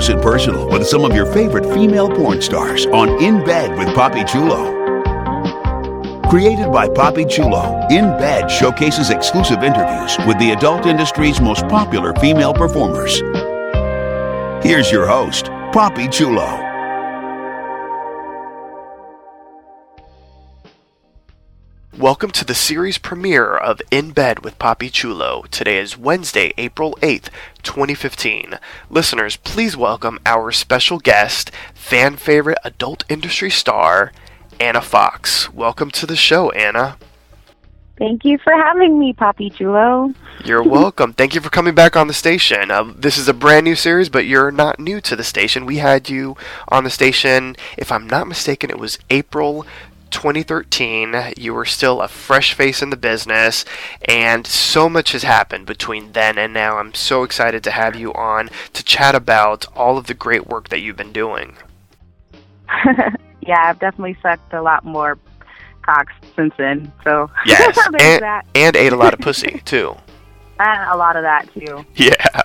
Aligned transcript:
Close 0.00 0.08
and 0.08 0.22
personal 0.22 0.66
with 0.70 0.86
some 0.86 1.04
of 1.04 1.14
your 1.14 1.26
favorite 1.26 1.74
female 1.74 2.08
porn 2.08 2.40
stars 2.40 2.86
on 2.86 3.22
In 3.22 3.44
Bed 3.44 3.76
with 3.76 3.94
Poppy 3.94 4.24
Chulo. 4.24 4.78
Created 6.30 6.72
by 6.72 6.88
Poppy 6.88 7.26
Chulo, 7.26 7.86
In 7.90 8.06
Bed 8.16 8.50
showcases 8.50 9.10
exclusive 9.10 9.62
interviews 9.62 10.16
with 10.26 10.38
the 10.38 10.52
adult 10.52 10.86
industry's 10.86 11.38
most 11.38 11.68
popular 11.68 12.14
female 12.14 12.54
performers. 12.54 13.20
Here's 14.64 14.90
your 14.90 15.06
host, 15.06 15.46
Poppy 15.70 16.08
Chulo. 16.08 16.59
Welcome 22.00 22.30
to 22.30 22.46
the 22.46 22.54
series 22.54 22.96
premiere 22.96 23.54
of 23.54 23.82
In 23.90 24.12
Bed 24.12 24.42
with 24.42 24.58
Poppy 24.58 24.88
Chulo. 24.88 25.44
Today 25.50 25.76
is 25.76 25.98
Wednesday, 25.98 26.54
April 26.56 26.96
8th, 27.02 27.28
2015. 27.62 28.58
Listeners, 28.88 29.36
please 29.36 29.76
welcome 29.76 30.18
our 30.24 30.50
special 30.50 30.98
guest, 30.98 31.50
fan 31.74 32.16
favorite 32.16 32.56
adult 32.64 33.04
industry 33.10 33.50
star, 33.50 34.12
Anna 34.58 34.80
Fox. 34.80 35.52
Welcome 35.52 35.90
to 35.90 36.06
the 36.06 36.16
show, 36.16 36.50
Anna. 36.52 36.96
Thank 37.98 38.24
you 38.24 38.38
for 38.38 38.54
having 38.54 38.98
me, 38.98 39.12
Poppy 39.12 39.50
Chulo. 39.50 40.14
You're 40.42 40.62
welcome. 40.66 41.12
Thank 41.12 41.34
you 41.34 41.42
for 41.42 41.50
coming 41.50 41.74
back 41.74 41.96
on 41.96 42.06
the 42.06 42.14
station. 42.14 42.70
Uh, 42.70 42.94
this 42.96 43.18
is 43.18 43.28
a 43.28 43.34
brand 43.34 43.64
new 43.64 43.74
series, 43.74 44.08
but 44.08 44.24
you're 44.24 44.50
not 44.50 44.80
new 44.80 45.02
to 45.02 45.14
the 45.14 45.22
station. 45.22 45.66
We 45.66 45.76
had 45.76 46.08
you 46.08 46.34
on 46.68 46.84
the 46.84 46.90
station, 46.90 47.56
if 47.76 47.92
I'm 47.92 48.06
not 48.06 48.26
mistaken, 48.26 48.70
it 48.70 48.78
was 48.78 48.98
April 49.10 49.66
2013. 50.10 51.34
You 51.36 51.54
were 51.54 51.64
still 51.64 52.00
a 52.00 52.08
fresh 52.08 52.54
face 52.54 52.82
in 52.82 52.90
the 52.90 52.96
business, 52.96 53.64
and 54.04 54.46
so 54.46 54.88
much 54.88 55.12
has 55.12 55.22
happened 55.22 55.66
between 55.66 56.12
then 56.12 56.38
and 56.38 56.52
now. 56.52 56.78
I'm 56.78 56.94
so 56.94 57.22
excited 57.22 57.64
to 57.64 57.70
have 57.70 57.96
you 57.96 58.12
on 58.14 58.50
to 58.72 58.84
chat 58.84 59.14
about 59.14 59.66
all 59.76 59.98
of 59.98 60.06
the 60.06 60.14
great 60.14 60.46
work 60.46 60.68
that 60.68 60.80
you've 60.80 60.96
been 60.96 61.12
doing. 61.12 61.56
yeah, 63.40 63.68
I've 63.68 63.78
definitely 63.78 64.16
sucked 64.22 64.52
a 64.52 64.62
lot 64.62 64.84
more 64.84 65.18
cocks 65.82 66.12
since 66.36 66.54
then. 66.56 66.92
So 67.04 67.30
Yes, 67.46 67.78
and, 68.00 68.44
and 68.54 68.76
ate 68.76 68.92
a 68.92 68.96
lot 68.96 69.14
of 69.14 69.20
pussy 69.20 69.60
too. 69.64 69.96
And 70.58 70.90
a 70.90 70.96
lot 70.96 71.16
of 71.16 71.22
that 71.22 71.52
too. 71.54 71.84
Yeah. 71.94 72.42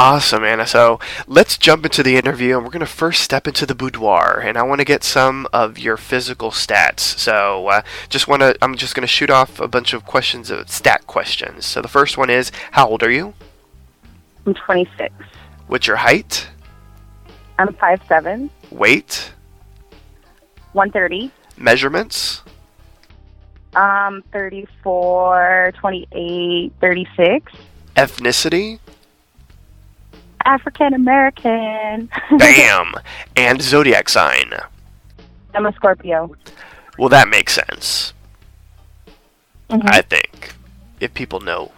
Awesome, 0.00 0.44
Anna. 0.44 0.66
So 0.66 0.98
let's 1.26 1.58
jump 1.58 1.84
into 1.84 2.02
the 2.02 2.16
interview, 2.16 2.54
and 2.56 2.64
we're 2.64 2.70
going 2.70 2.80
to 2.80 2.86
first 2.86 3.20
step 3.20 3.46
into 3.46 3.66
the 3.66 3.74
boudoir, 3.74 4.40
and 4.42 4.56
I 4.56 4.62
want 4.62 4.78
to 4.80 4.86
get 4.86 5.04
some 5.04 5.46
of 5.52 5.78
your 5.78 5.98
physical 5.98 6.50
stats. 6.52 7.00
So 7.00 7.68
uh, 7.68 7.82
just 8.08 8.26
want 8.26 8.40
to, 8.40 8.56
I'm 8.62 8.76
just 8.76 8.94
going 8.94 9.02
to 9.02 9.06
shoot 9.06 9.28
off 9.28 9.60
a 9.60 9.68
bunch 9.68 9.92
of 9.92 10.06
questions, 10.06 10.48
of 10.48 10.70
stat 10.70 11.06
questions. 11.06 11.66
So 11.66 11.82
the 11.82 11.88
first 11.88 12.16
one 12.16 12.30
is, 12.30 12.50
how 12.70 12.88
old 12.88 13.02
are 13.02 13.10
you? 13.10 13.34
I'm 14.46 14.54
26. 14.54 15.14
What's 15.66 15.86
your 15.86 15.96
height? 15.96 16.48
I'm 17.58 17.68
5'7", 17.68 18.48
Weight? 18.70 19.34
130, 20.72 21.30
Measurements? 21.58 22.40
um, 23.76 24.24
34, 24.32 25.72
28, 25.78 26.72
36. 26.80 27.52
Ethnicity? 27.96 28.78
African 30.44 30.94
American. 30.94 32.08
Bam! 32.38 32.94
and 33.36 33.60
zodiac 33.62 34.08
sign. 34.08 34.52
I'm 35.54 35.66
a 35.66 35.72
Scorpio. 35.72 36.34
Well, 36.98 37.08
that 37.08 37.28
makes 37.28 37.52
sense. 37.54 38.12
Mhm. 39.70 39.82
I 39.90 40.02
think 40.02 40.54
if 41.00 41.14
people 41.14 41.40
know 41.40 41.72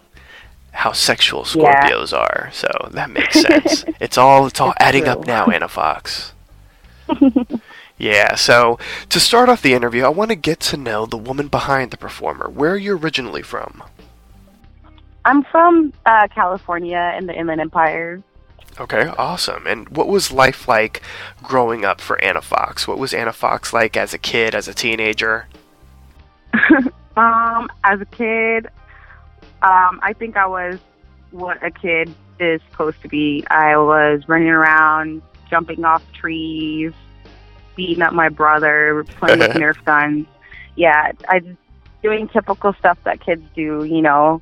how 0.72 0.92
sexual 0.92 1.44
Yeah. 1.54 1.88
Scorpios 1.90 2.16
are, 2.16 2.48
so 2.52 2.68
that 2.90 3.10
makes 3.10 3.40
sense. 3.40 3.84
it's 4.00 4.16
all 4.18 4.46
it's 4.46 4.60
all 4.60 4.70
It's 4.70 4.80
adding 4.80 5.04
true. 5.04 5.12
up 5.12 5.26
now, 5.26 5.46
Anna 5.46 5.68
Fox. 5.68 6.32
yeah. 7.98 8.34
So 8.34 8.78
to 9.10 9.20
start 9.20 9.48
off 9.48 9.62
the 9.62 9.74
interview, 9.74 10.04
I 10.04 10.08
want 10.08 10.30
to 10.30 10.36
get 10.36 10.60
to 10.60 10.76
know 10.76 11.06
the 11.06 11.18
woman 11.18 11.48
behind 11.48 11.90
the 11.90 11.96
performer. 11.98 12.48
Where 12.48 12.72
are 12.72 12.76
you 12.76 12.96
originally 12.96 13.42
from? 13.42 13.82
I'm 15.24 15.44
from 15.44 15.92
uh, 16.04 16.26
California 16.34 17.14
in 17.16 17.26
the 17.26 17.34
Inland 17.38 17.60
Empire. 17.60 18.20
Okay, 18.80 19.06
awesome. 19.18 19.66
And 19.66 19.88
what 19.90 20.08
was 20.08 20.32
life 20.32 20.66
like 20.66 21.02
growing 21.42 21.84
up 21.84 22.00
for 22.00 22.22
Anna 22.22 22.40
Fox? 22.40 22.88
What 22.88 22.98
was 22.98 23.12
Anna 23.12 23.32
Fox 23.32 23.72
like 23.72 23.96
as 23.96 24.14
a 24.14 24.18
kid, 24.18 24.54
as 24.54 24.68
a 24.68 24.74
teenager? 24.74 25.46
Um, 27.16 27.68
as 27.84 28.00
a 28.00 28.06
kid, 28.06 28.66
um, 29.62 30.00
I 30.02 30.14
think 30.18 30.36
I 30.36 30.46
was 30.46 30.78
what 31.30 31.62
a 31.62 31.70
kid 31.70 32.14
is 32.40 32.60
supposed 32.70 33.02
to 33.02 33.08
be. 33.08 33.44
I 33.50 33.76
was 33.76 34.28
running 34.28 34.48
around, 34.48 35.22
jumping 35.50 35.84
off 35.84 36.02
trees, 36.12 36.92
beating 37.76 38.02
up 38.02 38.14
my 38.14 38.28
brother, 38.28 39.04
playing 39.18 39.40
with 39.40 39.50
Nerf 39.52 39.82
guns. 39.84 40.26
Yeah, 40.74 41.12
I 41.28 41.42
doing 42.02 42.28
typical 42.28 42.72
stuff 42.74 42.98
that 43.04 43.20
kids 43.20 43.42
do. 43.54 43.84
You 43.84 44.00
know, 44.00 44.40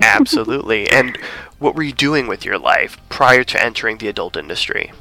Absolutely. 0.00 0.88
and 0.90 1.16
what 1.58 1.74
were 1.74 1.82
you 1.82 1.92
doing 1.92 2.26
with 2.28 2.44
your 2.44 2.58
life 2.58 2.96
prior 3.08 3.42
to 3.44 3.62
entering 3.62 3.98
the 3.98 4.08
adult 4.08 4.36
industry? 4.36 4.92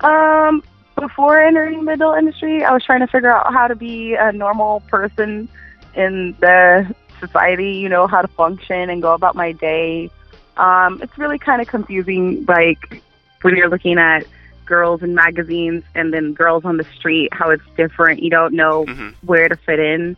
um, 0.00 0.62
before 0.98 1.40
entering 1.40 1.84
the 1.84 1.92
adult 1.92 2.18
industry, 2.18 2.64
I 2.64 2.72
was 2.72 2.84
trying 2.84 3.00
to 3.00 3.06
figure 3.06 3.32
out 3.32 3.52
how 3.52 3.68
to 3.68 3.74
be 3.76 4.14
a 4.14 4.32
normal 4.32 4.80
person 4.88 5.48
in 5.94 6.34
the 6.40 6.94
society. 7.20 7.72
You 7.74 7.88
know, 7.88 8.06
how 8.06 8.22
to 8.22 8.28
function 8.28 8.90
and 8.90 9.02
go 9.02 9.12
about 9.14 9.34
my 9.36 9.52
day. 9.52 10.10
Um, 10.56 11.00
it's 11.02 11.16
really 11.18 11.38
kind 11.38 11.60
of 11.60 11.68
confusing, 11.68 12.44
like 12.46 13.02
when 13.42 13.56
you're 13.56 13.68
looking 13.68 13.98
at 13.98 14.26
girls 14.64 15.02
in 15.02 15.14
magazines 15.14 15.84
and 15.94 16.12
then 16.12 16.32
girls 16.32 16.64
on 16.64 16.76
the 16.76 16.84
street, 16.98 17.28
how 17.32 17.50
it's 17.50 17.62
different. 17.76 18.22
You 18.22 18.30
don't 18.30 18.54
know 18.54 18.84
hmm 18.86 19.10
where 19.22 19.48
to 19.48 19.56
fit 19.56 19.78
in. 19.78 20.16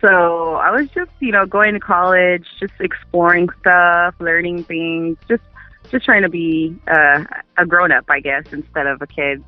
So 0.00 0.54
I 0.56 0.70
was 0.70 0.88
just, 0.90 1.10
you 1.20 1.32
know, 1.32 1.46
going 1.46 1.74
to 1.74 1.80
college, 1.80 2.46
just 2.60 2.74
exploring 2.80 3.48
stuff, 3.60 4.14
learning 4.20 4.64
things, 4.64 5.16
just 5.28 5.42
just 5.90 6.04
trying 6.04 6.22
to 6.22 6.28
be 6.28 6.76
uh, 6.88 7.24
a 7.56 7.64
grown 7.64 7.92
up, 7.92 8.04
I 8.08 8.20
guess, 8.20 8.44
instead 8.52 8.86
of 8.86 9.00
a 9.00 9.06
kid. 9.06 9.42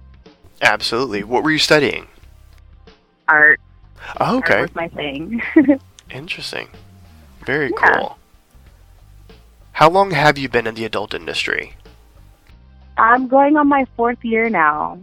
Absolutely. 0.63 1.25
What 1.25 1.43
were 1.43 1.51
you 1.51 1.59
studying? 1.59 2.07
Art, 3.27 3.61
Oh, 4.21 4.37
art 4.37 4.45
okay. 4.51 4.61
was 4.63 4.75
my 4.75 4.89
thing. 4.89 5.43
Interesting. 6.11 6.69
Very 7.45 7.71
Yeah. 7.71 7.93
cool. 7.95 8.19
How 9.73 9.91
long 9.91 10.13
have 10.13 10.39
you 10.39 10.49
been 10.49 10.67
in 10.67 10.75
the 10.77 10.85
adult 10.85 11.13
industry? 11.13 11.75
I'm 12.97 13.29
going 13.29 13.57
on 13.57 13.69
my 13.69 13.87
fourth 13.97 14.25
year 14.25 14.49
now. 14.49 14.99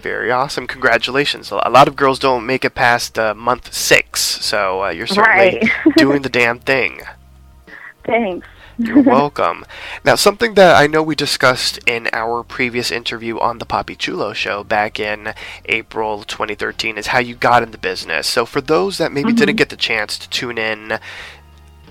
Very 0.00 0.30
awesome. 0.30 0.66
Congratulations. 0.66 1.50
A 1.50 1.68
lot 1.70 1.88
of 1.88 1.96
girls 1.96 2.18
don't 2.18 2.46
make 2.46 2.64
it 2.64 2.74
past 2.74 3.18
uh, 3.18 3.34
month 3.34 3.72
six, 3.72 4.20
so 4.20 4.84
uh, 4.84 4.90
you're 4.90 5.06
certainly 5.06 5.60
Right. 5.60 5.96
doing 5.96 6.22
the 6.22 6.28
damn 6.28 6.58
thing. 6.58 7.00
Thanks. 8.04 8.46
You're 8.76 9.02
welcome. 9.18 9.64
Now, 10.04 10.16
something 10.16 10.54
that 10.54 10.74
I 10.76 10.86
know 10.88 11.02
we 11.02 11.14
discussed 11.14 11.78
in 11.86 12.08
our 12.12 12.42
previous 12.42 12.90
interview 12.90 13.38
on 13.38 13.58
the 13.58 13.64
Poppy 13.64 13.94
Chulo 13.94 14.32
show 14.32 14.64
back 14.64 14.98
in 14.98 15.32
April 15.66 16.24
2013 16.24 16.98
is 16.98 17.08
how 17.08 17.20
you 17.20 17.34
got 17.36 17.62
in 17.62 17.70
the 17.70 17.78
business. 17.78 18.26
So, 18.26 18.44
for 18.44 18.60
those 18.60 18.98
that 18.98 19.12
maybe 19.12 19.32
didn't 19.32 19.56
get 19.56 19.68
the 19.70 19.76
chance 19.76 20.18
to 20.18 20.28
tune 20.28 20.58
in 20.58 20.98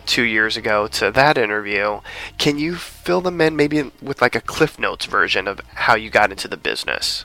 two 0.06 0.24
years 0.24 0.58
ago 0.58 0.88
to 0.88 1.10
that 1.12 1.38
interview, 1.38 2.02
can 2.38 2.58
you 2.60 2.76
fill 2.76 3.22
them 3.22 3.40
in 3.40 3.56
maybe 3.56 3.90
with 4.02 4.22
like 4.22 4.36
a 4.36 4.42
Cliff 4.42 4.78
Notes 4.78 5.06
version 5.06 5.48
of 5.48 5.62
how 5.76 5.96
you 5.96 6.10
got 6.10 6.32
into 6.32 6.50
the 6.50 6.58
business? 6.58 7.24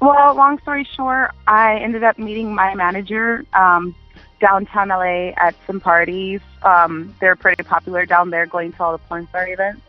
Well, 0.00 0.34
long 0.34 0.58
story 0.60 0.88
short, 0.96 1.32
I 1.46 1.76
ended 1.76 2.04
up 2.04 2.18
meeting 2.18 2.54
my 2.54 2.74
manager 2.74 3.44
um, 3.52 3.94
downtown 4.40 4.88
LA 4.88 5.32
at 5.36 5.54
some 5.66 5.78
parties. 5.78 6.40
Um, 6.62 7.14
they're 7.20 7.36
pretty 7.36 7.62
popular 7.62 8.06
down 8.06 8.30
there, 8.30 8.46
going 8.46 8.72
to 8.72 8.82
all 8.82 8.92
the 8.92 8.98
porn 8.98 9.28
star 9.28 9.46
events. 9.46 9.82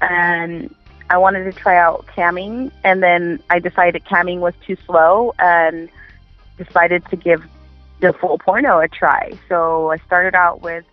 and 0.00 0.74
I 1.10 1.18
wanted 1.18 1.44
to 1.44 1.52
try 1.52 1.76
out 1.76 2.06
camming, 2.06 2.72
and 2.82 3.02
then 3.02 3.42
I 3.50 3.58
decided 3.58 4.04
camming 4.04 4.40
was 4.40 4.54
too 4.66 4.76
slow, 4.86 5.34
and 5.38 5.88
decided 6.56 7.04
to 7.10 7.16
give 7.16 7.44
the 8.00 8.12
full 8.12 8.38
porno 8.38 8.80
a 8.80 8.88
try. 8.88 9.32
So 9.48 9.90
I 9.90 9.98
started 9.98 10.34
out 10.34 10.62
with 10.62 10.84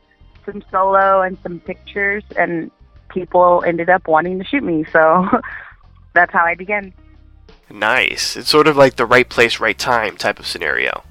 some 0.46 0.64
solo 0.70 1.22
and 1.22 1.38
some 1.42 1.60
pictures, 1.60 2.24
and 2.38 2.72
people 3.10 3.64
ended 3.66 3.90
up 3.90 4.08
wanting 4.08 4.38
to 4.40 4.46
shoot 4.46 4.64
me. 4.64 4.86
So 4.92 5.28
that's 6.14 6.32
how 6.32 6.46
I 6.46 6.56
began. 6.56 6.94
Nice. 7.72 8.36
It's 8.36 8.50
sort 8.50 8.68
of 8.68 8.78
like 8.78 8.96
the 8.96 9.06
right 9.06 9.28
place, 9.28 9.60
right 9.60 9.78
time 9.78 10.18
type 10.18 10.40
of 10.40 10.48
scenario. 10.48 11.04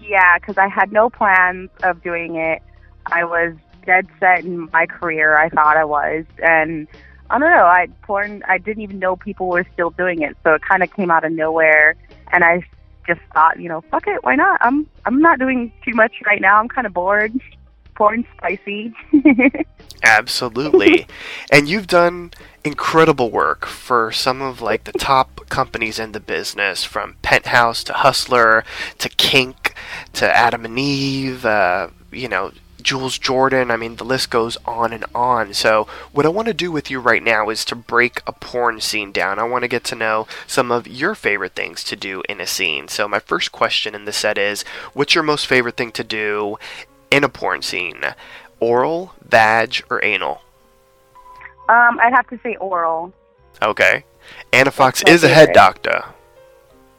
Yeah, 0.00 0.38
because 0.38 0.58
I 0.58 0.68
had 0.68 0.92
no 0.92 1.10
plans 1.10 1.70
of 1.82 2.02
doing 2.02 2.36
it. 2.36 2.62
I 3.06 3.24
was 3.24 3.54
dead 3.84 4.06
set 4.20 4.44
in 4.44 4.68
my 4.72 4.86
career. 4.86 5.36
I 5.36 5.48
thought 5.48 5.76
I 5.76 5.84
was, 5.84 6.24
and 6.38 6.86
I 7.30 7.38
don't 7.38 7.50
know. 7.50 7.64
I 7.64 7.88
porn. 8.02 8.42
I 8.46 8.58
didn't 8.58 8.82
even 8.82 8.98
know 8.98 9.16
people 9.16 9.48
were 9.48 9.66
still 9.72 9.90
doing 9.90 10.22
it, 10.22 10.36
so 10.44 10.54
it 10.54 10.62
kind 10.62 10.82
of 10.82 10.92
came 10.92 11.10
out 11.10 11.24
of 11.24 11.32
nowhere. 11.32 11.96
And 12.32 12.44
I 12.44 12.62
just 13.06 13.20
thought, 13.32 13.58
you 13.58 13.68
know, 13.68 13.82
fuck 13.90 14.06
it, 14.06 14.22
why 14.24 14.34
not? 14.34 14.58
I'm 14.60 14.86
I'm 15.04 15.20
not 15.20 15.38
doing 15.38 15.72
too 15.84 15.94
much 15.94 16.14
right 16.26 16.40
now. 16.40 16.58
I'm 16.58 16.68
kind 16.68 16.86
of 16.86 16.92
bored. 16.92 17.32
Porn 17.96 18.26
spicy. 18.36 18.94
Absolutely. 20.02 21.06
and 21.50 21.68
you've 21.68 21.86
done 21.86 22.32
incredible 22.64 23.30
work 23.30 23.64
for 23.64 24.12
some 24.12 24.42
of 24.42 24.60
like 24.60 24.84
the 24.84 24.92
top 24.92 25.48
companies 25.48 25.98
in 25.98 26.12
the 26.12 26.20
business 26.20 26.84
from 26.84 27.16
Penthouse 27.22 27.82
to 27.84 27.92
Hustler 27.92 28.64
to 28.98 29.08
Kink 29.08 29.74
to 30.14 30.30
Adam 30.30 30.64
and 30.64 30.78
Eve, 30.78 31.44
uh, 31.44 31.88
you 32.12 32.28
know, 32.28 32.52
Jules 32.86 33.18
Jordan. 33.18 33.72
I 33.72 33.76
mean, 33.76 33.96
the 33.96 34.04
list 34.04 34.30
goes 34.30 34.56
on 34.64 34.92
and 34.92 35.04
on. 35.12 35.54
So, 35.54 35.88
what 36.12 36.24
I 36.24 36.28
want 36.28 36.46
to 36.46 36.54
do 36.54 36.70
with 36.70 36.88
you 36.88 37.00
right 37.00 37.22
now 37.22 37.50
is 37.50 37.64
to 37.64 37.74
break 37.74 38.22
a 38.28 38.32
porn 38.32 38.80
scene 38.80 39.10
down. 39.10 39.40
I 39.40 39.42
want 39.42 39.62
to 39.62 39.68
get 39.68 39.82
to 39.84 39.96
know 39.96 40.28
some 40.46 40.70
of 40.70 40.86
your 40.86 41.16
favorite 41.16 41.56
things 41.56 41.82
to 41.82 41.96
do 41.96 42.22
in 42.28 42.40
a 42.40 42.46
scene. 42.46 42.86
So, 42.86 43.08
my 43.08 43.18
first 43.18 43.50
question 43.50 43.96
in 43.96 44.04
the 44.04 44.12
set 44.12 44.38
is 44.38 44.62
What's 44.92 45.16
your 45.16 45.24
most 45.24 45.48
favorite 45.48 45.76
thing 45.76 45.90
to 45.92 46.04
do 46.04 46.58
in 47.10 47.24
a 47.24 47.28
porn 47.28 47.62
scene? 47.62 48.00
Oral, 48.60 49.14
vag, 49.22 49.84
or 49.90 50.02
anal? 50.04 50.40
Um, 51.68 51.98
I'd 52.00 52.12
have 52.14 52.28
to 52.28 52.38
say 52.42 52.56
oral. 52.56 53.12
Okay. 53.62 54.04
Anna 54.52 54.70
Fox 54.70 55.02
is 55.06 55.24
a 55.24 55.28
head 55.28 55.50
doctor. 55.52 56.04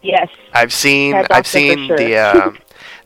Yes. 0.02 0.30
I've 0.54 0.74
seen 0.74 1.16
I've 1.32 1.48
seen 1.48 1.88
sure. 1.88 1.98
the 1.98 2.16
uh, 2.18 2.52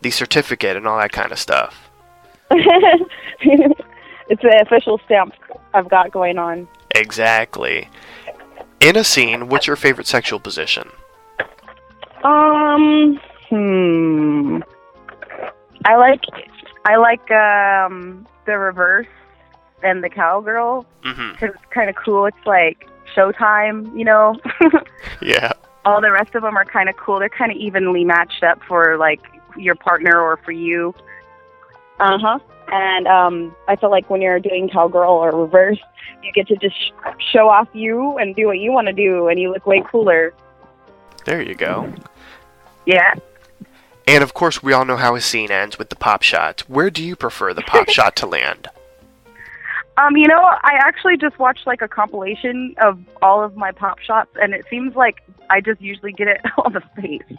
the 0.01 0.11
certificate 0.11 0.75
and 0.77 0.87
all 0.87 0.97
that 0.99 1.11
kind 1.11 1.31
of 1.31 1.39
stuff. 1.39 1.89
it's 2.51 4.41
the 4.41 4.61
official 4.61 4.99
stamp 5.05 5.33
I've 5.73 5.89
got 5.89 6.11
going 6.11 6.37
on. 6.37 6.67
Exactly. 6.95 7.89
In 8.79 8.97
a 8.97 9.03
scene, 9.03 9.47
what's 9.47 9.67
your 9.67 9.75
favorite 9.75 10.07
sexual 10.07 10.39
position? 10.39 10.89
Um, 12.23 13.19
hmm. 13.49 14.59
I 15.85 15.95
like 15.95 16.21
I 16.85 16.95
like 16.97 17.29
um 17.31 18.27
the 18.45 18.57
reverse 18.57 19.07
and 19.83 20.03
the 20.03 20.09
cowgirl 20.09 20.85
hmm 21.03 21.31
because 21.33 21.55
it's 21.55 21.65
kind 21.71 21.89
of 21.89 21.95
cool. 21.95 22.25
It's 22.25 22.45
like 22.45 22.87
Showtime, 23.15 23.97
you 23.97 24.05
know. 24.05 24.35
Yeah. 25.21 25.51
All 25.85 26.01
the 26.01 26.11
rest 26.11 26.35
of 26.35 26.43
them 26.43 26.55
are 26.57 26.65
kind 26.65 26.89
of 26.89 26.95
cool. 26.97 27.19
They're 27.19 27.29
kind 27.29 27.51
of 27.51 27.57
evenly 27.57 28.05
matched 28.05 28.43
up 28.43 28.59
for 28.67 28.97
like 28.97 29.21
your 29.57 29.75
partner 29.75 30.19
or 30.19 30.37
for 30.37 30.51
you. 30.51 30.93
Uh 31.99 32.17
huh. 32.19 32.39
And 32.71 33.07
um, 33.07 33.55
I 33.67 33.75
feel 33.75 33.91
like 33.91 34.09
when 34.09 34.21
you're 34.21 34.39
doing 34.39 34.69
cowgirl 34.69 35.11
or 35.11 35.31
reverse, 35.31 35.79
you 36.23 36.31
get 36.31 36.47
to 36.47 36.55
just 36.55 36.75
sh- 36.75 36.91
show 37.31 37.49
off 37.49 37.67
you 37.73 38.17
and 38.17 38.35
do 38.35 38.47
what 38.47 38.59
you 38.59 38.71
want 38.71 38.87
to 38.87 38.93
do, 38.93 39.27
and 39.27 39.39
you 39.39 39.51
look 39.51 39.65
way 39.65 39.83
cooler. 39.91 40.33
There 41.25 41.41
you 41.41 41.53
go. 41.53 41.91
Yeah. 42.85 43.13
And 44.07 44.23
of 44.23 44.33
course, 44.33 44.63
we 44.63 44.73
all 44.73 44.85
know 44.85 44.97
how 44.97 45.15
a 45.15 45.21
scene 45.21 45.51
ends 45.51 45.77
with 45.77 45.89
the 45.89 45.95
pop 45.95 46.23
shot. 46.23 46.61
Where 46.67 46.89
do 46.89 47.03
you 47.03 47.15
prefer 47.15 47.53
the 47.53 47.61
pop 47.61 47.89
shot 47.97 48.15
to 48.17 48.25
land? 48.25 48.67
Um, 49.97 50.15
you 50.15 50.27
know, 50.27 50.41
I 50.41 50.79
actually 50.79 51.17
just 51.17 51.37
watched 51.37 51.67
like 51.67 51.81
a 51.81 51.87
compilation 51.87 52.75
of 52.81 52.99
all 53.21 53.43
of 53.43 53.55
my 53.55 53.71
pop 53.71 53.99
shots, 53.99 54.31
and 54.41 54.53
it 54.53 54.65
seems 54.69 54.95
like 54.95 55.21
I 55.49 55.61
just 55.61 55.81
usually 55.81 56.13
get 56.13 56.27
it 56.27 56.41
on 56.57 56.73
the 56.73 56.81
face. 56.99 57.37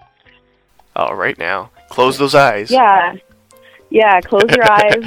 All 0.95 1.15
right 1.15 1.39
now, 1.39 1.71
close 1.89 2.19
those 2.19 2.35
eyes. 2.35 2.71
Yeah, 2.71 3.15
yeah. 3.91 4.21
Close 4.21 4.45
your 4.55 4.71
eyes. 4.71 5.05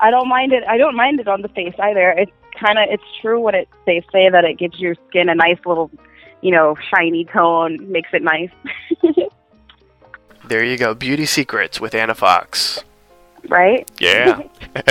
I 0.00 0.10
don't 0.10 0.28
mind 0.28 0.52
it. 0.52 0.64
I 0.66 0.78
don't 0.78 0.96
mind 0.96 1.20
it 1.20 1.28
on 1.28 1.42
the 1.42 1.48
face 1.48 1.74
either. 1.78 2.10
It's 2.12 2.32
kind 2.58 2.78
of 2.78 2.86
it's 2.88 3.04
true 3.20 3.40
what 3.40 3.54
it 3.54 3.68
they 3.86 4.00
say 4.12 4.30
that 4.30 4.44
it 4.44 4.58
gives 4.58 4.80
your 4.80 4.96
skin 5.08 5.28
a 5.28 5.34
nice 5.34 5.58
little, 5.66 5.90
you 6.40 6.50
know, 6.50 6.76
shiny 6.94 7.26
tone, 7.26 7.92
makes 7.92 8.08
it 8.12 8.22
nice. 8.22 8.50
There 10.50 10.64
you 10.64 10.76
go. 10.76 10.94
Beauty 10.94 11.26
secrets 11.26 11.80
with 11.80 11.94
Anna 11.94 12.12
Fox. 12.16 12.82
right? 13.48 13.88
Yeah. 14.00 14.42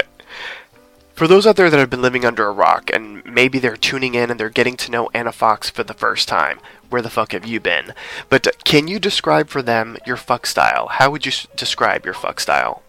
For 1.13 1.27
those 1.27 1.45
out 1.45 1.57
there 1.57 1.69
that 1.69 1.77
have 1.77 1.89
been 1.89 2.01
living 2.01 2.23
under 2.23 2.47
a 2.47 2.53
rock 2.53 2.89
and 2.93 3.25
maybe 3.25 3.59
they're 3.59 3.75
tuning 3.75 4.15
in 4.15 4.31
and 4.31 4.39
they're 4.39 4.49
getting 4.49 4.77
to 4.77 4.89
know 4.89 5.09
Anna 5.13 5.33
Fox 5.33 5.69
for 5.69 5.83
the 5.83 5.93
first 5.93 6.29
time, 6.29 6.61
where 6.89 7.01
the 7.01 7.09
fuck 7.09 7.33
have 7.33 7.45
you 7.45 7.59
been? 7.59 7.93
But 8.29 8.47
can 8.63 8.87
you 8.87 8.99
describe 8.99 9.49
for 9.49 9.61
them 9.61 9.97
your 10.05 10.15
fuck 10.15 10.45
style? 10.45 10.87
How 10.87 11.11
would 11.11 11.25
you 11.25 11.31
s- 11.33 11.45
describe 11.57 12.05
your 12.05 12.13
fuck 12.13 12.39
style? 12.39 12.83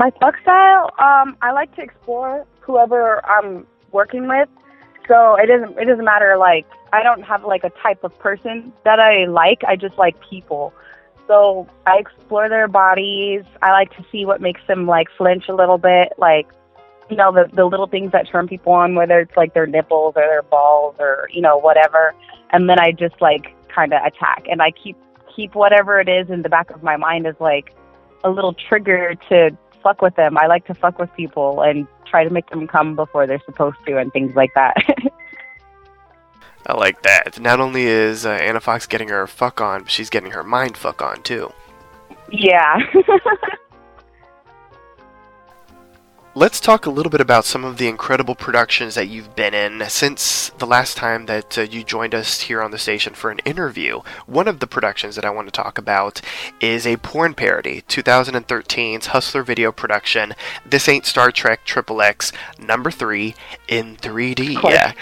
My 0.00 0.10
fuck 0.18 0.36
style, 0.42 0.90
um, 0.98 1.36
I 1.42 1.52
like 1.52 1.72
to 1.76 1.82
explore 1.82 2.44
whoever 2.58 3.24
I'm 3.24 3.68
working 3.92 4.26
with. 4.26 4.48
So 5.06 5.36
it 5.36 5.46
doesn't 5.46 5.78
it 5.78 5.84
doesn't 5.84 6.04
matter 6.04 6.36
like 6.36 6.66
I 6.92 7.04
don't 7.04 7.22
have 7.22 7.44
like 7.44 7.62
a 7.62 7.70
type 7.70 8.02
of 8.02 8.18
person 8.18 8.72
that 8.84 8.98
I 8.98 9.26
like. 9.26 9.62
I 9.62 9.76
just 9.76 9.96
like 9.96 10.16
people. 10.28 10.74
So 11.28 11.66
I 11.86 11.98
explore 11.98 12.48
their 12.48 12.68
bodies. 12.68 13.44
I 13.62 13.70
like 13.72 13.94
to 13.96 14.04
see 14.10 14.24
what 14.24 14.40
makes 14.40 14.60
them 14.66 14.86
like 14.86 15.08
flinch 15.16 15.48
a 15.48 15.54
little 15.54 15.78
bit, 15.78 16.12
like 16.18 16.48
you 17.10 17.16
know, 17.16 17.32
the 17.32 17.48
the 17.54 17.64
little 17.64 17.86
things 17.86 18.12
that 18.12 18.28
turn 18.28 18.48
people 18.48 18.72
on, 18.72 18.94
whether 18.94 19.20
it's 19.20 19.36
like 19.36 19.54
their 19.54 19.66
nipples 19.66 20.14
or 20.16 20.22
their 20.22 20.42
balls 20.42 20.96
or, 20.98 21.28
you 21.32 21.40
know, 21.40 21.58
whatever. 21.58 22.14
And 22.50 22.68
then 22.68 22.78
I 22.78 22.92
just 22.92 23.20
like 23.20 23.54
kinda 23.74 24.00
attack 24.04 24.46
and 24.50 24.62
I 24.62 24.70
keep 24.70 24.96
keep 25.34 25.54
whatever 25.54 26.00
it 26.00 26.08
is 26.08 26.28
in 26.30 26.42
the 26.42 26.48
back 26.48 26.70
of 26.70 26.82
my 26.82 26.96
mind 26.96 27.26
as 27.26 27.34
like 27.40 27.74
a 28.24 28.30
little 28.30 28.54
trigger 28.54 29.14
to 29.28 29.56
fuck 29.82 30.00
with 30.00 30.14
them. 30.16 30.38
I 30.38 30.46
like 30.46 30.66
to 30.66 30.74
fuck 30.74 30.98
with 30.98 31.12
people 31.14 31.60
and 31.62 31.86
try 32.06 32.24
to 32.24 32.30
make 32.30 32.48
them 32.50 32.66
come 32.66 32.94
before 32.94 33.26
they're 33.26 33.42
supposed 33.44 33.78
to 33.86 33.98
and 33.98 34.12
things 34.12 34.34
like 34.34 34.50
that. 34.54 34.76
I 36.66 36.74
like 36.74 37.02
that. 37.02 37.40
Not 37.40 37.60
only 37.60 37.84
is 37.84 38.24
uh, 38.24 38.30
Anna 38.30 38.60
Fox 38.60 38.86
getting 38.86 39.08
her 39.08 39.26
fuck 39.26 39.60
on, 39.60 39.82
but 39.82 39.90
she's 39.90 40.10
getting 40.10 40.30
her 40.32 40.44
mind 40.44 40.76
fuck 40.76 41.02
on 41.02 41.22
too. 41.22 41.52
yeah. 42.30 42.78
Let's 46.34 46.60
talk 46.60 46.86
a 46.86 46.90
little 46.90 47.10
bit 47.10 47.20
about 47.20 47.44
some 47.44 47.62
of 47.62 47.76
the 47.76 47.88
incredible 47.88 48.34
productions 48.34 48.94
that 48.94 49.08
you've 49.08 49.36
been 49.36 49.52
in 49.52 49.86
since 49.90 50.48
the 50.56 50.66
last 50.66 50.96
time 50.96 51.26
that 51.26 51.58
uh, 51.58 51.60
you 51.60 51.84
joined 51.84 52.14
us 52.14 52.40
here 52.40 52.62
on 52.62 52.70
the 52.70 52.78
station 52.78 53.12
for 53.12 53.30
an 53.30 53.40
interview. 53.40 54.00
One 54.24 54.48
of 54.48 54.58
the 54.58 54.66
productions 54.66 55.14
that 55.16 55.26
I 55.26 55.30
want 55.30 55.48
to 55.48 55.52
talk 55.52 55.76
about 55.76 56.22
is 56.58 56.86
a 56.86 56.96
porn 56.96 57.34
parody, 57.34 57.82
2013's 57.82 59.08
Hustler 59.08 59.42
video 59.42 59.72
production. 59.72 60.32
This 60.64 60.88
ain't 60.88 61.04
Star 61.04 61.30
Trek 61.30 61.66
Triple 61.66 62.00
X 62.00 62.32
number 62.58 62.90
three 62.90 63.34
in 63.68 63.98
3D. 63.98 64.58
course. 64.58 64.72
Yeah. 64.72 64.92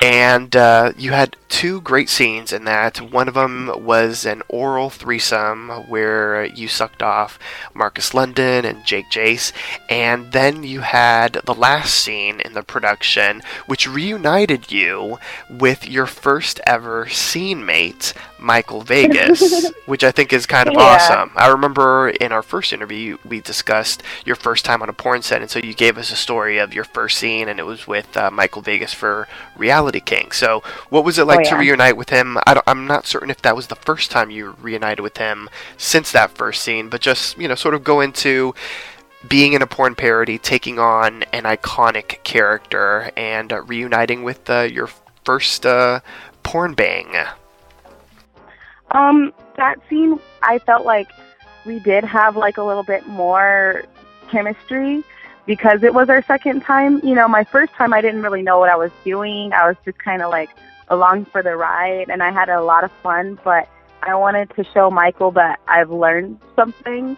And 0.00 0.54
uh, 0.54 0.92
you 0.96 1.10
had 1.10 1.36
two 1.48 1.80
great 1.80 2.08
scenes 2.08 2.52
in 2.52 2.64
that. 2.64 2.98
One 3.00 3.26
of 3.26 3.34
them 3.34 3.84
was 3.84 4.24
an 4.24 4.42
oral 4.48 4.90
threesome 4.90 5.68
where 5.88 6.44
you 6.44 6.68
sucked 6.68 7.02
off 7.02 7.38
Marcus 7.74 8.14
London 8.14 8.64
and 8.64 8.84
Jake 8.84 9.10
Jace. 9.10 9.52
And 9.88 10.30
then 10.32 10.62
you 10.62 10.77
had 10.80 11.34
the 11.44 11.54
last 11.54 11.94
scene 11.94 12.40
in 12.40 12.52
the 12.54 12.62
production, 12.62 13.42
which 13.66 13.88
reunited 13.88 14.70
you 14.72 15.18
with 15.48 15.88
your 15.88 16.06
first 16.06 16.60
ever 16.66 17.08
scene 17.08 17.64
mate, 17.64 18.12
Michael 18.38 18.82
Vegas, 18.82 19.70
which 19.86 20.04
I 20.04 20.10
think 20.10 20.32
is 20.32 20.46
kind 20.46 20.68
of 20.68 20.74
Yeah. 20.74 20.80
awesome. 20.80 21.30
I 21.36 21.48
remember 21.48 22.08
in 22.10 22.32
our 22.32 22.42
first 22.42 22.72
interview, 22.72 23.18
we 23.24 23.40
discussed 23.40 24.02
your 24.24 24.36
first 24.36 24.64
time 24.64 24.82
on 24.82 24.88
a 24.88 24.92
porn 24.92 25.22
set, 25.22 25.40
and 25.42 25.50
so 25.50 25.58
you 25.58 25.74
gave 25.74 25.98
us 25.98 26.10
a 26.12 26.16
story 26.16 26.58
of 26.58 26.72
your 26.74 26.84
first 26.84 27.18
scene, 27.18 27.48
and 27.48 27.58
it 27.58 27.64
was 27.66 27.86
with 27.86 28.16
uh, 28.16 28.30
Michael 28.30 28.62
Vegas 28.62 28.92
for 28.94 29.28
Reality 29.56 30.00
King. 30.00 30.30
So, 30.32 30.62
what 30.88 31.04
was 31.04 31.18
it 31.18 31.24
like 31.24 31.44
to 31.44 31.50
Oh, 31.50 31.54
yeah. 31.54 31.60
reunite 31.60 31.96
with 31.96 32.10
him? 32.10 32.38
I 32.46 32.60
I'm 32.66 32.86
not 32.86 33.06
certain 33.06 33.30
if 33.30 33.42
that 33.42 33.56
was 33.56 33.66
the 33.68 33.76
first 33.76 34.10
time 34.10 34.30
you 34.30 34.56
reunited 34.60 35.00
with 35.00 35.16
him 35.18 35.48
since 35.76 36.12
that 36.12 36.30
first 36.32 36.62
scene, 36.62 36.88
but 36.88 37.00
just, 37.00 37.38
you 37.38 37.48
know, 37.48 37.54
sort 37.54 37.74
of 37.74 37.84
go 37.84 38.00
into 38.00 38.54
being 39.26 39.54
in 39.54 39.62
a 39.62 39.66
porn 39.66 39.94
parody, 39.94 40.38
taking 40.38 40.78
on 40.78 41.24
an 41.32 41.44
iconic 41.44 42.22
character, 42.22 43.10
and 43.16 43.52
uh, 43.52 43.62
reuniting 43.62 44.22
with 44.22 44.48
uh, 44.48 44.60
your 44.60 44.88
first 45.24 45.66
uh, 45.66 46.00
porn 46.42 46.74
bang. 46.74 47.16
um, 48.92 49.32
that 49.56 49.78
scene, 49.88 50.18
I 50.42 50.58
felt 50.60 50.86
like 50.86 51.10
we 51.66 51.80
did 51.80 52.04
have 52.04 52.36
like 52.36 52.58
a 52.58 52.62
little 52.62 52.84
bit 52.84 53.06
more 53.06 53.84
chemistry, 54.30 55.02
because 55.46 55.82
it 55.82 55.92
was 55.92 56.08
our 56.08 56.22
second 56.22 56.60
time. 56.60 57.00
You 57.02 57.14
know, 57.14 57.26
my 57.26 57.42
first 57.42 57.72
time 57.72 57.92
I 57.92 58.00
didn't 58.00 58.22
really 58.22 58.42
know 58.42 58.58
what 58.58 58.70
I 58.70 58.76
was 58.76 58.92
doing. 59.04 59.52
I 59.52 59.66
was 59.66 59.76
just 59.84 59.98
kind 59.98 60.22
of 60.22 60.30
like 60.30 60.50
along 60.88 61.24
for 61.26 61.42
the 61.42 61.56
ride, 61.56 62.08
and 62.08 62.22
I 62.22 62.30
had 62.30 62.48
a 62.48 62.62
lot 62.62 62.84
of 62.84 62.92
fun. 63.02 63.38
But 63.42 63.68
I 64.02 64.14
wanted 64.14 64.50
to 64.56 64.64
show 64.64 64.90
Michael 64.90 65.32
that 65.32 65.58
I've 65.66 65.90
learned 65.90 66.38
something. 66.54 67.16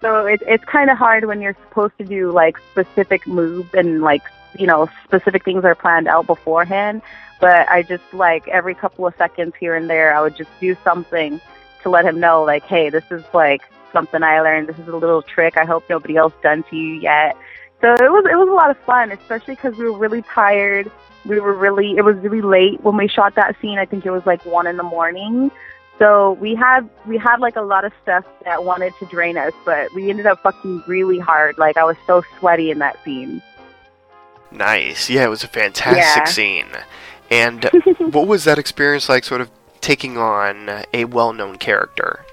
So 0.00 0.26
it, 0.26 0.42
it's 0.46 0.64
kind 0.64 0.90
of 0.90 0.96
hard 0.96 1.26
when 1.26 1.40
you're 1.40 1.56
supposed 1.68 1.96
to 1.98 2.04
do 2.04 2.32
like 2.32 2.56
specific 2.72 3.26
moves 3.26 3.72
and 3.74 4.00
like 4.00 4.22
you 4.58 4.66
know 4.66 4.88
specific 5.04 5.44
things 5.44 5.64
are 5.64 5.74
planned 5.74 6.08
out 6.08 6.26
beforehand. 6.26 7.02
But 7.40 7.68
I 7.68 7.82
just 7.82 8.04
like 8.12 8.46
every 8.48 8.74
couple 8.74 9.06
of 9.06 9.14
seconds 9.16 9.54
here 9.58 9.74
and 9.74 9.88
there, 9.88 10.14
I 10.14 10.20
would 10.20 10.36
just 10.36 10.50
do 10.60 10.76
something 10.84 11.40
to 11.82 11.88
let 11.90 12.04
him 12.04 12.20
know, 12.20 12.42
like, 12.42 12.64
hey, 12.64 12.90
this 12.90 13.04
is 13.10 13.24
like 13.32 13.62
something 13.92 14.22
I 14.22 14.40
learned. 14.40 14.68
This 14.68 14.78
is 14.78 14.88
a 14.88 14.96
little 14.96 15.22
trick. 15.22 15.56
I 15.56 15.64
hope 15.64 15.84
nobody 15.88 16.16
else 16.16 16.34
done 16.42 16.62
to 16.70 16.76
you 16.76 17.00
yet. 17.00 17.36
So 17.80 17.92
it 17.94 18.10
was 18.10 18.24
it 18.30 18.36
was 18.36 18.48
a 18.48 18.52
lot 18.52 18.70
of 18.70 18.78
fun, 18.78 19.10
especially 19.10 19.54
because 19.54 19.76
we 19.76 19.84
were 19.84 19.96
really 19.96 20.22
tired. 20.22 20.90
We 21.24 21.40
were 21.40 21.54
really 21.54 21.96
it 21.96 22.04
was 22.04 22.16
really 22.16 22.42
late 22.42 22.82
when 22.82 22.96
we 22.96 23.08
shot 23.08 23.34
that 23.36 23.56
scene. 23.60 23.78
I 23.78 23.86
think 23.86 24.04
it 24.04 24.10
was 24.10 24.24
like 24.26 24.44
one 24.44 24.66
in 24.66 24.76
the 24.76 24.82
morning. 24.82 25.50
So 26.00 26.32
we 26.40 26.54
had 26.54 26.88
we 27.06 27.18
had 27.18 27.40
like 27.40 27.56
a 27.56 27.60
lot 27.60 27.84
of 27.84 27.92
stuff 28.02 28.24
that 28.46 28.64
wanted 28.64 28.94
to 29.00 29.06
drain 29.06 29.36
us, 29.36 29.52
but 29.66 29.92
we 29.94 30.08
ended 30.08 30.24
up 30.26 30.42
fucking 30.42 30.82
really 30.86 31.18
hard. 31.18 31.58
Like 31.58 31.76
I 31.76 31.84
was 31.84 31.96
so 32.06 32.22
sweaty 32.38 32.70
in 32.70 32.78
that 32.78 32.96
scene. 33.04 33.42
Nice. 34.50 35.08
Yeah, 35.10 35.24
it 35.24 35.28
was 35.28 35.44
a 35.44 35.48
fantastic 35.48 36.22
Yeah. 36.22 36.24
scene. 36.24 36.66
And 37.30 37.64
what 38.12 38.26
was 38.26 38.44
that 38.44 38.58
experience 38.58 39.08
like, 39.10 39.24
sort 39.24 39.42
of 39.42 39.50
taking 39.82 40.16
on 40.16 40.70
a 40.94 41.04
well 41.04 41.32
known 41.32 41.56
character? 41.56 42.24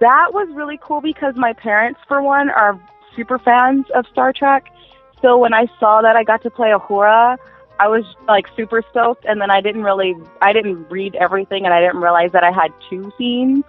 that 0.00 0.34
was 0.34 0.48
really 0.52 0.78
cool 0.82 1.00
because 1.00 1.34
my 1.36 1.52
parents, 1.54 1.98
for 2.06 2.20
one, 2.20 2.50
are 2.50 2.78
super 3.16 3.38
fans 3.38 3.86
of 3.94 4.04
Star 4.08 4.32
Trek. 4.34 4.66
So 5.22 5.38
when 5.38 5.54
I 5.54 5.66
saw 5.80 6.02
that 6.02 6.14
I 6.16 6.24
got 6.24 6.42
to 6.42 6.50
play 6.50 6.70
Uhura, 6.70 7.38
I 7.78 7.88
was 7.88 8.04
like 8.28 8.46
super 8.56 8.82
stoked. 8.90 9.24
And 9.24 9.40
then 9.40 9.50
I 9.50 9.60
didn't 9.60 9.82
really, 9.82 10.14
I 10.40 10.52
didn't 10.52 10.90
read 10.90 11.14
everything, 11.16 11.64
and 11.64 11.74
I 11.74 11.80
didn't 11.80 12.00
realize 12.00 12.32
that 12.32 12.44
I 12.44 12.50
had 12.50 12.72
two 12.88 13.12
scenes. 13.18 13.64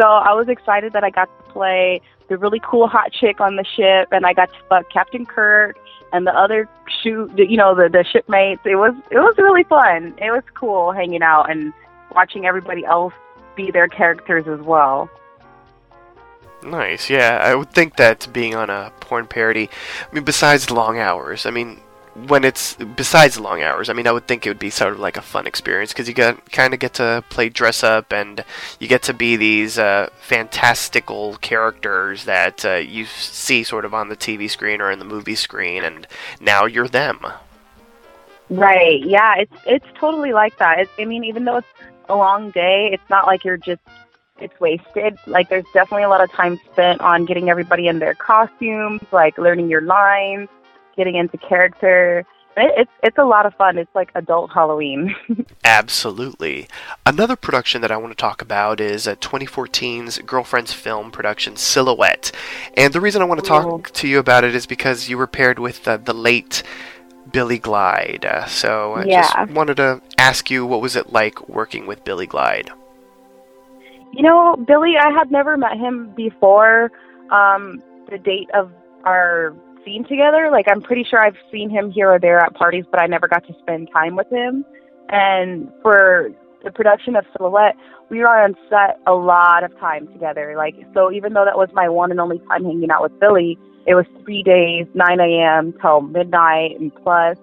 So 0.00 0.06
I 0.06 0.32
was 0.32 0.48
excited 0.48 0.92
that 0.92 1.02
I 1.02 1.10
got 1.10 1.26
to 1.26 1.52
play 1.52 2.00
the 2.28 2.36
really 2.36 2.60
cool 2.62 2.86
hot 2.86 3.12
chick 3.12 3.40
on 3.40 3.56
the 3.56 3.64
ship, 3.64 4.08
and 4.12 4.24
I 4.24 4.32
got 4.32 4.52
to 4.52 4.58
fuck 4.68 4.90
Captain 4.90 5.26
Kirk 5.26 5.76
and 6.12 6.26
the 6.26 6.32
other 6.32 6.68
shoot, 7.02 7.30
you 7.36 7.56
know, 7.56 7.74
the 7.74 7.88
the 7.88 8.04
shipmates. 8.04 8.62
It 8.64 8.76
was 8.76 8.94
it 9.10 9.18
was 9.18 9.34
really 9.38 9.64
fun. 9.64 10.14
It 10.18 10.30
was 10.30 10.42
cool 10.54 10.92
hanging 10.92 11.22
out 11.22 11.50
and 11.50 11.72
watching 12.14 12.46
everybody 12.46 12.84
else 12.84 13.12
be 13.56 13.70
their 13.70 13.88
characters 13.88 14.46
as 14.46 14.60
well. 14.60 15.10
Nice, 16.62 17.08
yeah. 17.08 17.40
I 17.42 17.54
would 17.54 17.70
think 17.72 17.96
that 17.96 18.26
being 18.32 18.54
on 18.54 18.68
a 18.70 18.92
porn 19.00 19.26
parody, 19.26 19.70
I 20.10 20.14
mean, 20.14 20.24
besides 20.24 20.70
long 20.70 20.98
hours, 20.98 21.46
I 21.46 21.50
mean, 21.50 21.80
when 22.26 22.44
it's 22.44 22.74
besides 22.74 23.38
long 23.38 23.62
hours, 23.62 23.88
I 23.88 23.92
mean, 23.92 24.06
I 24.06 24.12
would 24.12 24.26
think 24.26 24.46
it 24.46 24.50
would 24.50 24.58
be 24.58 24.70
sort 24.70 24.92
of 24.92 24.98
like 24.98 25.16
a 25.16 25.22
fun 25.22 25.46
experience 25.46 25.92
because 25.92 26.08
you 26.08 26.14
get 26.14 26.50
kind 26.50 26.74
of 26.74 26.80
get 26.80 26.94
to 26.94 27.22
play 27.28 27.48
dress 27.48 27.82
up 27.82 28.12
and 28.12 28.44
you 28.78 28.88
get 28.88 29.02
to 29.04 29.14
be 29.14 29.36
these 29.36 29.78
uh, 29.78 30.08
fantastical 30.20 31.36
characters 31.36 32.24
that 32.24 32.64
uh, 32.64 32.74
you 32.74 33.04
see 33.06 33.62
sort 33.62 33.84
of 33.84 33.94
on 33.94 34.08
the 34.08 34.16
TV 34.16 34.50
screen 34.50 34.80
or 34.80 34.90
in 34.90 34.98
the 34.98 35.04
movie 35.04 35.34
screen, 35.34 35.84
and 35.84 36.06
now 36.40 36.64
you're 36.66 36.88
them. 36.88 37.20
Right. 38.50 39.04
Yeah. 39.04 39.34
It's 39.36 39.56
it's 39.66 39.86
totally 39.98 40.32
like 40.32 40.58
that. 40.58 40.80
It's, 40.80 40.90
I 40.98 41.04
mean, 41.04 41.24
even 41.24 41.44
though 41.44 41.58
it's 41.58 41.68
a 42.08 42.16
long 42.16 42.50
day, 42.50 42.90
it's 42.92 43.10
not 43.10 43.26
like 43.26 43.44
you're 43.44 43.58
just 43.58 43.82
it's 44.40 44.58
wasted. 44.60 45.18
Like 45.26 45.48
there's 45.48 45.66
definitely 45.74 46.04
a 46.04 46.08
lot 46.08 46.22
of 46.22 46.30
time 46.32 46.58
spent 46.72 47.00
on 47.00 47.24
getting 47.24 47.50
everybody 47.50 47.88
in 47.88 47.98
their 47.98 48.14
costumes, 48.14 49.02
like 49.12 49.36
learning 49.38 49.68
your 49.68 49.82
lines, 49.82 50.48
getting 50.98 51.14
into 51.16 51.38
character. 51.38 52.26
It, 52.58 52.72
it's 52.76 52.90
it's 53.02 53.16
a 53.18 53.24
lot 53.24 53.46
of 53.46 53.54
fun. 53.54 53.78
It's 53.78 53.94
like 53.94 54.10
adult 54.14 54.50
Halloween. 54.52 55.14
Absolutely. 55.64 56.68
Another 57.06 57.36
production 57.36 57.80
that 57.82 57.90
I 57.92 57.96
want 57.96 58.10
to 58.12 58.16
talk 58.20 58.42
about 58.42 58.80
is 58.80 59.06
uh, 59.08 59.14
2014's 59.16 60.18
Girlfriend's 60.18 60.72
film 60.74 61.10
production 61.10 61.56
Silhouette. 61.56 62.32
And 62.76 62.92
the 62.92 63.00
reason 63.00 63.22
I 63.22 63.26
want 63.26 63.40
to 63.40 63.46
talk 63.46 63.64
Cool. 63.64 63.78
to 63.80 64.08
you 64.08 64.18
about 64.18 64.44
it 64.44 64.54
is 64.54 64.66
because 64.66 65.08
you 65.08 65.16
were 65.16 65.26
paired 65.28 65.58
with 65.58 65.86
uh, 65.88 65.96
the 65.98 66.12
late 66.12 66.62
Billy 67.32 67.58
Glide. 67.58 68.24
Uh, 68.24 68.46
so 68.46 68.94
I 68.94 69.04
Yeah. 69.04 69.22
just 69.22 69.52
wanted 69.52 69.76
to 69.76 70.02
ask 70.18 70.50
you 70.50 70.66
what 70.66 70.80
was 70.82 70.96
it 70.96 71.12
like 71.12 71.48
working 71.48 71.86
with 71.86 72.04
Billy 72.04 72.26
Glide? 72.26 72.70
You 74.12 74.22
know, 74.22 74.56
Billy, 74.66 74.94
I 75.00 75.10
had 75.10 75.30
never 75.30 75.56
met 75.56 75.76
him 75.76 76.10
before 76.16 76.90
um, 77.30 77.82
the 78.10 78.18
date 78.18 78.48
of 78.54 78.72
our 79.04 79.54
scene 79.88 80.04
together. 80.04 80.48
Like, 80.50 80.66
I'm 80.70 80.82
pretty 80.82 81.04
sure 81.08 81.20
I've 81.20 81.36
seen 81.50 81.70
him 81.70 81.90
here 81.90 82.12
or 82.12 82.18
there 82.18 82.38
at 82.38 82.54
parties, 82.54 82.84
but 82.90 83.00
I 83.00 83.06
never 83.06 83.28
got 83.28 83.46
to 83.46 83.54
spend 83.60 83.88
time 83.92 84.16
with 84.16 84.30
him. 84.30 84.64
And 85.08 85.70
for 85.82 86.30
the 86.62 86.70
production 86.70 87.16
of 87.16 87.24
Silhouette, 87.36 87.74
we 88.10 88.18
were 88.18 88.28
on 88.28 88.54
set 88.68 89.00
a 89.06 89.14
lot 89.14 89.64
of 89.64 89.76
time 89.78 90.06
together. 90.08 90.54
Like, 90.56 90.74
so 90.94 91.10
even 91.10 91.32
though 91.32 91.44
that 91.44 91.56
was 91.56 91.68
my 91.72 91.88
one 91.88 92.10
and 92.10 92.20
only 92.20 92.38
time 92.40 92.64
hanging 92.64 92.90
out 92.90 93.02
with 93.02 93.18
Billy, 93.18 93.58
it 93.86 93.94
was 93.94 94.06
three 94.22 94.42
days, 94.42 94.86
9 94.94 95.20
a.m. 95.20 95.74
till 95.80 96.02
midnight 96.02 96.78
and 96.78 96.94
plus. 96.94 97.38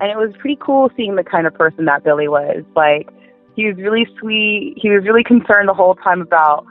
And 0.00 0.10
it 0.10 0.16
was 0.16 0.34
pretty 0.38 0.56
cool 0.60 0.90
seeing 0.96 1.16
the 1.16 1.24
kind 1.24 1.46
of 1.46 1.54
person 1.54 1.84
that 1.84 2.04
Billy 2.04 2.28
was. 2.28 2.64
Like, 2.74 3.10
he 3.54 3.66
was 3.66 3.76
really 3.76 4.06
sweet. 4.18 4.74
He 4.76 4.88
was 4.88 5.04
really 5.04 5.24
concerned 5.24 5.68
the 5.68 5.74
whole 5.74 5.94
time 5.96 6.22
about 6.22 6.64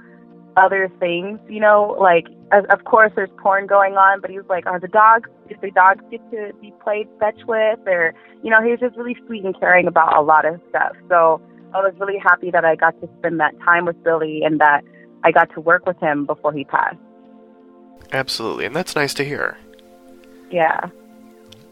other 0.59 0.91
things, 0.99 1.39
you 1.47 1.59
know, 1.59 1.95
like 1.99 2.27
of, 2.51 2.83
course 2.83 3.11
there's 3.15 3.29
porn 3.37 3.67
going 3.67 3.93
on, 3.93 4.21
but 4.21 4.29
he 4.29 4.37
was 4.37 4.47
like, 4.49 4.65
are 4.65 4.79
the 4.79 4.87
dogs, 4.87 5.29
did 5.47 5.61
the 5.61 5.71
dogs 5.71 6.03
get 6.11 6.19
to 6.31 6.51
be 6.61 6.73
played 6.83 7.07
fetch 7.19 7.39
with, 7.47 7.79
or 7.85 8.13
you 8.43 8.49
know, 8.49 8.61
he 8.61 8.71
was 8.71 8.79
just 8.79 8.95
really 8.97 9.15
sweet 9.25 9.43
and 9.43 9.57
caring 9.59 9.87
about 9.87 10.17
a 10.17 10.21
lot 10.21 10.45
of 10.45 10.59
stuff. 10.69 10.95
So 11.07 11.41
I 11.73 11.77
was 11.77 11.93
really 11.99 12.17
happy 12.17 12.51
that 12.51 12.65
I 12.65 12.75
got 12.75 12.99
to 13.01 13.09
spend 13.19 13.39
that 13.39 13.57
time 13.59 13.85
with 13.85 14.03
Billy 14.03 14.41
and 14.43 14.59
that 14.59 14.83
I 15.23 15.31
got 15.31 15.53
to 15.53 15.61
work 15.61 15.85
with 15.85 15.99
him 15.99 16.25
before 16.25 16.53
he 16.53 16.63
passed. 16.63 16.97
Absolutely, 18.11 18.65
and 18.65 18.75
that's 18.75 18.95
nice 18.95 19.13
to 19.15 19.23
hear. 19.23 19.57
Yeah. 20.51 20.89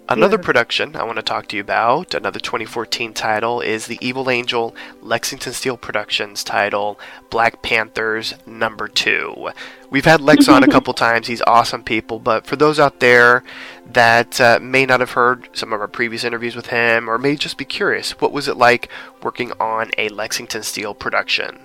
Another 0.10 0.38
Yeah. 0.38 0.44
production 0.46 0.96
I 0.96 1.04
want 1.04 1.18
to 1.18 1.22
talk 1.22 1.48
to 1.48 1.58
you 1.58 1.62
about, 1.62 2.14
another 2.14 2.40
2014 2.40 3.14
title, 3.14 3.60
is 3.60 3.88
the 3.88 3.98
Evil 4.00 4.30
Angel 4.30 4.74
Lexington 5.02 5.52
Steel 5.52 5.76
Productions 5.76 6.46
title, 6.46 6.98
Black 7.30 7.62
Panthers 7.62 8.34
Number 8.46 8.88
2. 8.88 9.50
We've 9.90 10.06
had 10.06 10.22
Lex 10.22 10.48
on 10.48 10.64
a 10.64 10.68
couple 10.72 10.94
times, 10.94 11.28
he's 11.28 11.42
awesome 11.46 11.84
people, 11.84 12.20
but 12.20 12.46
for 12.46 12.56
those 12.56 12.80
out 12.80 13.02
there 13.02 13.44
that 13.92 14.40
uh, 14.40 14.60
may 14.62 14.86
not 14.86 15.02
have 15.02 15.12
heard 15.12 15.50
some 15.52 15.74
of 15.74 15.82
our 15.82 15.90
previous 15.90 16.24
interviews 16.24 16.56
with 16.56 16.68
him, 16.68 17.10
or 17.10 17.18
may 17.18 17.36
just 17.36 17.58
be 17.58 17.66
curious, 17.66 18.12
what 18.22 18.32
was 18.32 18.48
it 18.48 18.56
like 18.56 18.88
working 19.22 19.52
on 19.60 19.92
a 19.98 20.08
Lexington 20.10 20.64
Steel 20.64 20.94
production? 20.94 21.60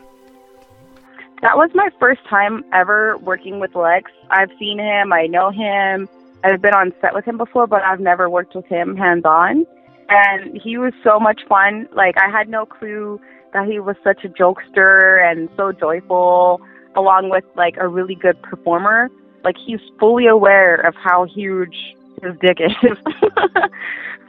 That 1.42 1.56
was 1.56 1.70
my 1.74 1.90
first 2.00 2.24
time 2.28 2.64
ever 2.72 3.18
working 3.18 3.60
with 3.60 3.74
Lex. 3.76 4.10
I've 4.30 4.50
seen 4.58 4.80
him, 4.80 5.12
I 5.12 5.26
know 5.26 5.50
him. 5.50 6.08
I've 6.44 6.60
been 6.60 6.74
on 6.74 6.92
set 7.00 7.14
with 7.14 7.24
him 7.24 7.38
before, 7.38 7.66
but 7.66 7.82
I've 7.82 8.00
never 8.00 8.28
worked 8.28 8.54
with 8.54 8.66
him 8.66 8.96
hands 8.96 9.24
on. 9.24 9.66
And 10.08 10.60
he 10.62 10.76
was 10.76 10.92
so 11.02 11.18
much 11.18 11.40
fun. 11.48 11.88
Like 11.94 12.16
I 12.18 12.30
had 12.30 12.48
no 12.48 12.66
clue 12.66 13.20
that 13.52 13.66
he 13.66 13.78
was 13.78 13.96
such 14.02 14.24
a 14.24 14.28
jokester 14.28 15.24
and 15.30 15.48
so 15.56 15.72
joyful, 15.72 16.60
along 16.96 17.30
with 17.30 17.44
like 17.56 17.76
a 17.78 17.88
really 17.88 18.14
good 18.14 18.40
performer. 18.42 19.10
Like 19.44 19.56
he's 19.64 19.80
fully 19.98 20.26
aware 20.26 20.76
of 20.76 20.94
how 20.94 21.24
huge 21.24 21.76
his 22.22 22.34
dick 22.40 22.58
is. 22.60 22.72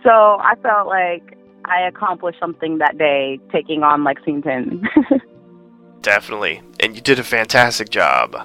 so 0.04 0.10
I 0.10 0.56
felt 0.62 0.88
like 0.88 1.38
I 1.66 1.82
accomplished 1.82 2.40
something 2.40 2.78
that 2.80 2.98
day 2.98 3.40
taking 3.52 3.84
on 3.84 4.04
Lexington. 4.04 4.88
Definitely, 6.02 6.62
and 6.82 6.96
you 6.96 7.02
did 7.02 7.20
a 7.20 7.24
fantastic 7.24 7.90
job. 7.90 8.36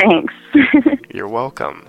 Thanks. 0.00 0.34
You're 1.14 1.28
welcome. 1.28 1.86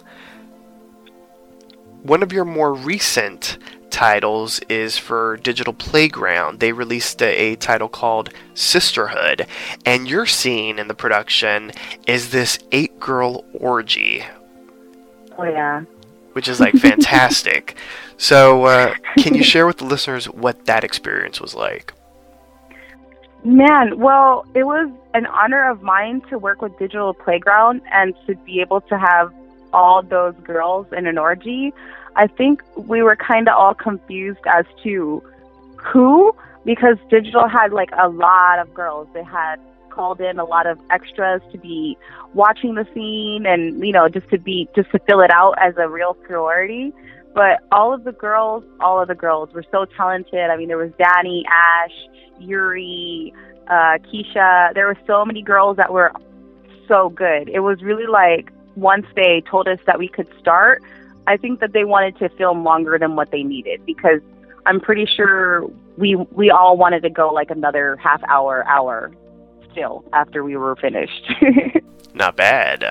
One 2.07 2.23
of 2.23 2.31
your 2.31 2.45
more 2.45 2.73
recent 2.73 3.57
titles 3.89 4.61
is 4.69 4.97
for 4.97 5.35
Digital 5.43 5.73
Playground. 5.73 6.61
They 6.61 6.71
released 6.71 7.21
a, 7.21 7.27
a 7.27 7.55
title 7.57 7.89
called 7.89 8.29
Sisterhood, 8.53 9.45
and 9.85 10.07
your 10.07 10.25
scene 10.25 10.79
in 10.79 10.87
the 10.87 10.93
production 10.93 11.73
is 12.07 12.31
this 12.31 12.59
eight 12.71 12.97
girl 12.97 13.43
orgy, 13.53 14.23
oh 15.37 15.43
yeah. 15.43 15.83
which 16.31 16.47
is 16.47 16.61
like 16.61 16.75
fantastic. 16.77 17.75
So, 18.15 18.63
uh, 18.63 18.93
can 19.17 19.35
you 19.35 19.43
share 19.43 19.67
with 19.67 19.79
the 19.79 19.85
listeners 19.85 20.29
what 20.29 20.65
that 20.65 20.85
experience 20.85 21.41
was 21.41 21.55
like? 21.55 21.93
Man, 23.43 23.99
well, 23.99 24.45
it 24.55 24.63
was 24.63 24.89
an 25.13 25.25
honor 25.25 25.69
of 25.69 25.83
mine 25.83 26.21
to 26.29 26.39
work 26.39 26.61
with 26.61 26.79
Digital 26.79 27.13
Playground 27.13 27.81
and 27.91 28.15
to 28.27 28.35
be 28.45 28.61
able 28.61 28.79
to 28.79 28.97
have 28.97 29.33
all 29.73 30.01
those 30.01 30.35
girls 30.43 30.87
in 30.95 31.07
an 31.07 31.17
orgy. 31.17 31.73
I 32.15 32.27
think 32.27 32.63
we 32.75 33.03
were 33.03 33.15
kind 33.15 33.47
of 33.47 33.55
all 33.55 33.73
confused 33.73 34.39
as 34.47 34.65
to 34.83 35.23
who, 35.77 36.35
because 36.65 36.97
Digital 37.09 37.47
had 37.47 37.71
like 37.71 37.91
a 37.97 38.09
lot 38.09 38.59
of 38.59 38.73
girls. 38.73 39.07
They 39.13 39.23
had 39.23 39.59
called 39.89 40.21
in 40.21 40.37
a 40.39 40.45
lot 40.45 40.67
of 40.67 40.79
extras 40.91 41.41
to 41.51 41.57
be 41.57 41.97
watching 42.33 42.75
the 42.75 42.85
scene 42.93 43.45
and 43.47 43.83
you 43.83 43.91
know 43.91 44.07
just 44.07 44.29
to 44.29 44.37
be 44.37 44.67
just 44.75 44.91
to 44.91 44.99
fill 45.07 45.21
it 45.21 45.31
out 45.31 45.55
as 45.59 45.73
a 45.77 45.87
real 45.87 46.15
sorority. 46.27 46.93
But 47.33 47.61
all 47.71 47.93
of 47.93 48.03
the 48.03 48.13
girls, 48.13 48.63
all 48.79 48.99
of 48.99 49.07
the 49.07 49.15
girls 49.15 49.53
were 49.53 49.65
so 49.71 49.85
talented. 49.85 50.49
I 50.49 50.57
mean, 50.57 50.69
there 50.69 50.77
was 50.77 50.91
Danny, 50.97 51.45
Ash, 51.47 51.93
Yuri, 52.39 53.31
uh, 53.67 53.99
Keisha. 54.07 54.73
There 54.73 54.87
were 54.87 54.97
so 55.05 55.23
many 55.23 55.43
girls 55.43 55.77
that 55.77 55.93
were 55.93 56.11
so 56.87 57.09
good. 57.09 57.47
It 57.49 57.59
was 57.59 57.83
really 57.83 58.07
like 58.07 58.51
once 58.77 59.05
they 59.15 59.41
told 59.49 59.67
us 59.67 59.79
that 59.87 59.97
we 59.99 60.07
could 60.07 60.27
start, 60.39 60.81
I 61.25 61.35
think 61.35 61.59
that 61.59 61.73
they 61.73 61.83
wanted 61.83 62.17
to 62.19 62.29
film 62.29 62.63
longer 62.63 62.97
than 62.97 63.15
what 63.15 63.31
they 63.31 63.43
needed 63.43 63.85
because 63.85 64.21
I'm 64.65 64.79
pretty 64.79 65.05
sure 65.05 65.67
we 65.97 66.15
we 66.15 66.49
all 66.51 66.77
wanted 66.77 67.01
to 67.03 67.09
go 67.09 67.29
like 67.33 67.49
another 67.51 67.97
half 67.97 68.21
hour, 68.29 68.63
hour 68.67 69.11
still 69.71 70.03
after 70.13 70.43
we 70.43 70.55
were 70.55 70.75
finished. 70.77 71.33
Not 72.13 72.35
bad. 72.37 72.85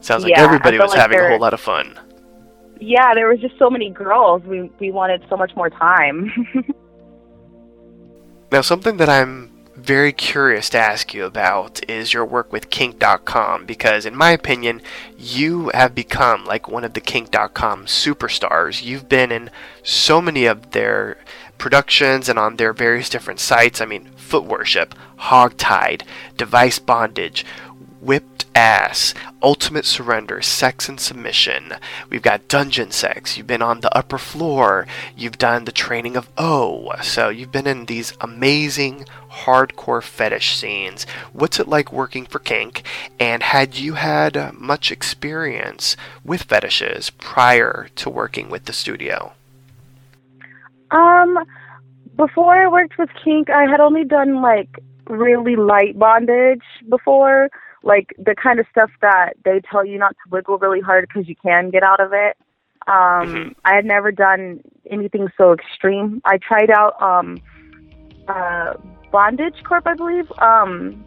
Sounds 0.00 0.24
like 0.24 0.32
Yeah, 0.36 0.42
everybody 0.44 0.78
was 0.78 0.90
like 0.90 0.98
having 1.00 1.20
a 1.20 1.28
whole 1.28 1.38
lot 1.40 1.52
of 1.54 1.60
fun. 1.60 1.98
yeah, 2.80 3.14
there 3.14 3.28
was 3.28 3.38
just 3.40 3.58
so 3.58 3.68
many 3.70 3.90
girls. 3.90 4.42
We 4.44 4.70
we 4.80 4.90
wanted 4.90 5.22
so 5.28 5.36
much 5.36 5.52
more 5.54 5.70
time. 5.70 6.32
Now, 8.52 8.62
something 8.62 8.96
that 8.96 9.08
I'm 9.08 9.49
very 9.80 10.12
curious 10.12 10.70
to 10.70 10.78
ask 10.78 11.12
you 11.12 11.24
about 11.24 11.80
is 11.88 12.12
your 12.12 12.24
work 12.24 12.52
with 12.52 12.70
Kink.com 12.70 13.66
because, 13.66 14.06
in 14.06 14.14
my 14.14 14.30
opinion, 14.30 14.80
you 15.18 15.70
have 15.74 15.94
become 15.94 16.44
like 16.44 16.68
one 16.68 16.84
of 16.84 16.94
the 16.94 17.00
Kink.com 17.00 17.86
superstars. 17.86 18.84
You've 18.84 19.08
been 19.08 19.32
in 19.32 19.50
so 19.82 20.20
many 20.20 20.46
of 20.46 20.70
their 20.70 21.18
productions 21.58 22.28
and 22.28 22.38
on 22.38 22.56
their 22.56 22.72
various 22.72 23.08
different 23.08 23.40
sites. 23.40 23.80
I 23.80 23.86
mean, 23.86 24.10
Foot 24.16 24.44
Worship, 24.44 24.94
Hogtied, 25.18 26.02
Device 26.36 26.78
Bondage, 26.78 27.44
Whipped 28.00 28.39
Ass, 28.54 29.14
Ultimate 29.42 29.84
Surrender, 29.84 30.42
Sex 30.42 30.88
and 30.88 31.00
Submission. 31.00 31.74
We've 32.08 32.22
got 32.22 32.48
Dungeon 32.48 32.90
Sex. 32.90 33.36
You've 33.36 33.46
been 33.46 33.62
on 33.62 33.80
the 33.80 33.96
upper 33.96 34.18
floor. 34.18 34.86
You've 35.16 35.38
done 35.38 35.64
the 35.64 35.72
training 35.72 36.16
of 36.16 36.28
O. 36.36 36.92
So 37.02 37.28
you've 37.28 37.52
been 37.52 37.66
in 37.66 37.86
these 37.86 38.12
amazing 38.20 39.06
hardcore 39.30 40.02
fetish 40.02 40.56
scenes. 40.56 41.04
What's 41.32 41.60
it 41.60 41.68
like 41.68 41.92
working 41.92 42.26
for 42.26 42.38
Kink? 42.38 42.82
And 43.18 43.42
had 43.42 43.76
you 43.76 43.94
had 43.94 44.52
much 44.54 44.90
experience 44.90 45.96
with 46.24 46.42
fetishes 46.42 47.10
prior 47.10 47.88
to 47.96 48.10
working 48.10 48.50
with 48.50 48.64
the 48.64 48.72
studio? 48.72 49.32
Um, 50.90 51.38
before 52.16 52.54
I 52.54 52.68
worked 52.68 52.98
with 52.98 53.10
Kink, 53.24 53.48
I 53.50 53.70
had 53.70 53.80
only 53.80 54.04
done 54.04 54.42
like 54.42 54.68
really 55.08 55.56
light 55.56 55.98
bondage 55.98 56.62
before, 56.88 57.48
like 57.82 58.14
the 58.18 58.34
kind 58.34 58.60
of 58.60 58.66
stuff 58.70 58.90
that 59.00 59.34
they 59.44 59.60
tell 59.70 59.84
you 59.84 59.98
not 59.98 60.10
to 60.10 60.30
wiggle 60.30 60.58
really 60.58 60.80
hard 60.80 61.08
because 61.08 61.28
you 61.28 61.36
can 61.36 61.70
get 61.70 61.82
out 61.82 62.00
of 62.00 62.12
it. 62.12 62.36
Um, 62.86 62.94
Mhm. 63.26 63.54
I 63.64 63.74
had 63.74 63.84
never 63.84 64.10
done 64.10 64.60
anything 64.90 65.28
so 65.36 65.52
extreme. 65.52 66.20
I 66.24 66.38
tried 66.38 66.70
out 66.70 67.00
um, 67.00 67.38
uh, 68.28 68.74
Bondage 69.12 69.62
Corp, 69.64 69.86
I 69.86 69.94
believe, 69.94 70.30
um, 70.38 71.04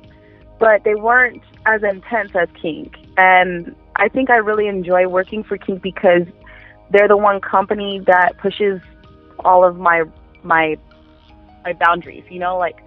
but 0.59 0.83
they 0.83 0.95
weren't 0.95 1.41
as 1.65 1.83
intense 1.83 2.35
as 2.35 2.47
Kink. 2.61 2.95
And 3.17 3.75
I 3.95 4.07
think 4.07 4.29
I 4.29 4.37
really 4.37 4.67
enjoy 4.67 5.07
working 5.07 5.43
for 5.43 5.57
Kink 5.57 5.81
because 5.81 6.23
they're 6.91 7.07
the 7.07 7.17
one 7.17 7.39
company 7.41 7.99
that 8.07 8.37
pushes 8.37 8.81
all 9.39 9.63
of 9.63 9.77
my 9.77 10.03
my 10.43 10.77
my 11.63 11.73
boundaries. 11.73 12.23
You 12.29 12.39
know, 12.39 12.57
like 12.57 12.77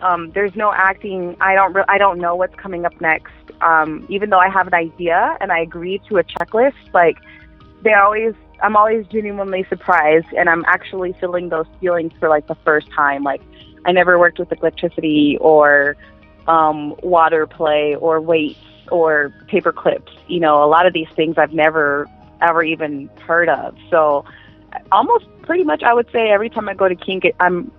um, 0.00 0.30
there's 0.32 0.54
no 0.56 0.72
acting. 0.72 1.36
I 1.40 1.54
don't 1.54 1.72
re- 1.72 1.84
I 1.88 1.98
don't 1.98 2.18
know 2.18 2.34
what's 2.34 2.54
coming 2.56 2.84
up 2.84 2.98
next. 3.00 3.32
Um, 3.60 4.06
even 4.08 4.30
though 4.30 4.38
I 4.38 4.48
have 4.48 4.66
an 4.66 4.74
idea 4.74 5.36
and 5.40 5.52
I 5.52 5.60
agree 5.60 6.00
to 6.08 6.18
a 6.18 6.24
checklist, 6.24 6.74
like 6.92 7.18
they 7.82 7.94
always 7.94 8.34
I'm 8.62 8.76
always 8.76 9.06
genuinely 9.06 9.64
surprised, 9.68 10.26
and 10.36 10.48
I'm 10.48 10.64
actually 10.66 11.14
feeling 11.14 11.48
those 11.48 11.66
feelings 11.80 12.12
for 12.18 12.28
like 12.28 12.46
the 12.46 12.56
first 12.56 12.90
time. 12.90 13.22
Like 13.22 13.42
I 13.84 13.92
never 13.92 14.18
worked 14.18 14.38
with 14.38 14.52
electricity 14.52 15.38
or 15.40 15.96
um, 16.46 16.94
water 17.02 17.46
play 17.46 17.94
or 17.94 18.20
weights 18.20 18.60
or 18.90 19.32
paper 19.48 19.72
clips. 19.72 20.12
You 20.26 20.40
know, 20.40 20.64
a 20.64 20.66
lot 20.66 20.86
of 20.86 20.92
these 20.92 21.08
things 21.14 21.38
I've 21.38 21.54
never 21.54 22.06
ever 22.40 22.62
even 22.62 23.10
heard 23.26 23.48
of. 23.48 23.76
So 23.90 24.24
almost 24.92 25.26
pretty 25.42 25.64
much 25.64 25.82
I 25.82 25.92
would 25.92 26.10
say 26.12 26.30
every 26.30 26.48
time 26.48 26.68
I 26.68 26.74
go 26.74 26.88
to 26.88 26.94
Kink, 26.94 27.24
I'm 27.38 27.70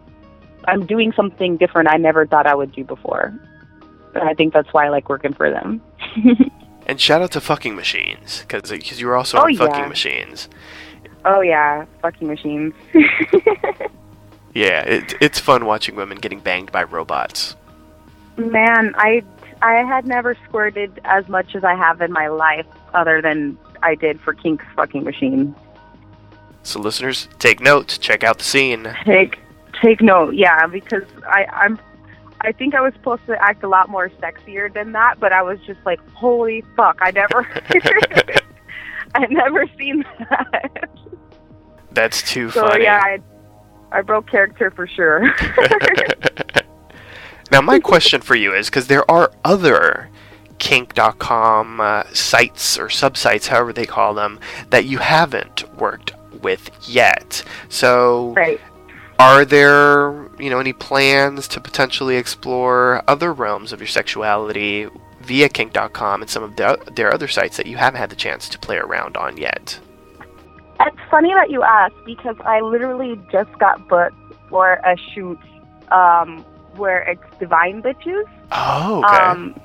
I'm 0.68 0.86
doing 0.86 1.12
something 1.14 1.58
different 1.58 1.90
I 1.90 1.98
never 1.98 2.26
thought 2.26 2.46
I 2.48 2.56
would 2.56 2.72
do 2.72 2.84
before. 2.84 3.34
And 4.14 4.24
I 4.30 4.34
think 4.34 4.54
that's 4.54 4.72
why 4.74 4.86
I 4.86 4.90
like 4.90 5.10
working 5.10 5.34
for 5.34 5.50
them. 5.50 5.82
And 6.88 7.00
shout 7.00 7.22
out 7.22 7.32
to 7.34 7.42
Fucking 7.42 7.76
Machines 7.76 8.44
because 8.46 8.72
uh, 8.72 8.76
you 8.76 9.06
were 9.06 9.16
also 9.16 9.38
Oh, 9.38 9.44
on 9.44 9.56
Fucking. 9.56 9.88
Machines. 9.88 10.50
oh 11.26 11.40
yeah, 11.42 11.86
fucking 12.02 12.28
machines. 12.28 12.74
Yeah, 14.54 14.82
it, 14.82 15.14
it's 15.22 15.40
fun 15.40 15.66
watching 15.66 15.96
women 15.96 16.18
getting 16.18 16.40
banged 16.40 16.72
by 16.72 16.84
robots. 16.84 17.56
Man, 18.38 18.94
I 18.98 19.24
I 19.62 19.76
had 19.84 20.06
never 20.06 20.36
squirted 20.48 21.00
as 21.06 21.28
much 21.30 21.56
as 21.56 21.64
I 21.64 21.76
have 21.76 22.02
in 22.02 22.12
my 22.12 22.28
life, 22.28 22.66
other 22.94 23.22
than 23.22 23.58
I 23.84 23.96
did 23.96 24.20
for 24.20 24.34
Kink's 24.34 24.66
fucking 24.76 25.04
machine. 25.04 25.56
So, 26.64 26.80
listeners, 26.80 27.30
take 27.40 27.62
note. 27.62 27.98
Check 28.02 28.24
out 28.24 28.40
the 28.40 28.44
scene. 28.44 28.94
Take 29.06 29.40
take 29.82 30.02
note, 30.02 30.36
yeah, 30.36 30.68
because 30.68 31.04
I 31.28 31.46
I'm 31.46 31.80
I 32.42 32.52
think 32.52 32.74
I 32.76 32.82
was 32.82 32.94
supposed 32.94 33.26
to 33.28 33.42
act 33.42 33.64
a 33.64 33.68
lot 33.68 33.90
more 33.90 34.10
sexier 34.10 34.74
than 34.74 34.92
that, 34.94 35.20
but 35.20 35.32
I 35.32 35.42
was 35.44 35.60
just 35.66 35.80
like, 35.86 36.00
holy 36.12 36.64
fuck, 36.76 36.98
I 37.02 37.12
never 37.12 37.48
I 39.16 39.26
never 39.28 39.68
seen 39.78 40.04
that. 40.20 40.90
That's 41.92 42.22
too 42.24 42.50
So 42.52 42.68
funny. 42.68 42.84
yeah, 42.86 43.02
I 43.04 43.20
I 43.92 44.02
broke 44.02 44.28
character 44.30 44.72
for 44.72 44.88
sure. 44.88 45.22
now, 47.52 47.62
my 47.62 47.80
question 47.80 48.22
for 48.22 48.36
you 48.36 48.54
is 48.54 48.70
because 48.70 48.88
there 48.88 49.10
are 49.12 49.32
other 49.44 50.10
kink.com 50.60 51.82
uh, 51.82 52.04
sites 52.14 52.78
or 52.78 52.88
subsites, 52.88 53.48
however 53.48 53.74
they 53.74 53.86
call 53.86 54.14
them, 54.14 54.40
that 54.70 54.86
you 54.86 55.00
haven't 55.00 55.66
worked 55.78 56.14
with 56.42 56.70
yet. 56.88 57.44
So, 57.68 58.34
right. 58.34 58.62
Are 59.22 59.46
there, 59.46 60.28
you 60.40 60.50
know, 60.50 60.58
any 60.58 60.74
plans 60.74 61.48
to 61.48 61.62
potentially 61.62 62.16
explore 62.16 63.04
other 63.08 63.32
realms 63.32 63.72
of 63.72 63.80
your 63.80 63.88
sexuality 63.88 64.88
via 65.20 65.48
kink.com 65.48 66.24
and 66.24 66.30
some 66.30 66.42
of 66.42 66.56
their, 66.56 66.76
their 66.96 67.14
other 67.14 67.28
sites 67.28 67.56
that 67.58 67.68
you 67.68 67.78
haven't 67.78 68.00
had 68.00 68.10
the 68.10 68.16
chance 68.16 68.50
to 68.50 68.58
play 68.58 68.78
around 68.78 69.16
on 69.18 69.38
yet? 69.38 69.80
It's 70.80 70.98
funny 71.12 71.32
that 71.36 71.52
you 71.52 71.62
ask 71.62 71.94
because 72.04 72.36
I 72.44 72.62
literally 72.62 73.22
just 73.32 73.56
got 73.60 73.88
booked 73.88 74.16
for 74.50 74.74
a 74.84 74.98
shoot 75.14 75.38
um, 75.92 76.44
where 76.76 77.04
it's 77.04 77.22
Divine 77.40 77.84
Bitches. 77.84 78.26
Oh, 78.52 79.04
okay. 79.06 79.18
Um, 79.18 79.62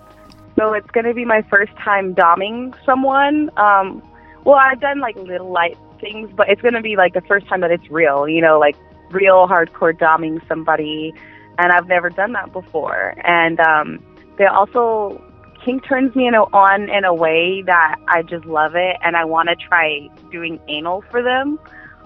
so 0.58 0.74
it's 0.74 0.90
going 0.90 1.06
to 1.06 1.14
be 1.14 1.24
my 1.24 1.40
first 1.48 1.74
time 1.76 2.14
doming 2.14 2.74
someone. 2.84 3.50
Um, 3.56 4.02
well, 4.44 4.56
I've 4.56 4.80
done 4.80 5.00
like 5.00 5.16
little 5.16 5.50
light 5.50 5.78
things, 5.98 6.30
but 6.36 6.50
it's 6.50 6.60
going 6.60 6.74
to 6.74 6.82
be 6.82 6.94
like 6.96 7.14
the 7.14 7.22
first 7.22 7.46
time 7.46 7.62
that 7.62 7.70
it's 7.70 7.90
real, 7.90 8.28
you 8.28 8.42
know, 8.42 8.58
like 8.58 8.76
real 9.10 9.46
hardcore 9.46 9.96
doming 9.96 10.46
somebody. 10.48 11.14
And 11.58 11.72
I've 11.72 11.88
never 11.88 12.10
done 12.10 12.32
that 12.32 12.52
before. 12.52 13.14
And 13.24 13.58
um, 13.60 14.04
they 14.38 14.44
also, 14.46 15.22
Kink 15.64 15.84
turns 15.86 16.14
me 16.14 16.26
in 16.26 16.34
a, 16.34 16.42
on 16.42 16.88
in 16.90 17.04
a 17.04 17.14
way 17.14 17.62
that 17.62 17.96
I 18.08 18.22
just 18.22 18.44
love 18.44 18.76
it. 18.76 18.96
And 19.02 19.16
I 19.16 19.24
want 19.24 19.48
to 19.48 19.56
try 19.56 20.08
doing 20.30 20.60
anal 20.68 21.02
for 21.10 21.22
them. 21.22 21.58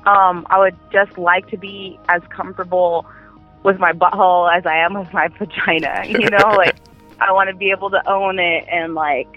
Um, 0.07 0.47
I 0.51 0.59
would 0.59 0.77
just 0.93 1.19
like 1.19 1.49
to 1.51 1.57
be 1.57 1.99
as 2.09 2.23
comfortable 2.31 3.07
with 3.63 3.79
my 3.79 3.93
butthole 3.93 4.57
as 4.57 4.65
I 4.65 4.77
am 4.77 4.95
with 4.95 5.13
my 5.13 5.29
vagina, 5.39 6.05
you 6.07 6.31
know, 6.31 6.51
like. 6.57 6.77
I 7.21 7.33
want 7.33 7.51
to 7.51 7.57
be 7.57 7.71
able 7.71 7.91
to 7.91 8.11
own 8.11 8.39
it 8.39 8.65
and 8.71 8.95
like, 8.95 9.29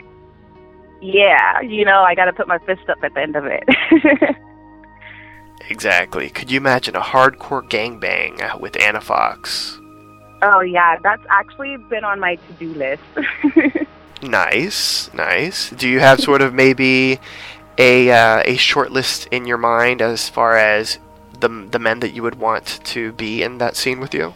yeah, 1.02 1.60
you 1.62 1.84
know, 1.84 2.02
I 2.02 2.16
got 2.16 2.26
to 2.26 2.34
put 2.34 2.48
my 2.48 2.58
fist 2.60 2.88
up 2.88 3.04
at 3.04 3.14
the 3.14 3.22
end 3.22 3.36
of 3.36 3.46
it. 3.46 3.64
exactly. 5.70 6.30
Could 6.30 6.52
you 6.52 6.58
imagine 6.58 6.96
a 6.96 7.02
hardcore 7.02 7.68
gangbang 7.68 8.60
with 8.60 8.80
Anna 8.82 9.02
Fox? 9.02 9.80
oh 10.42 10.60
yeah, 10.60 10.98
that's 11.02 11.24
actually 11.30 11.78
been 11.78 12.04
on 12.04 12.20
my 12.20 12.36
to-do 12.36 12.74
list. 12.74 13.04
Nice, 14.24 15.14
nice. 15.14 15.70
Do 15.72 15.88
you 15.90 16.00
have 16.00 16.20
sort 16.20 16.42
of 16.42 16.54
maybe 16.54 17.20
a 17.78 18.10
uh, 18.10 18.42
a 18.46 18.56
short 18.56 18.92
list 18.92 19.28
in 19.32 19.46
your 19.46 19.58
mind 19.58 20.02
as 20.02 20.30
far 20.30 20.58
as 20.58 20.98
the 21.40 21.50
the 21.70 21.80
men 21.80 22.00
that 22.00 22.14
you 22.14 22.24
would 22.24 22.36
want 22.36 22.80
to 22.86 23.12
be 23.14 23.44
in 23.44 23.58
that 23.58 23.76
scene 23.76 24.00
with 24.00 24.14
you? 24.14 24.34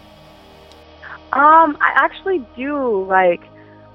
um, 1.34 1.78
I 1.82 1.94
actually 1.96 2.46
do 2.56 3.06
like. 3.06 3.42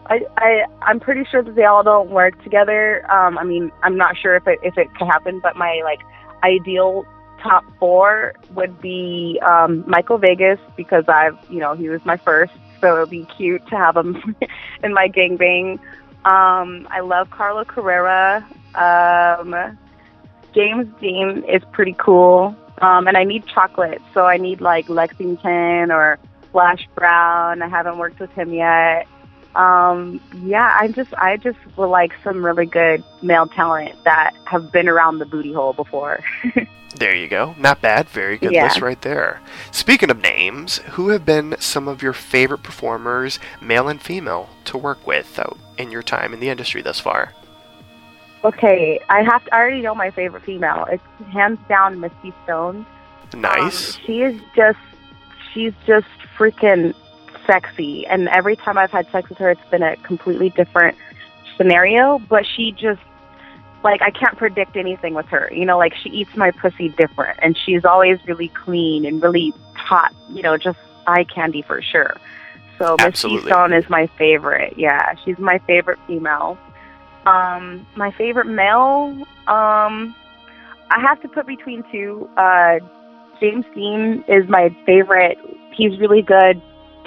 I, 0.06 0.26
I 0.36 0.64
I'm 0.82 0.98
pretty 0.98 1.24
sure 1.30 1.42
that 1.42 1.54
they 1.54 1.64
all 1.64 1.82
don't 1.82 2.10
work 2.10 2.42
together. 2.42 3.04
Um, 3.10 3.38
I 3.38 3.44
mean, 3.44 3.70
I'm 3.82 3.96
not 3.96 4.16
sure 4.16 4.34
if 4.34 4.46
it 4.48 4.58
if 4.62 4.78
it 4.78 4.92
could 4.94 5.06
happen, 5.06 5.40
but 5.40 5.56
my 5.56 5.82
like 5.84 6.00
ideal 6.42 7.04
top 7.42 7.64
four 7.78 8.34
would 8.54 8.80
be 8.80 9.40
um, 9.44 9.84
Michael 9.86 10.18
Vegas 10.18 10.60
because 10.76 11.04
I've 11.08 11.38
you 11.50 11.58
know 11.58 11.74
he 11.74 11.88
was 11.88 12.04
my 12.04 12.16
first. 12.16 12.52
so 12.80 12.96
it'd 12.96 13.10
be 13.10 13.24
cute 13.24 13.66
to 13.68 13.76
have 13.76 13.96
him 13.96 14.36
in 14.82 14.92
my 14.92 15.08
gangbang. 15.08 15.78
Um, 16.24 16.86
I 16.90 17.00
love 17.00 17.30
Karlo 17.30 17.64
Karrera. 17.64 18.44
Um, 18.76 19.78
James 20.54 20.88
Dean 21.00 21.44
is 21.48 21.62
pretty 21.72 21.94
cool. 21.98 22.56
Um, 22.78 23.06
and 23.06 23.16
I 23.16 23.24
need 23.24 23.46
chocolate, 23.46 24.02
so 24.12 24.24
I 24.24 24.38
need 24.38 24.60
like 24.60 24.88
Lexington 24.88 25.92
or 25.92 26.18
Flash 26.50 26.88
Brown. 26.94 27.62
I 27.62 27.68
haven't 27.68 27.98
worked 27.98 28.18
with 28.18 28.30
him 28.32 28.52
yet. 28.52 29.06
Um, 29.54 30.20
yeah, 30.44 30.76
I 30.80 30.88
just 30.88 31.12
I 31.14 31.36
just 31.36 31.58
would 31.76 31.86
like 31.88 32.12
some 32.24 32.44
really 32.44 32.66
good 32.66 33.04
male 33.20 33.46
talent 33.46 34.02
that 34.04 34.34
have 34.46 34.72
been 34.72 34.88
around 34.88 35.18
the 35.18 35.26
booty 35.26 35.52
hole 35.52 35.72
before. 35.72 36.20
There 36.94 37.14
you 37.16 37.26
go. 37.26 37.54
Not 37.58 37.80
bad. 37.80 38.06
Very 38.10 38.36
good 38.36 38.52
Yeah. 38.52 38.64
list 38.64 38.82
right 38.82 39.00
there. 39.00 39.40
Speaking 39.70 40.10
of 40.10 40.20
names, 40.20 40.76
who 40.90 41.08
have 41.08 41.24
been 41.24 41.56
some 41.58 41.88
of 41.88 42.02
your 42.02 42.12
favorite 42.12 42.62
performers, 42.62 43.38
male 43.62 43.88
and 43.88 44.00
female, 44.00 44.50
to 44.66 44.76
work 44.76 45.04
with 45.06 45.40
in 45.78 45.90
your 45.90 46.02
time 46.02 46.34
in 46.34 46.40
the 46.40 46.50
industry 46.50 46.82
thus 46.82 47.00
far? 47.00 47.32
okay, 48.44 49.00
I 49.08 49.22
have 49.22 49.44
to, 49.46 49.54
I 49.54 49.58
already 49.58 49.80
know 49.80 49.94
my 49.94 50.10
favorite 50.10 50.42
female. 50.44 50.86
It's 50.90 51.02
hands 51.32 51.58
down 51.68 51.98
Misty 51.98 52.32
Stone. 52.44 52.84
Nice. 53.34 53.96
Um, 53.96 54.02
she 54.04 54.20
is 54.20 54.40
just, 54.54 54.78
she's 55.52 55.72
just 55.86 56.06
freaking 56.36 56.94
sexy. 57.46 58.06
And 58.06 58.28
every 58.28 58.56
time 58.56 58.78
I've 58.78 58.90
had 58.90 59.10
sex 59.10 59.28
with 59.28 59.38
her, 59.38 59.50
it's 59.50 59.70
been 59.70 59.82
a 59.82 59.96
completely 59.98 60.50
different 60.50 60.96
scenario. 61.56 62.18
But 62.18 62.44
she 62.46 62.72
just, 62.72 63.00
like, 63.84 64.02
I 64.02 64.10
can't 64.10 64.36
predict 64.36 64.76
anything 64.76 65.14
with 65.14 65.26
her. 65.26 65.50
You 65.52 65.64
know, 65.64 65.78
like, 65.78 65.94
she 65.94 66.08
eats 66.10 66.36
my 66.36 66.50
pussy 66.50 66.88
different. 66.90 67.38
And 67.42 67.56
she's 67.56 67.84
always 67.84 68.18
really 68.26 68.48
clean 68.48 69.06
and 69.06 69.22
really 69.22 69.52
hot, 69.74 70.14
you 70.30 70.42
know, 70.42 70.56
just 70.56 70.78
eye 71.06 71.24
candy 71.24 71.62
for 71.62 71.82
sure. 71.82 72.16
So 72.78 72.96
Absolutely. 72.98 73.50
Stone 73.50 73.72
is 73.72 73.88
my 73.88 74.08
favorite. 74.18 74.74
Yeah, 74.76 75.14
she's 75.24 75.38
my 75.38 75.58
favorite 75.66 75.98
female. 76.06 76.58
Um, 77.26 77.86
my 77.94 78.10
favorite 78.10 78.48
male, 78.48 79.16
um, 79.46 80.14
I 80.90 81.00
have 81.00 81.20
to 81.22 81.28
put 81.28 81.46
between 81.46 81.84
two. 81.92 82.28
Uh, 82.36 82.80
James 83.38 83.64
Dean 83.74 84.24
is 84.26 84.48
my 84.48 84.74
favorite. 84.84 85.38
He's 85.72 85.98
really 86.00 86.22
good 86.22 86.60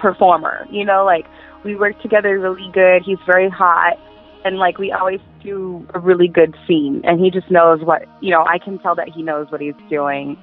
performer. 0.05 0.67
You 0.69 0.85
know, 0.85 1.03
like 1.03 1.25
we 1.63 1.75
work 1.75 1.99
together 2.03 2.37
really 2.39 2.69
good. 2.71 3.01
He's 3.03 3.17
very 3.25 3.49
hot, 3.49 3.97
and 4.43 4.57
like 4.57 4.77
we 4.77 4.91
always 4.91 5.19
do 5.43 5.87
a 5.95 5.99
really 5.99 6.27
good 6.27 6.55
scene. 6.67 7.01
And 7.03 7.19
he 7.19 7.31
just 7.31 7.49
knows 7.49 7.81
what 7.81 8.03
you 8.21 8.29
know. 8.29 8.45
I 8.45 8.59
can 8.59 8.77
tell 8.77 8.93
that 8.95 9.09
he 9.09 9.23
knows 9.23 9.47
what 9.49 9.61
he's 9.61 9.73
doing. 9.89 10.37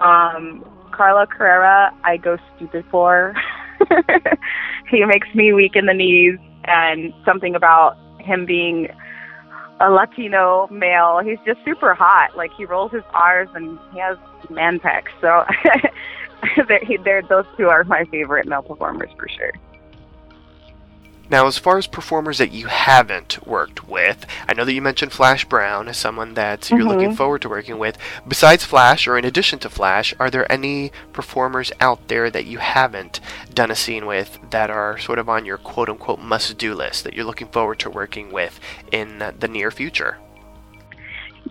Um, 0.00 0.64
Karlo 0.92 1.26
Karrera, 1.26 1.92
I 2.04 2.16
go 2.16 2.38
stupid 2.56 2.86
for. 2.90 3.34
he 4.90 5.04
makes 5.04 5.28
me 5.34 5.52
weak 5.52 5.76
in 5.76 5.84
the 5.84 5.94
knees, 5.94 6.38
and 6.64 7.12
something 7.26 7.54
about 7.54 7.98
him 8.18 8.46
being 8.46 8.88
a 9.80 9.90
Latino 9.90 10.68
male. 10.70 11.20
He's 11.22 11.38
just 11.44 11.62
super 11.66 11.92
hot. 11.92 12.34
Like 12.34 12.50
he 12.56 12.64
rolls 12.64 12.92
his 12.92 13.02
R's 13.12 13.48
and 13.54 13.78
he 13.92 13.98
has 13.98 14.16
man 14.48 14.80
pecs. 14.80 15.12
So 15.20 15.44
they're, 16.68 16.80
they're, 17.04 17.22
those 17.22 17.46
two 17.56 17.68
are 17.68 17.84
my 17.84 18.04
favorite 18.06 18.46
male 18.46 18.62
performers 18.62 19.10
for 19.16 19.28
sure. 19.28 19.52
Now, 21.30 21.46
as 21.46 21.56
far 21.56 21.78
as 21.78 21.86
performers 21.86 22.36
that 22.38 22.52
you 22.52 22.66
haven't 22.66 23.46
worked 23.46 23.88
with, 23.88 24.26
I 24.46 24.52
know 24.52 24.66
that 24.66 24.72
you 24.74 24.82
mentioned 24.82 25.12
Flash 25.12 25.46
Brown 25.46 25.88
as 25.88 25.96
someone 25.96 26.34
that 26.34 26.68
you're 26.68 26.84
looking 26.84 27.12
Mhm. 27.12 27.16
forward 27.16 27.40
to 27.42 27.48
working 27.48 27.78
with. 27.78 27.96
Besides 28.28 28.66
Flash, 28.66 29.06
or 29.06 29.16
in 29.16 29.24
addition 29.24 29.58
to 29.60 29.70
Flash, 29.70 30.12
are 30.20 30.28
there 30.28 30.50
any 30.52 30.92
performers 31.14 31.72
out 31.80 32.08
there 32.08 32.28
that 32.28 32.44
you 32.44 32.58
haven't 32.58 33.20
done 33.54 33.70
a 33.70 33.74
scene 33.76 34.04
with 34.04 34.38
that 34.50 34.68
are 34.68 34.98
sort 34.98 35.18
of 35.18 35.28
on 35.30 35.46
your 35.46 35.56
quote 35.56 35.88
unquote 35.88 36.18
must 36.20 36.58
do 36.58 36.74
list 36.74 37.04
that 37.04 37.14
you're 37.14 37.24
looking 37.24 37.48
forward 37.48 37.78
to 37.78 37.88
working 37.88 38.30
with 38.30 38.60
in 38.90 39.32
the 39.38 39.48
near 39.48 39.70
future? 39.70 40.18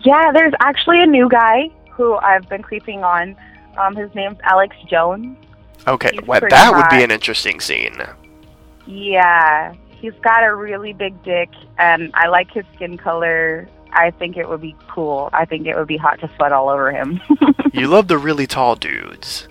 Yeah, 0.04 0.30
there's 0.32 0.54
actually 0.60 1.02
a 1.02 1.06
new 1.06 1.28
guy 1.28 1.70
who 1.90 2.14
I've 2.16 2.48
been 2.48 2.62
creeping 2.62 3.02
on. 3.02 3.34
Um, 3.76 3.96
his 3.96 4.14
name's 4.14 4.38
Alex 4.44 4.76
Jones. 4.88 5.36
Okay, 5.86 6.18
well, 6.26 6.40
that 6.48 6.74
would 6.74 6.88
be 6.96 7.02
an 7.02 7.10
interesting 7.10 7.58
scene. 7.60 8.00
Yeah, 8.86 9.74
he's 9.90 10.12
got 10.22 10.44
a 10.44 10.54
really 10.54 10.92
big 10.92 11.20
dick, 11.22 11.48
and 11.78 12.10
I 12.14 12.28
like 12.28 12.50
his 12.52 12.64
skin 12.74 12.96
color. 12.96 13.68
I 13.92 14.10
think 14.10 14.36
it 14.36 14.48
would 14.48 14.60
be 14.60 14.76
cool. 14.88 15.28
I 15.32 15.44
think 15.44 15.66
it 15.66 15.76
would 15.76 15.88
be 15.88 15.96
hot 15.96 16.20
to 16.20 16.30
sweat 16.36 16.52
all 16.52 16.68
over 16.68 16.90
him. 16.90 17.20
you 17.72 17.88
love 17.88 18.08
the 18.08 18.18
really 18.18 18.46
tall 18.46 18.76
dudes. 18.76 19.48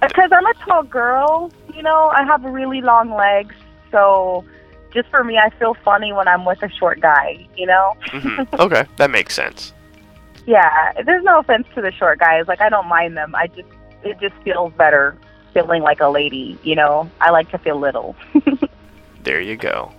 Because 0.00 0.30
I'm 0.32 0.46
a 0.46 0.54
tall 0.66 0.82
girl, 0.82 1.50
you 1.74 1.82
know, 1.82 2.12
I 2.14 2.24
have 2.24 2.44
really 2.44 2.82
long 2.82 3.14
legs, 3.14 3.54
so 3.90 4.44
just 4.92 5.08
for 5.08 5.24
me, 5.24 5.38
I 5.38 5.50
feel 5.58 5.74
funny 5.84 6.12
when 6.12 6.28
I'm 6.28 6.44
with 6.44 6.62
a 6.62 6.68
short 6.68 7.00
guy, 7.00 7.46
you 7.56 7.66
know? 7.66 7.94
hmm 8.10 8.42
okay, 8.60 8.86
that 8.96 9.10
makes 9.10 9.34
sense. 9.34 9.72
Yeah, 10.46 10.92
there's 11.04 11.24
no 11.24 11.38
offense 11.38 11.66
to 11.74 11.80
the 11.80 11.92
short 11.92 12.18
guys. 12.18 12.46
Like, 12.48 12.60
I 12.60 12.68
don't 12.68 12.88
mind 12.88 13.16
them. 13.16 13.34
I 13.34 13.46
just, 13.46 13.68
it 14.02 14.18
just 14.20 14.34
feels 14.42 14.72
better 14.74 15.16
feeling 15.52 15.82
like 15.82 16.00
a 16.00 16.08
lady, 16.08 16.58
you 16.62 16.74
know? 16.74 17.10
I 17.20 17.30
like 17.30 17.50
to 17.52 17.58
feel 17.58 17.78
little. 17.78 18.16
There 19.24 19.40
you 19.40 19.56
go. 19.56 19.92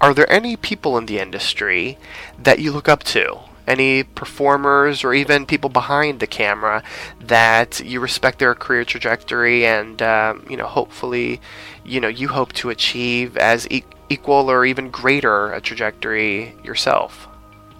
Are 0.00 0.12
there 0.12 0.30
any 0.30 0.56
people 0.56 0.98
in 0.98 1.06
the 1.06 1.20
industry 1.20 1.96
that 2.42 2.58
you 2.58 2.72
look 2.72 2.88
up 2.88 3.04
to? 3.04 3.38
Any 3.68 4.02
performers 4.02 5.04
or 5.04 5.14
even 5.14 5.46
people 5.46 5.70
behind 5.70 6.18
the 6.18 6.26
camera 6.26 6.82
that 7.20 7.78
you 7.84 8.00
respect 8.00 8.40
their 8.40 8.56
career 8.56 8.84
trajectory 8.84 9.64
and, 9.64 10.02
um, 10.02 10.44
you 10.50 10.56
know, 10.56 10.66
hopefully, 10.66 11.40
you 11.84 12.00
know, 12.00 12.08
you 12.08 12.26
hope 12.26 12.52
to 12.54 12.70
achieve 12.70 13.36
as 13.36 13.68
e- 13.70 13.84
equal 14.08 14.50
or 14.50 14.64
even 14.64 14.90
greater 14.90 15.52
a 15.52 15.60
trajectory 15.60 16.56
yourself? 16.64 17.28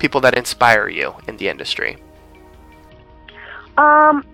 People 0.00 0.20
that 0.22 0.36
inspire 0.36 0.88
you 0.88 1.14
in 1.28 1.36
the 1.36 1.48
industry. 1.48 1.96
Um, 3.76 4.24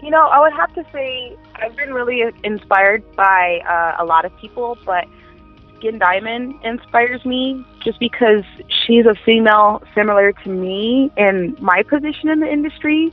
you 0.00 0.10
know, 0.10 0.26
I 0.28 0.38
would 0.38 0.52
have 0.52 0.72
to 0.74 0.84
say 0.92 1.36
I've 1.56 1.76
been 1.76 1.92
really 1.92 2.22
inspired 2.44 3.02
by 3.16 3.60
uh, 3.68 4.02
a 4.02 4.04
lot 4.04 4.24
of 4.24 4.36
people, 4.38 4.78
but 4.86 5.08
Skin 5.76 5.98
Diamond 5.98 6.54
inspires 6.62 7.24
me 7.24 7.64
just 7.82 7.98
because 7.98 8.44
she's 8.68 9.06
a 9.06 9.14
female 9.24 9.82
similar 9.94 10.32
to 10.32 10.48
me 10.48 11.10
in 11.16 11.56
my 11.60 11.82
position 11.82 12.28
in 12.28 12.40
the 12.40 12.50
industry. 12.50 13.12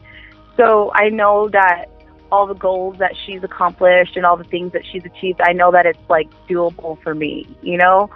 So 0.57 0.91
I 0.93 1.09
know 1.09 1.49
that 1.49 1.85
all 2.31 2.47
the 2.47 2.55
goals 2.55 2.97
that 2.99 3.13
she's 3.25 3.43
accomplished 3.43 4.15
and 4.15 4.25
all 4.25 4.37
the 4.37 4.43
things 4.43 4.71
that 4.73 4.85
she's 4.85 5.05
achieved, 5.05 5.41
I 5.43 5.53
know 5.53 5.71
that 5.71 5.85
it's 5.85 6.09
like 6.09 6.29
doable 6.47 7.01
for 7.01 7.13
me, 7.13 7.47
you 7.61 7.77
know? 7.77 8.09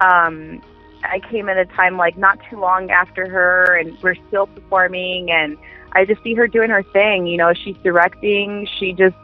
Um, 0.00 0.62
I 1.04 1.20
came 1.30 1.48
in 1.48 1.58
a 1.58 1.64
time 1.64 1.96
like 1.96 2.16
not 2.16 2.38
too 2.50 2.58
long 2.58 2.90
after 2.90 3.28
her 3.28 3.76
and 3.76 3.96
we're 4.02 4.16
still 4.28 4.46
performing 4.46 5.30
and 5.30 5.56
I 5.92 6.04
just 6.04 6.22
see 6.22 6.34
her 6.34 6.48
doing 6.48 6.70
her 6.70 6.82
thing. 6.82 7.26
You 7.26 7.36
know, 7.36 7.52
she's 7.54 7.76
directing. 7.78 8.68
She 8.78 8.92
just 8.92 9.16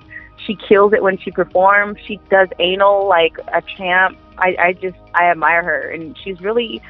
she 0.47 0.57
kills 0.57 0.93
it 0.93 1.03
when 1.03 1.19
she 1.19 1.31
performs. 1.31 1.99
She 2.07 2.21
does 2.31 2.49
anal 2.59 3.09
like 3.09 3.37
a 3.53 3.63
champ. 3.77 4.17
I, 4.39 4.57
I 4.59 4.73
just 4.73 4.97
I 5.15 5.25
admire 5.31 5.63
her, 5.63 5.91
and 5.91 6.17
she's 6.19 6.41
really 6.41 6.81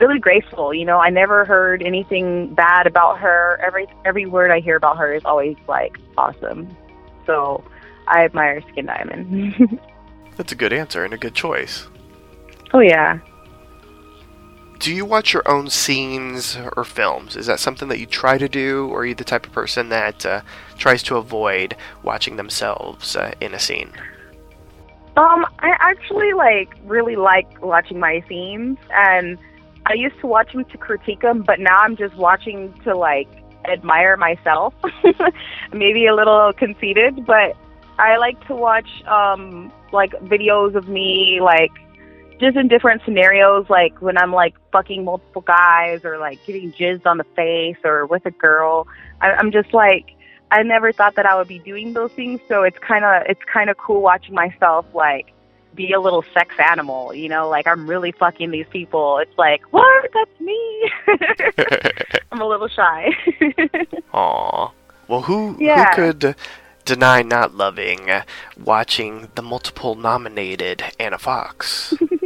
really 0.00 0.18
graceful. 0.18 0.74
You 0.74 0.84
know, 0.84 0.98
I 0.98 1.10
never 1.10 1.44
heard 1.44 1.82
anything 1.82 2.54
bad 2.54 2.86
about 2.86 3.18
her. 3.20 3.60
Every 3.64 3.86
every 4.04 4.26
word 4.26 4.50
I 4.50 4.60
hear 4.60 4.76
about 4.76 4.98
her 4.98 5.14
is 5.14 5.24
always 5.24 5.56
like 5.68 5.98
awesome. 6.18 6.76
So 7.26 7.64
I 8.08 8.24
admire 8.24 8.62
Skin 8.72 8.86
Diamond. 8.86 9.80
That's 10.36 10.52
a 10.52 10.56
good 10.56 10.72
answer 10.72 11.04
and 11.04 11.14
a 11.14 11.18
good 11.18 11.34
choice. 11.34 11.86
oh 12.72 12.80
yeah. 12.80 13.18
Do 14.78 14.92
you 14.92 15.04
watch 15.04 15.32
your 15.32 15.48
own 15.48 15.70
scenes 15.70 16.58
or 16.76 16.84
films? 16.84 17.36
Is 17.36 17.46
that 17.46 17.60
something 17.60 17.88
that 17.88 17.98
you 17.98 18.06
try 18.06 18.38
to 18.38 18.48
do, 18.48 18.88
or 18.88 19.00
are 19.00 19.06
you 19.06 19.14
the 19.14 19.24
type 19.24 19.46
of 19.46 19.52
person 19.52 19.88
that 19.88 20.26
uh, 20.26 20.40
tries 20.76 21.02
to 21.04 21.16
avoid 21.16 21.76
watching 22.02 22.36
themselves 22.36 23.16
uh, 23.16 23.32
in 23.40 23.54
a 23.54 23.58
scene? 23.58 23.92
Um, 25.16 25.46
I 25.60 25.76
actually 25.78 26.32
like 26.32 26.74
really 26.84 27.16
like 27.16 27.62
watching 27.62 27.98
my 27.98 28.22
scenes, 28.28 28.78
and 28.90 29.38
I 29.86 29.94
used 29.94 30.18
to 30.20 30.26
watch 30.26 30.52
them 30.52 30.64
to 30.64 30.78
critique 30.78 31.20
them, 31.20 31.42
but 31.42 31.60
now 31.60 31.78
I'm 31.78 31.96
just 31.96 32.14
watching 32.16 32.72
to 32.84 32.96
like 32.96 33.28
admire 33.66 34.16
myself. 34.16 34.74
Maybe 35.72 36.06
a 36.06 36.14
little 36.14 36.52
conceited, 36.52 37.24
but 37.26 37.56
I 37.98 38.16
like 38.16 38.44
to 38.48 38.54
watch 38.54 38.88
um 39.06 39.72
like 39.92 40.12
videos 40.24 40.74
of 40.74 40.88
me 40.88 41.38
like 41.40 41.72
just 42.44 42.56
in 42.56 42.68
different 42.68 43.02
scenarios, 43.04 43.66
like 43.70 44.00
when 44.02 44.18
I'm 44.18 44.32
like 44.32 44.54
fucking 44.72 45.04
multiple 45.04 45.42
guys 45.42 46.04
or 46.04 46.18
like 46.18 46.38
getting 46.46 46.72
jizzed 46.72 47.06
on 47.06 47.16
the 47.18 47.24
face 47.36 47.76
or 47.84 48.06
with 48.06 48.24
a 48.26 48.30
girl. 48.30 48.86
I, 49.20 49.32
I'm 49.32 49.50
just 49.50 49.72
like 49.72 50.06
I 50.50 50.62
never 50.62 50.92
thought 50.92 51.16
that 51.16 51.26
I 51.26 51.34
would 51.36 51.48
be 51.48 51.58
doing 51.58 51.94
those 51.94 52.12
things, 52.12 52.40
so 52.48 52.62
it's 52.62 52.78
kind 52.78 53.04
of 53.04 53.22
it's 53.26 53.40
kind 53.52 53.70
of 53.70 53.76
cool 53.78 54.02
watching 54.02 54.34
myself 54.34 54.84
like 54.94 55.32
be 55.74 55.92
a 55.92 56.00
little 56.00 56.24
sex 56.32 56.54
animal, 56.70 57.12
you 57.14 57.28
know, 57.28 57.48
like 57.48 57.66
I'm 57.66 57.88
really 57.88 58.12
fucking 58.12 58.50
these 58.52 58.66
people. 58.70 59.18
It's 59.18 59.36
like, 59.36 59.62
what? 59.72 60.10
That's 60.14 60.40
me. 60.40 60.90
I'm 62.30 62.40
a 62.40 62.46
little 62.46 62.68
shy. 62.68 63.10
Aw. 64.12 64.70
Well, 65.08 65.22
who 65.22 65.56
Yeah. 65.58 65.90
who 65.96 66.12
could 66.12 66.36
deny 66.84 67.22
not 67.22 67.54
loving 67.54 68.08
watching 68.62 69.28
the 69.34 69.42
multiple 69.42 69.94
nominated 69.96 70.84
Anna 71.00 71.18
Fox. 71.18 71.94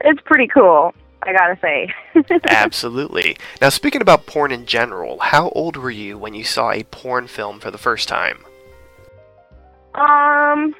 it's 0.00 0.20
pretty 0.24 0.46
cool. 0.46 0.94
I 1.22 1.32
gotta 1.32 1.58
say. 1.60 1.92
Absolutely. 2.48 3.36
Now, 3.60 3.68
speaking 3.70 4.00
about 4.00 4.26
porn 4.26 4.52
in 4.52 4.64
general, 4.64 5.18
how 5.18 5.48
old 5.50 5.76
were 5.76 5.90
you 5.90 6.16
when 6.18 6.34
you 6.34 6.44
saw 6.44 6.70
a 6.70 6.84
porn 6.84 7.26
film 7.26 7.58
for 7.58 7.70
the 7.70 7.78
first 7.78 8.08
time? 8.08 8.44
Um, 9.94 10.74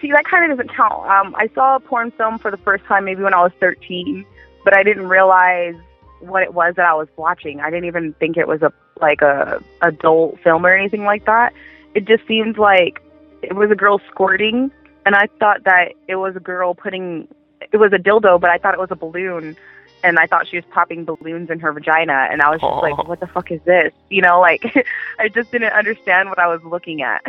see, 0.00 0.10
that 0.12 0.24
kind 0.24 0.50
of 0.50 0.56
doesn't 0.56 0.74
count. 0.74 1.08
Um, 1.10 1.34
I 1.36 1.50
saw 1.54 1.76
a 1.76 1.80
porn 1.80 2.12
film 2.12 2.38
for 2.38 2.50
the 2.50 2.56
first 2.58 2.84
time 2.84 3.04
maybe 3.04 3.22
when 3.22 3.34
I 3.34 3.42
was 3.42 3.52
13, 3.60 4.24
but 4.64 4.74
I 4.74 4.82
didn't 4.82 5.08
realize 5.08 5.74
what 6.20 6.42
it 6.42 6.54
was 6.54 6.74
that 6.76 6.86
I 6.86 6.94
was 6.94 7.08
watching. 7.16 7.60
I 7.60 7.70
didn't 7.70 7.86
even 7.86 8.14
think 8.14 8.36
it 8.36 8.46
was 8.46 8.62
a 8.62 8.72
like 9.00 9.22
a 9.22 9.62
adult 9.82 10.38
film 10.40 10.64
or 10.64 10.74
anything 10.74 11.04
like 11.04 11.24
that. 11.26 11.52
It 11.94 12.06
just 12.06 12.26
seemed 12.26 12.58
like 12.58 13.02
it 13.42 13.54
was 13.54 13.70
a 13.70 13.74
girl 13.74 14.00
squirting, 14.10 14.70
and 15.04 15.14
I 15.14 15.28
thought 15.38 15.64
that 15.64 15.92
it 16.08 16.16
was 16.16 16.36
a 16.36 16.40
girl 16.40 16.74
putting 16.74 17.26
it 17.72 17.76
was 17.76 17.92
a 17.92 17.98
dildo, 17.98 18.40
but 18.40 18.50
I 18.50 18.58
thought 18.58 18.74
it 18.74 18.80
was 18.80 18.90
a 18.90 18.96
balloon. 18.96 19.56
And 20.02 20.18
I 20.18 20.26
thought 20.26 20.48
she 20.48 20.56
was 20.56 20.64
popping 20.70 21.04
balloons 21.04 21.50
in 21.50 21.60
her 21.60 21.72
vagina, 21.74 22.26
and 22.30 22.40
I 22.40 22.48
was 22.48 22.58
just 22.62 22.82
like, 22.82 22.94
oh. 22.98 23.02
"What 23.06 23.20
the 23.20 23.26
fuck 23.26 23.50
is 23.50 23.60
this?" 23.66 23.92
You 24.08 24.22
know, 24.22 24.40
like 24.40 24.64
I 25.18 25.28
just 25.28 25.52
didn't 25.52 25.74
understand 25.74 26.30
what 26.30 26.38
I 26.38 26.46
was 26.46 26.62
looking 26.64 27.02
at. 27.02 27.22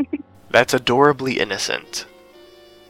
That's 0.50 0.74
adorably 0.74 1.38
innocent. 1.38 2.04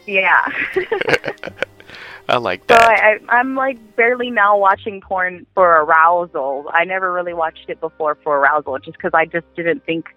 Yeah. 0.06 0.44
I 2.28 2.36
like 2.38 2.60
So 2.62 2.74
that. 2.74 2.82
I, 2.82 3.12
I, 3.12 3.38
I'm 3.38 3.54
like 3.54 3.78
barely 3.96 4.30
now 4.30 4.58
watching 4.58 5.00
porn 5.00 5.46
for 5.54 5.82
arousal. 5.82 6.70
I 6.72 6.84
never 6.84 7.12
really 7.12 7.32
watched 7.32 7.66
it 7.68 7.80
before 7.80 8.16
for 8.24 8.38
arousal, 8.38 8.78
just 8.80 8.96
because 8.98 9.12
I 9.14 9.24
just 9.24 9.46
didn't 9.54 9.84
think 9.84 10.14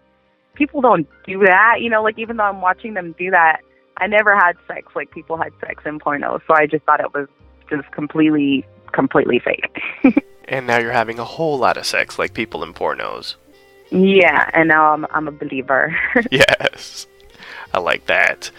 people 0.56 0.82
don't 0.82 1.08
do 1.26 1.40
that. 1.46 1.78
You 1.80 1.90
know, 1.90 2.04
like 2.04 2.18
even 2.18 2.38
though 2.38 2.44
I'm 2.46 2.62
watching 2.62 2.96
them 2.96 3.16
do 3.18 3.32
that, 3.32 3.62
I 3.98 4.08
never 4.08 4.36
had 4.36 4.58
sex 4.68 4.96
like 4.96 5.12
people 5.12 5.38
had 5.38 5.54
sex 5.60 5.84
in 5.86 6.00
porno. 6.00 6.42
So 6.48 6.54
I 6.56 6.66
just 6.66 6.84
thought 6.86 7.00
it 7.00 7.14
was 7.14 7.28
just 7.70 7.90
completely, 7.92 8.66
completely 8.92 9.40
fake. 9.40 9.82
and 10.46 10.68
now 10.68 10.78
you're 10.78 10.92
having 10.92 11.20
a 11.20 11.26
whole 11.26 11.58
lot 11.58 11.78
of 11.78 11.86
sex 11.86 12.18
like 12.18 12.34
people 12.34 12.64
in 12.64 12.74
pornos. 12.74 13.36
yeah, 13.90 14.50
and 14.54 14.70
now 14.70 14.94
I'm 14.94 15.06
I'm 15.12 15.28
a 15.28 15.32
believer. 15.32 15.96
yes. 16.32 17.08
I 17.74 17.80
like 17.80 18.06
that. 18.08 18.52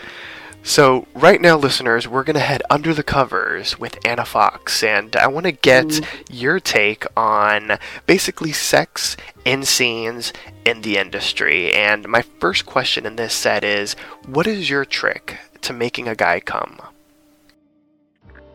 So, 0.64 1.08
right 1.14 1.40
now, 1.40 1.56
listeners, 1.56 2.06
we're 2.06 2.22
going 2.22 2.34
to 2.34 2.40
head 2.40 2.62
under 2.70 2.94
the 2.94 3.02
covers 3.02 3.80
with 3.80 3.98
Anna 4.06 4.24
Fox, 4.24 4.84
and 4.84 5.14
I 5.16 5.26
want 5.26 5.44
to 5.46 5.52
get 5.52 6.00
your 6.30 6.60
take 6.60 7.04
on 7.16 7.78
basically 8.06 8.52
sex 8.52 9.16
in 9.44 9.64
scenes 9.64 10.32
in 10.64 10.82
the 10.82 10.98
industry. 10.98 11.74
And 11.74 12.08
my 12.08 12.22
first 12.22 12.64
question 12.64 13.06
in 13.06 13.16
this 13.16 13.34
set 13.34 13.64
is 13.64 13.94
what 14.26 14.46
is 14.46 14.70
your 14.70 14.84
trick 14.84 15.36
to 15.62 15.72
making 15.72 16.06
a 16.06 16.14
guy 16.14 16.38
come? 16.38 16.80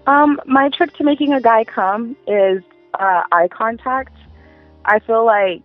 Um, 0.08 0.39
my 0.46 0.70
trick 0.70 0.96
to 0.98 1.04
making 1.04 1.34
a 1.34 1.41
guy 1.41 1.65
come 1.65 2.15
is 2.26 2.63
uh, 2.93 3.24
eye 3.34 3.50
contact. 3.50 4.15
I 4.86 5.00
feel 5.00 5.26
like 5.26 5.62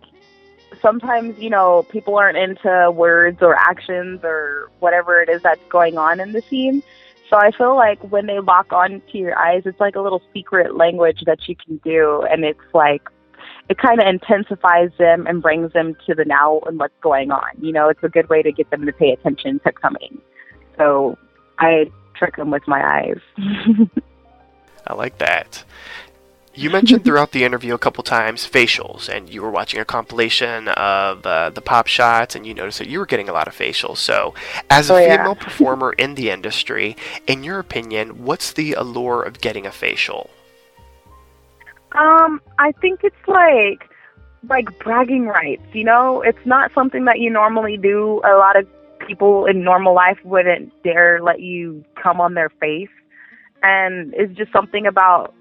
sometimes, 0.83 1.39
you 1.39 1.49
know, 1.49 1.83
people 1.89 2.15
aren't 2.15 2.37
into 2.37 2.91
words 2.91 3.39
or 3.41 3.55
actions 3.55 4.19
or 4.23 4.69
whatever 4.79 5.19
it 5.19 5.29
is 5.29 5.41
that's 5.41 5.63
going 5.69 5.97
on 5.97 6.19
in 6.19 6.33
the 6.33 6.41
scene. 6.41 6.83
So 7.29 7.37
I 7.37 7.49
feel 7.49 7.75
like 7.75 7.99
when 8.11 8.27
they 8.27 8.39
lock 8.39 8.71
on 8.71 9.01
to 9.11 9.17
your 9.17 9.35
eyes, 9.35 9.63
it's 9.65 9.79
like 9.79 9.95
a 9.95 10.01
little 10.01 10.21
secret 10.33 10.75
language 10.75 11.23
that 11.25 11.47
you 11.47 11.55
can 11.55 11.77
do. 11.77 12.23
And 12.29 12.45
it's 12.45 12.59
like, 12.75 13.01
it 13.69 13.77
kind 13.77 13.99
of 13.99 14.07
intensifies 14.07 14.91
them 14.99 15.25
and 15.25 15.41
brings 15.41 15.71
them 15.73 15.95
to 16.05 16.13
the 16.13 16.25
now 16.25 16.59
and 16.67 16.77
what's 16.77 16.93
going 17.01 17.31
on. 17.31 17.49
You 17.59 17.71
know, 17.71 17.89
it's 17.89 18.03
a 18.03 18.09
good 18.09 18.29
way 18.29 18.43
to 18.43 18.51
get 18.51 18.69
them 18.69 18.85
to 18.85 18.91
pay 18.91 19.11
attention 19.11 19.59
to 19.61 19.71
coming. 19.71 20.21
So 20.77 21.17
I 21.59 21.89
trick 22.13 22.35
them 22.35 22.51
with 22.51 22.67
my 22.67 22.83
eyes. 22.85 23.19
I 24.87 24.93
like 24.93 25.17
that. 25.19 25.63
You 26.55 26.69
mentioned 26.69 27.03
throughout 27.05 27.31
the 27.31 27.43
interview 27.43 27.73
a 27.73 27.77
couple 27.77 28.03
times 28.03 28.47
facials, 28.47 29.09
and 29.09 29.29
you 29.29 29.41
were 29.41 29.49
watching 29.51 29.79
a 29.79 29.85
compilation 29.85 30.67
of 30.69 31.25
uh, 31.25 31.49
the 31.49 31.61
pop 31.61 31.87
shots, 31.87 32.35
and 32.35 32.45
you 32.45 32.53
noticed 32.53 32.79
that 32.79 32.87
you 32.87 32.99
were 32.99 33.05
getting 33.05 33.29
a 33.29 33.33
lot 33.33 33.47
of 33.47 33.55
facials. 33.55 33.97
So, 33.97 34.33
as 34.69 34.89
a 34.89 34.93
Oh, 34.93 34.97
yeah. 34.97 35.17
female 35.17 35.35
performer 35.47 35.93
in 35.93 36.15
the 36.15 36.29
industry, 36.29 36.95
in 37.27 37.43
your 37.43 37.59
opinion, 37.59 38.23
what's 38.23 38.53
the 38.53 38.73
allure 38.73 39.23
of 39.23 39.41
getting 39.41 39.65
a 39.65 39.71
facial? 39.71 40.29
Um, 41.93 42.41
I 42.59 42.71
think 42.81 43.01
it's 43.03 43.15
like 43.27 43.89
like 44.49 44.77
bragging 44.79 45.25
rights, 45.27 45.63
you 45.71 45.85
know? 45.85 46.21
It's 46.21 46.45
not 46.45 46.71
something 46.73 47.05
that 47.05 47.19
you 47.19 47.29
normally 47.29 47.77
do. 47.77 48.19
A 48.25 48.35
lot 48.35 48.57
of 48.57 48.67
people 49.07 49.45
in 49.45 49.63
normal 49.63 49.93
life 49.95 50.17
wouldn't 50.25 50.73
dare 50.83 51.21
let 51.21 51.39
you 51.39 51.85
come 52.01 52.19
on 52.19 52.33
their 52.33 52.49
face. 52.49 52.89
And 53.61 54.13
it's 54.17 54.33
just 54.37 54.51
something 54.51 54.85
about 54.85 55.33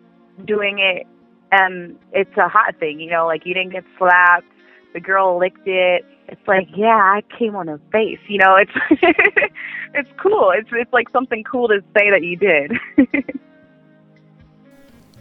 doing 0.44 0.78
it 0.78 1.06
and 1.52 1.98
it's 2.12 2.36
a 2.36 2.48
hot 2.48 2.76
thing, 2.80 2.98
you 2.98 3.10
know, 3.10 3.26
like 3.26 3.44
you 3.44 3.54
didn't 3.54 3.72
get 3.72 3.84
slapped, 3.98 4.46
the 4.94 5.00
girl 5.00 5.38
licked 5.38 5.66
it. 5.66 6.04
It's 6.28 6.40
like, 6.48 6.66
yeah, 6.74 6.96
I 6.96 7.22
came 7.38 7.54
on 7.54 7.66
her 7.68 7.80
face, 7.92 8.18
you 8.26 8.38
know, 8.38 8.56
it's 8.56 8.72
it's 9.94 10.08
cool. 10.20 10.52
It's 10.56 10.68
it's 10.72 10.92
like 10.92 11.10
something 11.10 11.44
cool 11.44 11.68
to 11.68 11.80
say 11.96 12.10
that 12.10 12.22
you 12.22 12.36
did. 12.36 12.72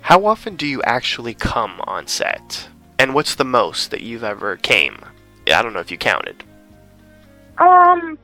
How 0.02 0.26
often 0.26 0.56
do 0.56 0.66
you 0.66 0.82
actually 0.84 1.34
come 1.34 1.82
on 1.86 2.08
set? 2.08 2.68
And 2.98 3.14
what's 3.14 3.36
the 3.36 3.46
most 3.46 3.92
that 3.92 4.02
you've 4.02 4.24
ever 4.24 4.58
came? 4.58 5.00
I 5.48 5.62
don't 5.62 5.74
know 5.74 5.80
if 5.80 5.92
you 5.92 5.98
counted. 5.98 6.44
Um, 7.58 8.18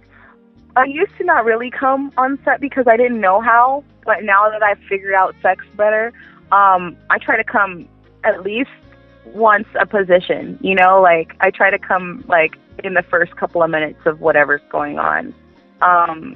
I 0.76 0.86
used 0.86 1.16
to 1.18 1.24
not 1.24 1.46
really 1.46 1.72
come 1.72 2.12
on 2.18 2.40
set 2.46 2.62
because 2.62 2.88
I 2.88 2.98
didn't 2.98 3.20
know 3.20 3.42
how, 3.42 3.84
but 4.06 4.24
now 4.24 4.50
that 4.50 4.64
I've 4.64 4.80
figured 4.90 5.14
out 5.14 5.36
sex 5.42 5.66
better, 5.76 6.14
um, 6.52 6.98
I 7.10 7.18
try 7.20 7.38
to 7.38 7.44
come 7.44 7.88
at 8.24 8.44
least 8.44 8.70
once 9.26 9.68
a 9.80 9.86
position. 9.86 10.58
You 10.62 10.76
know, 10.76 11.02
like 11.02 11.36
I 11.40 11.52
try 11.52 11.70
to 11.70 11.80
come 11.80 12.24
like 12.28 12.58
in 12.84 12.94
the 12.94 13.04
first 13.04 13.36
couple 13.36 13.64
of 13.64 13.70
minutes 13.70 14.00
of 14.06 14.22
whatever's 14.22 14.62
going 14.70 15.00
on. 15.00 15.34
Um, 15.82 16.36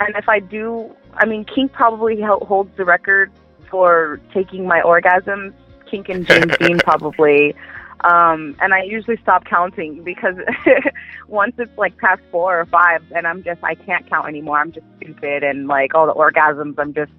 and 0.00 0.16
if 0.16 0.28
I 0.28 0.40
do, 0.40 0.94
I 1.14 1.26
mean, 1.26 1.44
Kink 1.44 1.72
probably 1.72 2.20
holds 2.20 2.76
the 2.76 2.84
record 2.84 3.30
for 3.70 4.20
taking 4.34 4.66
my 4.66 4.80
orgasms. 4.80 5.52
Kink 5.90 6.08
and 6.08 6.26
James 6.26 6.56
Dean 6.58 6.78
probably. 6.84 7.54
Um, 8.00 8.56
and 8.60 8.74
I 8.74 8.82
usually 8.82 9.16
stop 9.18 9.44
counting 9.44 10.02
because 10.02 10.34
once 11.28 11.54
it's 11.58 11.76
like 11.78 11.96
past 11.98 12.20
four 12.32 12.60
or 12.60 12.66
five, 12.66 13.02
and 13.14 13.26
I'm 13.26 13.44
just 13.44 13.62
I 13.62 13.74
can't 13.76 14.08
count 14.08 14.26
anymore. 14.26 14.58
I'm 14.58 14.72
just 14.72 14.86
stupid 14.96 15.44
and 15.44 15.68
like 15.68 15.94
all 15.94 16.06
the 16.06 16.14
orgasms. 16.14 16.74
I'm 16.78 16.92
just 16.92 17.12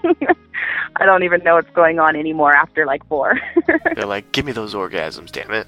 I 0.96 1.06
don't 1.06 1.22
even 1.24 1.42
know 1.44 1.54
what's 1.56 1.70
going 1.70 1.98
on 1.98 2.16
anymore 2.16 2.54
after 2.54 2.86
like 2.86 3.06
four. 3.08 3.38
They're 3.94 4.06
like, 4.06 4.32
give 4.32 4.44
me 4.44 4.52
those 4.52 4.74
orgasms, 4.74 5.30
damn 5.32 5.50
it. 5.50 5.66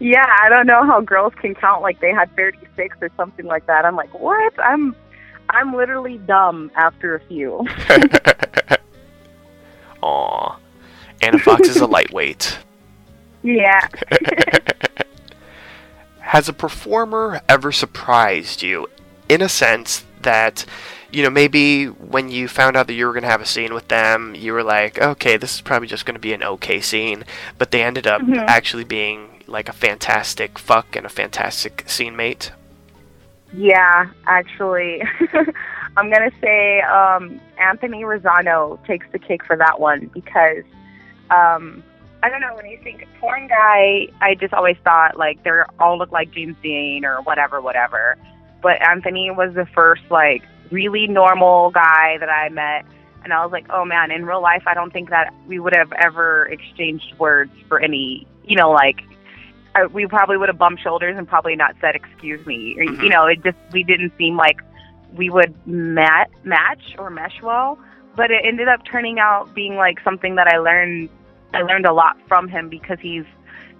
yeah, 0.00 0.24
I 0.42 0.48
don't 0.48 0.66
know 0.66 0.84
how 0.84 1.00
girls 1.00 1.32
can 1.40 1.54
count 1.54 1.82
like 1.82 2.00
they 2.00 2.12
had 2.12 2.34
36 2.36 2.96
or 3.00 3.10
something 3.16 3.46
like 3.46 3.66
that. 3.66 3.84
I'm 3.84 3.96
like, 3.96 4.12
what? 4.18 4.52
I'm 4.58 4.94
I'm 5.50 5.74
literally 5.74 6.18
dumb 6.18 6.70
after 6.76 7.14
a 7.14 7.20
few. 7.26 7.66
Aw. 10.02 10.58
Anna 11.20 11.38
Fox 11.38 11.68
is 11.68 11.76
a 11.76 11.86
lightweight. 11.86 12.58
yeah. 13.42 13.86
Has 16.20 16.48
a 16.48 16.52
performer 16.52 17.40
ever 17.48 17.72
surprised 17.72 18.62
you 18.62 18.88
in 19.28 19.42
a 19.42 19.48
sense 19.48 20.04
that, 20.22 20.64
you 21.12 21.22
know, 21.22 21.30
maybe 21.30 21.86
when 21.86 22.30
you 22.30 22.48
found 22.48 22.76
out 22.76 22.86
that 22.86 22.94
you 22.94 23.06
were 23.06 23.12
going 23.12 23.22
to 23.24 23.28
have 23.28 23.40
a 23.42 23.46
scene 23.46 23.74
with 23.74 23.88
them, 23.88 24.34
you 24.34 24.52
were 24.52 24.62
like, 24.62 24.98
okay, 25.00 25.36
this 25.36 25.54
is 25.54 25.60
probably 25.60 25.86
just 25.88 26.06
going 26.06 26.14
to 26.14 26.20
be 26.20 26.32
an 26.32 26.42
okay 26.42 26.80
scene, 26.80 27.24
but 27.58 27.70
they 27.70 27.82
ended 27.82 28.06
up 28.06 28.22
Mhm. 28.22 28.44
actually 28.48 28.84
being 28.84 29.42
like 29.46 29.68
a 29.68 29.72
fantastic 29.72 30.58
fuck 30.58 30.96
and 30.96 31.04
a 31.04 31.10
fantastic 31.10 31.84
scene 31.86 32.16
mate? 32.16 32.52
Yeah, 33.54 34.06
actually, 34.26 35.02
I'm 35.96 36.10
gonna 36.10 36.30
say 36.40 36.80
um, 36.80 37.38
Anthony 37.58 38.02
Rosano 38.02 38.82
takes 38.86 39.06
the 39.12 39.18
cake 39.18 39.44
for 39.44 39.56
that 39.56 39.78
one 39.78 40.10
because 40.14 40.64
um, 41.30 41.82
I 42.22 42.30
don't 42.30 42.40
know 42.40 42.54
when 42.54 42.64
you 42.66 42.78
think 42.82 43.06
porn 43.20 43.48
guy, 43.48 44.08
I 44.22 44.36
just 44.36 44.54
always 44.54 44.78
thought 44.84 45.18
like 45.18 45.42
they 45.44 45.50
all 45.78 45.98
look 45.98 46.12
like 46.12 46.30
James 46.30 46.56
Dean 46.62 47.04
or 47.04 47.20
whatever, 47.22 47.60
whatever. 47.60 48.16
But 48.62 48.80
Anthony 48.80 49.30
was 49.30 49.52
the 49.54 49.66
first 49.74 50.02
like 50.08 50.44
really 50.72 51.06
normal 51.06 51.70
guy 51.70 52.16
that 52.18 52.28
I 52.28 52.48
met, 52.48 52.84
and 53.22 53.32
I 53.32 53.44
was 53.44 53.52
like, 53.52 53.66
oh 53.70 53.84
man, 53.84 54.10
in 54.10 54.24
real 54.26 54.42
life, 54.42 54.64
I 54.66 54.74
don't 54.74 54.92
think 54.92 55.10
that 55.10 55.32
we 55.46 55.58
would 55.60 55.74
have 55.76 55.92
ever 55.92 56.46
exchanged 56.46 57.14
words 57.18 57.52
for 57.68 57.78
any, 57.78 58.26
you 58.44 58.56
know, 58.56 58.70
like 58.70 59.02
I, 59.74 59.86
we 59.86 60.06
probably 60.06 60.36
would 60.36 60.48
have 60.48 60.58
bumped 60.58 60.82
shoulders 60.82 61.16
and 61.16 61.26
probably 61.28 61.56
not 61.56 61.76
said 61.80 61.94
excuse 61.94 62.44
me. 62.46 62.74
Or, 62.78 62.84
Mhm. 62.84 63.02
You 63.02 63.08
know, 63.10 63.26
it 63.26 63.42
just 63.44 63.56
we 63.72 63.82
didn't 63.82 64.12
seem 64.18 64.36
like 64.36 64.60
we 65.14 65.30
would 65.30 65.54
mat- 65.66 66.30
match 66.44 66.94
or 66.98 67.10
mesh 67.10 67.40
well. 67.42 67.78
But 68.14 68.30
it 68.30 68.42
ended 68.44 68.68
up 68.68 68.80
turning 68.84 69.18
out 69.18 69.54
being 69.54 69.76
like 69.76 69.98
something 70.04 70.34
that 70.34 70.46
I 70.46 70.58
learned. 70.58 71.08
I 71.54 71.62
learned 71.62 71.86
a 71.86 71.92
lot 71.92 72.16
from 72.28 72.48
him 72.48 72.68
because 72.68 72.98
he's 73.00 73.24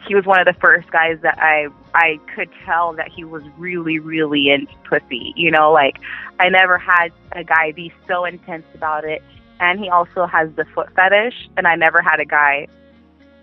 he 0.07 0.15
was 0.15 0.25
one 0.25 0.41
of 0.41 0.47
the 0.47 0.59
first 0.61 0.91
guys 0.91 1.19
that 1.23 1.38
I 1.38 1.69
I 1.95 2.19
could 2.35 2.49
tell 2.65 2.93
that 2.95 3.11
he 3.11 3.25
was 3.25 3.43
really 3.59 3.99
really 3.99 4.51
into 4.51 4.75
pussy. 4.88 5.33
You 5.37 5.51
know, 5.51 5.73
like 5.73 5.99
I 6.41 6.49
never 6.49 6.79
had 6.79 7.09
a 7.33 7.45
guy 7.45 7.73
be 7.73 7.93
so 8.07 8.25
intense 8.25 8.67
about 8.75 9.05
it. 9.05 9.23
And 9.61 9.79
he 9.79 9.88
also 9.88 10.27
has 10.27 10.51
the 10.57 10.65
foot 10.75 10.88
fetish, 10.97 11.49
and 11.57 11.69
I 11.69 11.77
never 11.77 12.03
had 12.03 12.19
a 12.19 12.25
guy 12.25 12.67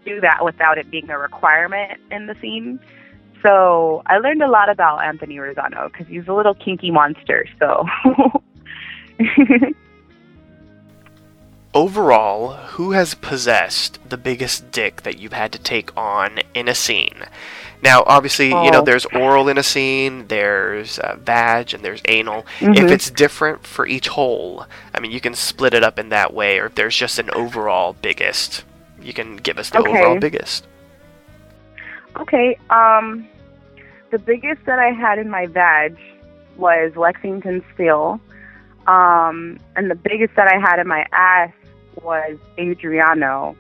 do 0.04 0.19
that 0.22 0.43
without 0.43 0.78
it 0.78 0.91
being 0.91 1.10
a 1.10 1.17
requirement 1.17 2.00
in 2.12 2.28
the 2.28 2.36
scene. 2.41 2.80
So 3.41 4.02
I 4.06 4.17
learned 4.17 4.43
a 4.43 4.50
lot 4.50 4.69
about 4.69 5.04
Anthony 5.04 5.38
Rosano 5.38 5.91
because 5.91 6.08
he's 6.08 6.28
a 6.28 6.34
little 6.34 6.56
kinky 6.56 6.91
monster. 6.91 7.45
So 7.58 7.86
Overall, 11.73 12.53
who 12.53 12.91
has 12.93 13.13
possessed 13.13 13.99
the 14.10 14.17
biggest 14.17 14.71
dick 14.71 15.03
that 15.03 15.19
you've 15.19 15.34
had 15.34 15.51
to 15.51 15.60
take 15.60 15.95
on 15.95 16.39
in 16.55 16.67
a 16.67 16.73
scene? 16.73 17.23
Now, 17.84 18.03
obviously, 18.08 18.47
you 18.47 18.71
know, 18.71 18.79
Oh. 18.79 18.86
there's 18.86 19.05
oral 19.05 19.47
in 19.47 19.58
a 19.58 19.63
scene, 19.63 20.25
there's 20.27 20.97
uh, 20.97 21.15
vag, 21.21 21.73
and 21.73 21.84
there's 21.84 22.01
anal. 22.05 22.43
If 22.60 22.88
Mhm. 22.88 22.91
it's 22.91 23.12
different 23.12 23.67
for 23.67 23.86
each 23.86 24.08
hole, 24.08 24.65
I 24.95 24.99
mean, 24.99 25.12
you 25.12 25.21
can 25.21 25.36
split 25.36 25.75
it 25.75 25.84
up 25.84 25.99
in 25.99 26.10
that 26.10 26.34
way, 26.34 26.58
or 26.58 26.65
if 26.65 26.75
there's 26.75 26.95
just 26.95 27.19
an 27.19 27.29
overall 27.32 27.93
biggest, 28.01 28.65
you 28.99 29.13
can 29.13 29.38
give 29.38 29.60
us 29.60 29.69
the 29.69 29.79
Okay. 29.79 29.91
overall 29.91 30.19
biggest. 30.19 30.67
Okay. 32.19 32.58
Um, 32.71 33.27
the 34.10 34.17
biggest 34.17 34.65
that 34.65 34.79
I 34.79 34.91
had 34.91 35.19
in 35.19 35.29
my 35.29 35.45
vag 35.45 35.95
was 36.58 36.95
Lexington 36.95 37.63
Steele. 37.75 38.19
Um, 38.88 39.60
and 39.75 39.91
the 39.91 39.95
biggest 39.95 40.36
that 40.36 40.47
I 40.47 40.58
had 40.60 40.79
in 40.79 40.88
my 40.88 41.05
ass 41.13 41.51
was 42.04 42.38
Adriano. 42.58 43.56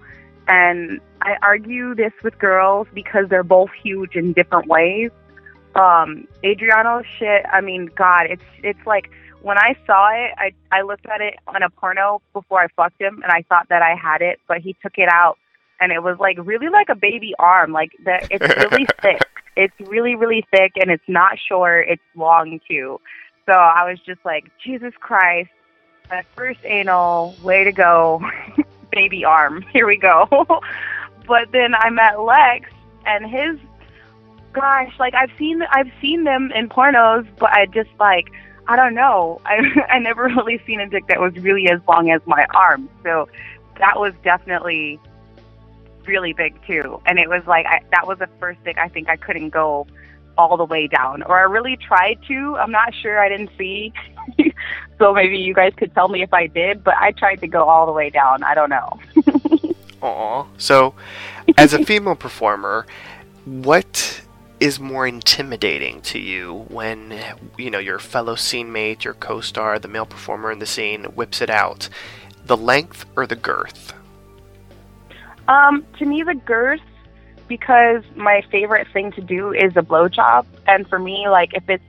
And 0.47 0.99
I 1.21 1.35
argue 1.41 1.93
this 1.95 2.13
with 2.23 2.37
girls 2.39 2.87
because 2.93 3.25
they're 3.29 3.43
both 3.43 3.69
huge 3.83 4.15
in 4.15 4.33
different 4.33 4.67
ways. 4.67 5.11
Um, 5.75 6.27
Adriano's 6.43 7.05
shit, 7.19 7.45
I 7.51 7.61
mean, 7.61 7.89
God, 7.95 8.23
it's 8.29 8.43
it's 8.63 8.79
like 8.87 9.11
when 9.41 9.57
I 9.57 9.75
saw 9.85 10.09
it, 10.09 10.31
I 10.37 10.51
I 10.71 10.81
looked 10.81 11.05
at 11.05 11.21
it 11.21 11.35
on 11.47 11.61
a 11.61 11.69
porno 11.69 12.21
before 12.33 12.61
I 12.61 12.67
fucked 12.75 12.99
him, 12.99 13.21
and 13.21 13.31
I 13.31 13.43
thought 13.47 13.67
that 13.69 13.81
I 13.81 13.95
had 13.95 14.21
it, 14.21 14.39
but 14.47 14.57
he 14.57 14.75
took 14.81 14.93
it 14.97 15.09
out, 15.11 15.37
and 15.79 15.91
it 15.91 16.01
was 16.01 16.17
like 16.19 16.37
really 16.39 16.69
like 16.69 16.89
a 16.89 16.95
baby 16.95 17.33
arm, 17.37 17.71
like 17.71 17.91
that. 18.05 18.27
It's 18.31 18.71
really 18.71 18.87
thick. 19.01 19.21
It's 19.55 19.89
really 19.89 20.15
really 20.15 20.43
thick, 20.51 20.71
and 20.75 20.89
it's 20.89 21.07
not 21.07 21.33
short. 21.47 21.87
It's 21.87 22.01
long 22.15 22.59
too. 22.67 22.99
So 23.45 23.53
I 23.53 23.89
was 23.89 23.99
just 24.05 24.19
like, 24.23 24.45
Jesus 24.63 24.93
Christ, 24.99 25.49
my 26.09 26.23
first 26.35 26.59
anal, 26.63 27.35
way 27.43 27.63
to 27.63 27.71
go, 27.71 28.21
baby 28.91 29.25
arm. 29.25 29.61
Here 29.73 29.87
we 29.87 29.97
go. 29.97 30.27
but 31.27 31.51
then 31.51 31.75
I 31.75 31.89
met 31.89 32.19
Lex, 32.21 32.69
and 33.05 33.29
his 33.29 33.59
gosh, 34.53 34.93
like 34.99 35.13
I've 35.13 35.31
seen 35.37 35.61
I've 35.71 35.91
seen 36.01 36.23
them 36.23 36.51
in 36.53 36.69
pornos, 36.69 37.27
but 37.37 37.51
I 37.51 37.65
just 37.67 37.91
like 37.99 38.31
I 38.67 38.75
don't 38.75 38.93
know. 38.93 39.41
I 39.45 39.59
I 39.89 39.99
never 39.99 40.23
really 40.25 40.61
seen 40.65 40.79
a 40.79 40.89
dick 40.89 41.07
that 41.07 41.19
was 41.19 41.33
really 41.35 41.69
as 41.69 41.79
long 41.87 42.09
as 42.11 42.21
my 42.25 42.45
arm. 42.53 42.89
So 43.03 43.29
that 43.77 43.99
was 43.99 44.13
definitely 44.23 44.99
really 46.05 46.33
big 46.33 46.55
too. 46.65 47.01
And 47.05 47.19
it 47.19 47.29
was 47.29 47.45
like 47.45 47.65
I, 47.65 47.81
that 47.91 48.07
was 48.07 48.19
the 48.19 48.29
first 48.39 48.63
dick 48.63 48.77
I 48.77 48.87
think 48.87 49.09
I 49.09 49.15
couldn't 49.15 49.49
go 49.49 49.87
all 50.39 50.55
the 50.55 50.65
way 50.65 50.87
down, 50.87 51.21
or 51.23 51.37
I 51.37 51.41
really 51.41 51.75
tried 51.75 52.17
to. 52.29 52.55
I'm 52.57 52.71
not 52.71 52.95
sure. 52.95 53.19
I 53.19 53.27
didn't 53.27 53.51
see. 53.57 53.91
so 54.97 55.13
maybe 55.13 55.37
you 55.37 55.53
guys 55.53 55.73
could 55.75 55.93
tell 55.93 56.07
me 56.07 56.23
if 56.23 56.33
I 56.33 56.47
did, 56.47 56.81
but 56.81 56.95
I 56.95 57.11
tried 57.11 57.41
to 57.41 57.47
go 57.47 57.65
all 57.65 57.85
the 57.85 57.91
way 57.91 58.09
down. 58.09 58.41
I 58.43 58.55
don't 58.55 58.69
know. 58.69 58.99
Aw. 60.01 60.45
So, 60.57 60.95
as 61.57 61.73
a 61.73 61.83
female 61.83 62.15
performer, 62.15 62.87
what 63.43 64.21
is 64.61 64.79
more 64.79 65.05
intimidating 65.05 66.01
to 66.01 66.19
you 66.19 66.65
when 66.69 67.21
you 67.57 67.69
know 67.69 67.79
your 67.79 67.99
fellow 67.99 68.35
scene 68.35 68.71
mate, 68.71 69.03
your 69.03 69.15
co-star, 69.15 69.77
the 69.77 69.89
male 69.89 70.05
performer 70.05 70.53
in 70.53 70.59
the 70.59 70.65
scene 70.65 71.03
whips 71.03 71.41
it 71.41 71.49
out? 71.49 71.89
The 72.45 72.55
length 72.55 73.05
or 73.17 73.27
the 73.27 73.35
girth? 73.35 73.93
Um, 75.49 75.85
to 75.97 76.05
me, 76.05 76.23
the 76.23 76.35
girth, 76.35 76.79
because 77.49 78.03
my 78.15 78.41
favorite 78.49 78.87
thing 78.93 79.11
to 79.13 79.21
do 79.21 79.51
is 79.51 79.75
a 79.75 79.81
blowjob, 79.81 80.45
and 80.67 80.87
for 80.87 80.99
me, 80.99 81.27
like 81.27 81.53
if 81.53 81.67
it's 81.67 81.83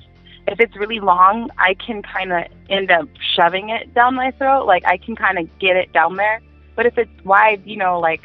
if 0.48 0.58
it's 0.58 0.74
really 0.76 0.98
long, 0.98 1.50
I 1.58 1.74
can 1.74 2.02
kind 2.02 2.32
of 2.32 2.44
end 2.68 2.90
up 2.90 3.08
shoving 3.36 3.68
it 3.68 3.94
down 3.94 4.16
my 4.16 4.32
throat. 4.32 4.66
Like 4.66 4.84
I 4.86 4.96
can 4.96 5.14
kind 5.14 5.38
of 5.38 5.58
get 5.60 5.76
it 5.76 5.92
down 5.92 6.16
there. 6.16 6.40
But 6.74 6.86
if 6.86 6.98
it's 6.98 7.24
wide, 7.24 7.62
you 7.64 7.76
know, 7.76 8.00
like 8.00 8.22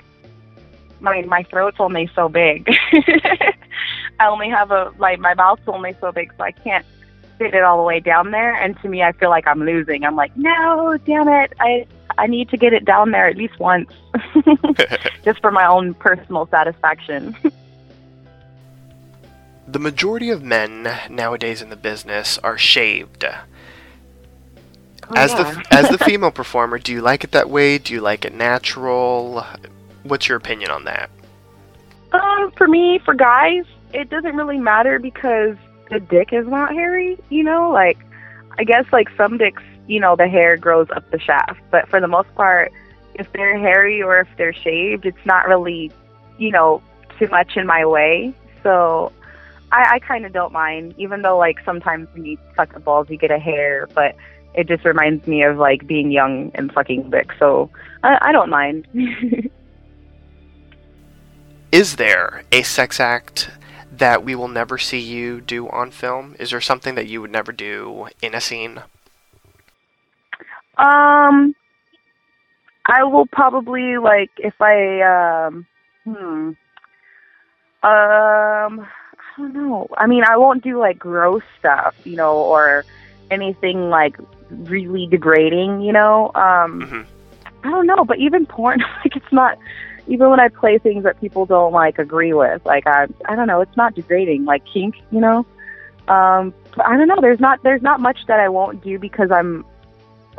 my 1.00 1.22
my 1.24 1.44
throat's 1.44 1.78
only 1.80 2.10
so 2.16 2.30
big. 2.30 2.68
I 4.20 4.28
only 4.28 4.50
have 4.50 4.72
a 4.72 4.92
like 4.98 5.20
my 5.20 5.34
mouth's 5.34 5.68
only 5.68 5.96
so 6.02 6.12
big, 6.12 6.34
so 6.38 6.44
I 6.44 6.52
can't 6.52 6.86
fit 7.38 7.54
it 7.54 7.64
all 7.64 7.78
the 7.78 7.84
way 7.84 8.00
down 8.00 8.32
there. 8.32 8.54
And 8.56 8.80
to 8.82 8.88
me, 8.88 9.04
I 9.04 9.12
feel 9.12 9.30
like 9.30 9.46
I'm 9.46 9.60
losing. 9.60 10.06
I'm 10.06 10.16
like, 10.16 10.36
no, 10.38 10.98
damn 11.06 11.28
it, 11.28 11.54
I 11.60 11.86
I 12.18 12.28
need 12.28 12.50
to 12.50 12.58
get 12.58 12.74
it 12.74 12.86
down 12.86 13.12
there 13.12 13.28
at 13.28 13.38
least 13.38 13.60
once, 13.60 13.92
just 15.24 15.42
for 15.42 15.52
my 15.52 15.68
own 15.68 15.94
personal 15.96 16.48
satisfaction. 16.48 17.36
The 19.68 19.80
majority 19.80 20.30
of 20.30 20.44
men 20.44 20.88
nowadays 21.10 21.62
in 21.62 21.70
the 21.70 21.76
business 21.76 22.38
are 22.38 22.58
shaved. 22.58 23.26
as 25.16 25.34
the 25.34 25.66
as 25.72 25.90
the 25.90 25.98
female 25.98 26.30
performer, 26.30 26.78
do 26.78 26.92
you 26.92 27.02
like 27.02 27.24
it 27.24 27.32
that 27.32 27.50
way? 27.50 27.80
Do 27.80 27.94
you 27.94 28.00
like 28.00 28.26
it 28.26 28.34
natural? 28.34 29.44
What's 30.04 30.28
your 30.28 30.38
opinion 30.38 30.70
on 30.70 30.84
that? 30.84 31.10
Um, 32.12 32.52
for 32.52 32.68
me, 32.68 33.00
for 33.00 33.16
guys, 33.16 33.66
it 33.92 34.10
doesn't 34.10 34.36
really 34.36 34.60
matter 34.60 35.00
because 35.00 35.58
the 35.90 36.00
dick 36.00 36.32
is 36.32 36.46
not 36.48 36.74
hairy. 36.74 37.18
You 37.30 37.44
know, 37.44 37.72
like 37.72 37.98
I 38.60 38.64
guess 38.64 38.86
like 38.92 39.10
some 39.18 39.38
dicks, 39.38 39.64
you 39.88 40.00
know, 40.00 40.16
the 40.16 40.28
hair 40.28 40.58
grows 40.58 40.88
up 40.96 41.10
the 41.12 41.20
shaft, 41.20 41.60
but 41.72 41.88
for 41.90 42.00
the 42.00 42.08
most 42.08 42.34
part, 42.36 42.72
if 43.14 43.32
they're 43.32 43.58
hairy 43.58 44.02
or 44.02 44.20
if 44.20 44.28
they're 44.38 44.54
shaved, 44.54 45.06
it's 45.06 45.26
not 45.26 45.48
really, 45.48 45.92
you 46.38 46.52
know, 46.52 46.82
too 47.18 47.28
much 47.28 47.56
in 47.56 47.66
my 47.66 47.86
way. 47.86 48.34
So 48.64 49.12
I, 49.72 49.96
I 49.96 50.00
kind 50.00 50.26
of 50.26 50.34
don't 50.34 50.52
mind, 50.52 50.96
even 50.98 51.22
though 51.22 51.38
like 51.38 51.60
sometimes 51.64 52.08
when 52.14 52.26
you 52.26 52.38
suck 52.56 52.74
the 52.74 52.80
balls, 52.80 53.10
you 53.10 53.18
get 53.18 53.32
a 53.32 53.40
hair, 53.40 53.88
but 53.94 54.16
it 54.54 54.68
just 54.68 54.86
reminds 54.86 55.28
me 55.28 55.44
of 55.44 55.58
like 55.58 55.86
being 55.86 56.12
young 56.12 56.52
and 56.56 56.72
sucking 56.74 57.10
dick. 57.10 57.32
So 57.40 57.70
I, 58.04 58.18
I 58.22 58.32
don't 58.32 58.50
mind. 58.50 58.88
Is 61.72 61.98
there 61.98 62.44
a 62.52 62.64
sex 62.64 63.00
act 63.00 63.50
that 63.92 64.24
we 64.24 64.36
will 64.36 64.48
never 64.48 64.78
see 64.78 65.00
you 65.00 65.42
do 65.42 65.70
on 65.70 65.92
film? 65.92 66.36
Is 66.40 66.52
there 66.52 66.62
something 66.62 66.96
that 66.96 67.08
you 67.08 67.22
would 67.22 67.32
never 67.32 67.52
do 67.52 68.08
in 68.22 68.34
a 68.34 68.42
scene? 68.42 68.82
Um, 70.78 71.56
I 72.86 73.04
will 73.04 73.26
probably 73.26 73.98
like 73.98 74.32
if 74.38 74.54
I 74.62 75.02
um, 75.48 75.66
hmm, 76.04 76.14
um, 76.14 76.56
I 77.84 78.88
don't 79.38 79.54
know. 79.54 79.88
I 79.98 80.08
mean, 80.08 80.24
I 80.28 80.38
won't 80.38 80.64
do 80.64 80.80
like 80.80 81.00
gross 81.00 81.44
stuff, 81.60 81.96
you 82.04 82.16
know, 82.16 82.38
or 82.38 82.86
anything 83.32 83.90
like 83.90 84.18
really 84.50 85.08
degrading, 85.08 85.82
you 85.82 85.94
know. 85.94 86.32
Um, 86.36 86.82
hmm 86.82 87.02
I 87.64 87.72
don't 87.72 87.88
know, 87.88 88.06
but 88.06 88.20
even 88.20 88.46
porn, 88.46 88.80
like 89.04 89.16
it's 89.16 89.32
not. 89.32 89.58
Even 90.08 90.30
when 90.30 90.40
I 90.40 90.50
play 90.50 90.78
things 90.78 91.04
that 91.04 91.20
people 91.20 91.48
don't 91.48 91.74
like 91.74 91.98
agree 91.98 92.32
with, 92.32 92.64
like 92.64 92.86
I, 92.86 93.08
I 93.28 93.36
don't 93.36 93.48
know, 93.48 93.62
it's 93.62 93.76
not 93.76 93.96
degrading, 93.96 94.46
like 94.46 94.62
kink, 94.72 94.94
you 95.10 95.20
know. 95.20 95.48
Um, 96.08 96.54
but 96.76 96.86
I 96.86 96.96
don't 96.96 97.08
know. 97.08 97.18
There's 97.20 97.40
not, 97.40 97.64
there's 97.64 97.82
not 97.82 98.00
much 98.00 98.20
that 98.28 98.40
I 98.40 98.50
won't 98.50 98.84
do 98.84 99.00
because 99.00 99.32
I'm, 99.32 99.66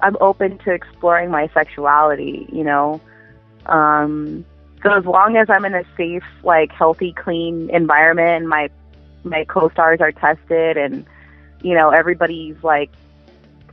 I'm 0.01 0.17
open 0.21 0.59
to 0.59 0.73
exploring 0.73 1.31
my 1.31 1.49
sexuality, 1.55 2.47
you 2.53 2.65
know. 2.65 3.01
Um, 3.67 4.45
so 4.83 4.93
as 4.93 5.05
long 5.05 5.37
as 5.37 5.49
I'm 5.51 5.65
in 5.65 5.75
a 5.75 5.85
safe, 5.97 6.23
like 6.43 6.71
healthy, 6.73 7.13
clean 7.13 7.71
environment, 7.71 8.29
and 8.43 8.49
my, 8.49 8.69
my 9.25 9.45
co-stars 9.45 10.01
are 10.01 10.13
tested, 10.13 10.77
and 10.77 11.05
you 11.63 11.75
know 11.75 11.91
everybody's 11.91 12.63
like, 12.63 12.91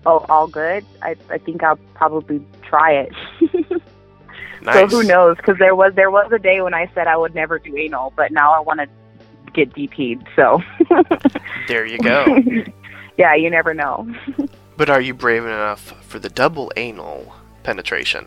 oh, 0.05 0.25
all 0.29 0.47
good. 0.47 0.86
I, 1.01 1.15
I 1.29 1.38
think 1.38 1.63
I'll 1.63 1.79
probably 1.93 2.45
try 2.63 2.91
it. 2.93 3.13
Nice. 3.41 3.81
So 4.63 4.88
who 4.88 5.03
knows? 5.03 5.36
Because 5.38 5.57
there 5.59 5.75
was 5.75 5.93
there 5.95 6.09
was 6.09 6.32
a 6.32 6.39
day 6.39 6.61
when 6.61 6.74
I 6.74 6.89
said 6.95 7.05
I 7.07 7.17
would 7.17 7.36
never 7.36 7.59
do 7.59 7.76
anal, 7.76 8.13
but 8.15 8.32
now 8.32 8.53
I 8.53 8.61
want 8.61 8.80
to 8.80 8.88
get 9.53 9.74
DP'd. 9.74 10.26
So 10.38 10.61
There 11.67 11.86
you 11.86 11.97
go. 11.99 12.26
yeah, 13.17 13.36
you 13.36 13.49
never 13.49 13.74
know. 13.74 14.09
but 14.78 14.89
are 14.89 15.01
you 15.01 15.13
brave 15.13 15.43
enough 15.43 15.93
for 16.03 16.19
the 16.19 16.30
double 16.30 16.71
anal 16.78 17.34
penetration? 17.63 18.26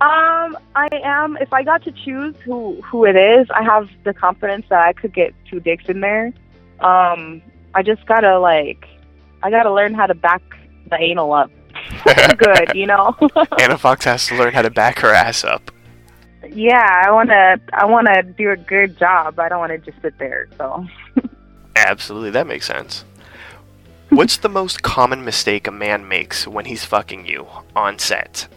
Um, 0.00 0.56
I 0.76 0.88
am. 0.92 1.36
If 1.38 1.52
I 1.52 1.64
got 1.64 1.82
to 1.84 1.92
choose 1.92 2.36
who 2.44 2.80
who 2.82 3.04
it 3.04 3.16
is, 3.16 3.48
I 3.50 3.64
have 3.64 3.88
the 4.04 4.14
confidence 4.14 4.66
that 4.68 4.80
I 4.80 4.92
could 4.92 5.12
get 5.12 5.34
two 5.50 5.58
dicks 5.58 5.86
in 5.88 6.00
there. 6.00 6.32
Um, 6.80 7.42
I 7.74 7.82
just 7.82 8.06
gotta 8.06 8.38
like, 8.38 8.86
I 9.42 9.50
gotta 9.50 9.72
learn 9.72 9.94
how 9.94 10.06
to 10.06 10.14
back 10.14 10.42
the 10.88 11.00
anal 11.00 11.32
up 11.32 11.50
good, 12.38 12.74
you 12.74 12.86
know. 12.86 13.16
Anna 13.60 13.76
Fox 13.76 14.04
has 14.04 14.26
to 14.28 14.36
learn 14.36 14.52
how 14.52 14.62
to 14.62 14.70
back 14.70 15.00
her 15.00 15.12
ass 15.12 15.44
up. 15.44 15.70
yeah, 16.48 17.02
I 17.04 17.10
want 17.10 17.30
to 17.30 17.60
I 17.72 17.84
want 17.86 18.06
to 18.06 18.22
do 18.22 18.50
a 18.50 18.56
good 18.56 18.98
job. 18.98 19.38
I 19.38 19.48
don't 19.48 19.58
want 19.58 19.72
to 19.72 19.78
just 19.78 20.00
sit 20.02 20.18
there. 20.18 20.48
So 20.56 20.86
Absolutely, 21.76 22.30
that 22.30 22.46
makes 22.46 22.66
sense. 22.66 23.04
What's 24.10 24.38
the 24.38 24.48
most 24.48 24.82
common 24.82 25.24
mistake 25.24 25.66
a 25.66 25.70
man 25.70 26.08
makes 26.08 26.46
when 26.46 26.64
he's 26.64 26.84
fucking 26.84 27.26
you 27.26 27.46
on 27.76 27.98
set? 27.98 28.48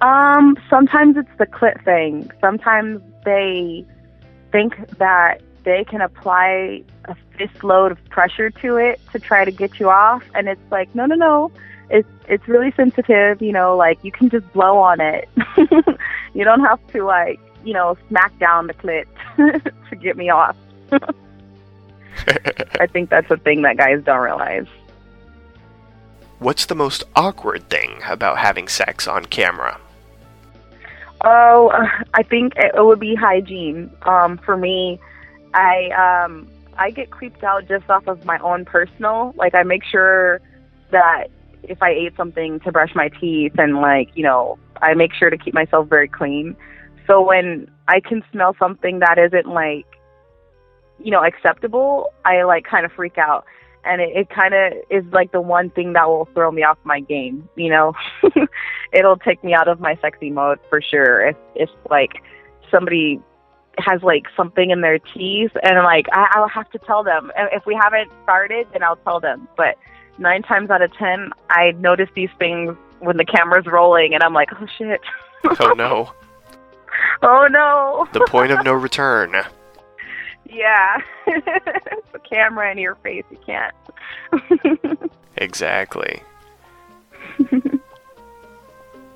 Um, 0.00 0.56
sometimes 0.68 1.16
it's 1.16 1.30
the 1.38 1.46
clit 1.46 1.84
thing. 1.84 2.30
Sometimes 2.40 3.00
they 3.24 3.86
think 4.50 4.74
that 4.98 5.42
they 5.62 5.84
can 5.84 6.00
apply 6.00 6.82
a 7.04 7.14
fist 7.36 7.62
load 7.62 7.92
of 7.92 8.04
pressure 8.06 8.50
to 8.50 8.76
it 8.76 9.00
to 9.12 9.20
try 9.20 9.44
to 9.44 9.52
get 9.52 9.78
you 9.78 9.90
off, 9.90 10.24
and 10.34 10.48
it's 10.48 10.70
like, 10.72 10.92
no, 10.94 11.06
no, 11.06 11.14
no. 11.14 11.52
It's 11.90 12.08
it's 12.28 12.46
really 12.48 12.72
sensitive. 12.72 13.40
You 13.40 13.52
know, 13.52 13.76
like 13.76 14.02
you 14.02 14.12
can 14.12 14.28
just 14.28 14.52
blow 14.52 14.78
on 14.78 15.00
it. 15.00 15.28
you 16.34 16.44
don't 16.44 16.60
have 16.60 16.84
to 16.88 17.04
like 17.04 17.40
you 17.64 17.72
know 17.72 17.96
smack 18.08 18.36
down 18.38 18.66
the 18.66 18.74
clit 18.74 19.06
to 19.90 19.96
get 19.96 20.16
me 20.16 20.30
off. 20.30 20.56
I 22.80 22.86
think 22.86 23.10
that's 23.10 23.30
a 23.30 23.36
thing 23.36 23.62
that 23.62 23.76
guys 23.76 24.02
don't 24.04 24.20
realize. 24.20 24.66
What's 26.38 26.66
the 26.66 26.74
most 26.74 27.04
awkward 27.16 27.68
thing 27.68 28.00
about 28.06 28.38
having 28.38 28.68
sex 28.68 29.08
on 29.08 29.24
camera? 29.24 29.80
Oh, 31.24 31.72
I 32.14 32.22
think 32.22 32.52
it 32.56 32.72
would 32.76 33.00
be 33.00 33.14
hygiene. 33.14 33.90
Um, 34.02 34.38
for 34.38 34.56
me, 34.56 35.00
I 35.52 36.24
um, 36.26 36.48
I 36.76 36.90
get 36.90 37.10
creeped 37.10 37.42
out 37.42 37.66
just 37.66 37.90
off 37.90 38.06
of 38.06 38.24
my 38.24 38.38
own 38.38 38.64
personal. 38.64 39.34
Like 39.36 39.54
I 39.54 39.64
make 39.64 39.84
sure 39.84 40.40
that 40.90 41.26
if 41.64 41.82
I 41.82 41.90
ate 41.90 42.16
something 42.16 42.60
to 42.60 42.70
brush 42.70 42.94
my 42.94 43.08
teeth 43.08 43.58
and 43.58 43.80
like 43.80 44.10
you 44.14 44.22
know 44.22 44.58
I 44.80 44.94
make 44.94 45.12
sure 45.12 45.30
to 45.30 45.36
keep 45.36 45.54
myself 45.54 45.88
very 45.88 46.08
clean. 46.08 46.56
So 47.08 47.20
when 47.20 47.68
I 47.88 47.98
can 48.00 48.22
smell 48.30 48.54
something 48.58 49.00
that 49.00 49.18
isn't 49.18 49.48
like 49.48 49.86
you 51.02 51.10
know 51.10 51.24
acceptable, 51.24 52.12
I 52.24 52.42
like 52.42 52.64
kind 52.64 52.84
of 52.84 52.92
freak 52.92 53.18
out 53.18 53.44
and 53.84 54.00
it, 54.00 54.10
it 54.14 54.30
kind 54.30 54.54
of 54.54 54.72
is 54.90 55.04
like 55.12 55.32
the 55.32 55.40
one 55.40 55.70
thing 55.70 55.94
that 55.94 56.06
will 56.08 56.28
throw 56.34 56.50
me 56.50 56.62
off 56.62 56.78
my 56.84 57.00
game. 57.00 57.48
You 57.56 57.70
know, 57.70 57.92
it'll 58.92 59.16
take 59.16 59.42
me 59.42 59.54
out 59.54 59.68
of 59.68 59.80
my 59.80 59.98
sexy 60.00 60.30
mode 60.30 60.58
for 60.68 60.80
sure. 60.80 61.28
If 61.28 61.36
if 61.54 61.70
like 61.90 62.22
somebody 62.70 63.20
has 63.78 64.02
like 64.02 64.24
something 64.36 64.70
in 64.70 64.80
their 64.80 64.98
teeth, 64.98 65.52
and 65.62 65.76
like 65.84 66.06
I, 66.12 66.28
I'll 66.32 66.48
have 66.48 66.70
to 66.70 66.78
tell 66.78 67.02
them. 67.02 67.32
If 67.36 67.66
we 67.66 67.78
haven't 67.80 68.10
started, 68.22 68.66
then 68.72 68.82
I'll 68.82 68.96
tell 68.96 69.20
them. 69.20 69.48
But 69.56 69.76
nine 70.18 70.42
times 70.42 70.70
out 70.70 70.82
of 70.82 70.92
ten, 70.94 71.30
I 71.50 71.72
notice 71.72 72.10
these 72.14 72.30
things 72.38 72.76
when 73.00 73.16
the 73.16 73.24
camera's 73.24 73.66
rolling, 73.66 74.14
and 74.14 74.22
I'm 74.22 74.34
like, 74.34 74.50
oh 74.60 74.66
shit. 74.76 75.00
oh 75.60 75.74
no. 75.76 76.12
Oh 77.22 77.46
no. 77.48 78.08
the 78.12 78.26
point 78.28 78.50
of 78.50 78.64
no 78.64 78.72
return. 78.72 79.32
Yeah. 80.48 80.98
it's 81.26 82.14
a 82.14 82.18
camera 82.18 82.70
in 82.72 82.78
your 82.78 82.94
face. 82.96 83.24
You 83.30 83.38
can't. 83.44 83.74
exactly. 85.36 86.22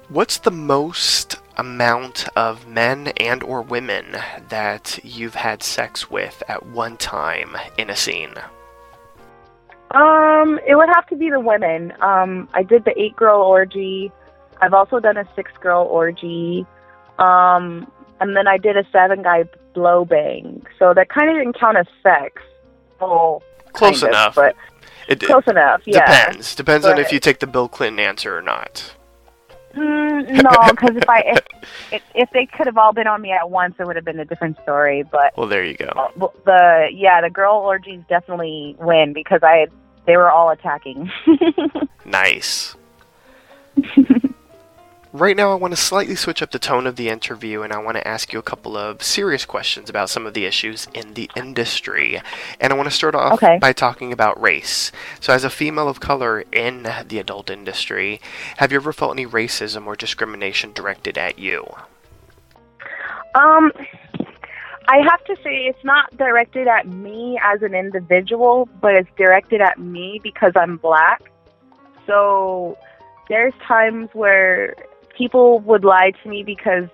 What's 0.09 0.39
the 0.39 0.51
most 0.51 1.37
amount 1.57 2.29
of 2.37 2.67
men 2.67 3.09
and 3.19 3.43
or 3.43 3.63
women 3.63 4.19
that 4.49 4.99
you've 5.03 5.35
had 5.35 5.63
sex 5.63 6.11
with 6.11 6.43
at 6.49 6.67
one 6.67 6.97
time 6.97 7.57
in 7.79 7.89
a 7.89 7.97
scene? 7.97 8.35
Um, 9.93 10.59
it 10.67 10.75
would 10.75 10.89
have 10.95 11.07
to 11.09 11.17
be 11.17 11.31
the 11.31 11.41
women. 11.41 11.93
Um, 12.01 12.49
I 12.55 12.63
did 12.63 12.85
the 12.85 12.99
eight 13.01 13.17
girl 13.17 13.41
orgy. 13.41 14.11
I've 14.61 14.75
also 14.75 15.01
done 15.01 15.17
a 15.17 15.27
six 15.35 15.51
girl 15.61 15.85
orgy. 15.85 16.67
Um, 17.19 17.91
and 18.21 18.37
then 18.37 18.47
I 18.47 18.57
did 18.57 18.77
a 18.77 18.85
seven 18.93 19.23
guy 19.23 19.45
blow 19.75 20.05
bang. 20.05 20.65
So 20.79 20.95
that 20.95 21.09
kind 21.09 21.31
of 21.31 21.37
didn't 21.37 21.59
count 21.59 21.77
as 21.77 21.87
sex. 22.03 22.43
Well, 23.01 23.43
close 23.73 24.03
of, 24.03 24.11
enough. 24.11 24.35
but 24.35 24.55
it 25.09 25.21
close 25.21 25.47
enough. 25.47 25.83
Yeah. 25.85 26.07
Depends. 26.07 26.55
Depends 26.55 26.87
but, 26.87 26.99
on 26.99 27.05
if 27.05 27.13
you 27.13 27.21
take 27.21 27.41
the 27.41 27.47
Bill 27.47 27.69
Clinton 27.69 28.01
answer 28.01 28.37
or 28.37 28.43
not. 28.43 28.95
Mm, 29.75 30.43
no, 30.43 30.71
because 30.71 30.97
if 30.97 31.09
I 31.09 31.23
if, 31.27 31.41
if, 31.93 32.03
if 32.15 32.31
they 32.33 32.47
could 32.47 32.67
have 32.67 32.77
all 32.77 32.93
been 32.93 33.07
on 33.07 33.23
me 33.23 33.33
at 33.33 33.51
once, 33.51 33.75
it 33.79 33.87
would 33.87 33.97
have 33.97 34.05
been 34.05 34.21
a 34.21 34.25
different 34.25 34.59
story. 34.63 35.03
But 35.03 35.37
well, 35.37 35.49
there 35.49 35.65
you 35.65 35.77
go. 35.77 35.87
Uh, 35.87 36.29
the 36.45 36.89
yeah, 36.93 37.21
the 37.21 37.31
girl 37.31 37.57
orgies 37.57 38.01
definitely 38.09 38.77
win 38.79 39.13
because 39.13 39.41
I 39.43 39.67
they 40.07 40.17
were 40.17 40.31
all 40.31 40.51
attacking. 40.51 41.11
nice. 42.05 42.77
Right 45.15 45.37
now, 45.37 45.53
I 45.53 45.57
want 45.57 45.73
to 45.73 45.77
slightly 45.77 46.15
switch 46.15 46.41
up 46.41 46.53
the 46.53 46.59
tone 46.59 46.87
of 46.87 46.97
the 46.97 47.11
interview 47.11 47.61
and 47.61 47.71
I 47.71 47.79
want 47.79 47.99
to 47.99 48.09
ask 48.09 48.33
you 48.33 48.39
a 48.39 48.43
couple 48.43 48.79
of 48.79 49.03
serious 49.03 49.45
questions 49.45 49.91
about 49.91 50.09
some 50.09 50.25
of 50.25 50.33
the 50.33 50.47
issues 50.47 50.89
in 50.95 51.13
the 51.13 51.31
industry. 51.37 52.19
And 52.59 52.73
I 52.73 52.77
want 52.77 52.89
to 52.89 52.95
start 52.95 53.15
off 53.15 53.35
okay. 53.35 53.59
by 53.61 53.75
talking 53.75 54.11
about 54.11 54.41
race. 54.41 54.91
So, 55.21 55.35
as 55.35 55.45
a 55.45 55.51
female 55.51 55.87
of 55.87 56.01
color 56.01 56.45
in 56.51 56.89
the 57.09 57.19
adult 57.19 57.51
industry, 57.51 58.23
have 58.57 58.73
you 58.73 58.77
ever 58.77 58.91
felt 58.95 59.13
any 59.13 59.27
racism 59.27 59.85
or 59.85 59.97
discrimination 59.97 60.73
directed 60.73 61.19
at 61.19 61.39
you? 61.39 61.67
Um, 63.35 63.71
I 64.89 64.97
have 65.11 65.23
to 65.27 65.37
say 65.45 65.67
it's 65.67 65.85
not 65.85 66.17
directed 66.17 66.69
at 66.69 66.89
me 66.89 67.39
as 67.43 67.61
an 67.61 67.75
individual, 67.75 68.67
but 68.81 68.95
it's 68.95 69.11
directed 69.19 69.61
at 69.61 69.79
me 69.79 70.21
because 70.23 70.53
I'm 70.57 70.79
black. 70.79 71.21
So, 72.07 72.79
there's 73.29 73.55
times 73.67 74.09
where 74.15 74.75
people 75.17 75.61
would 75.61 75.85
lie 75.85 76.13
to 76.23 76.29
me 76.29 76.43
because 76.43 76.89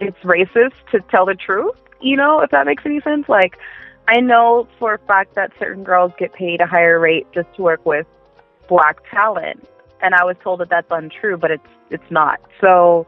it's 0.00 0.18
racist 0.18 0.74
to 0.92 1.00
tell 1.10 1.26
the 1.26 1.34
truth, 1.34 1.76
you 2.00 2.16
know, 2.16 2.40
if 2.40 2.50
that 2.50 2.66
makes 2.66 2.84
any 2.86 3.00
sense. 3.00 3.28
Like, 3.28 3.58
I 4.06 4.20
know 4.20 4.68
for 4.78 4.94
a 4.94 4.98
fact 4.98 5.34
that 5.34 5.52
certain 5.58 5.84
girls 5.84 6.12
get 6.18 6.32
paid 6.32 6.60
a 6.60 6.66
higher 6.66 6.98
rate 6.98 7.26
just 7.32 7.52
to 7.56 7.62
work 7.62 7.84
with 7.84 8.06
black 8.68 8.98
talent. 9.10 9.68
And 10.00 10.14
I 10.14 10.24
was 10.24 10.36
told 10.42 10.60
that 10.60 10.70
that's 10.70 10.86
untrue, 10.90 11.36
but 11.36 11.50
it's 11.50 11.66
it's 11.90 12.10
not. 12.10 12.40
So 12.60 13.06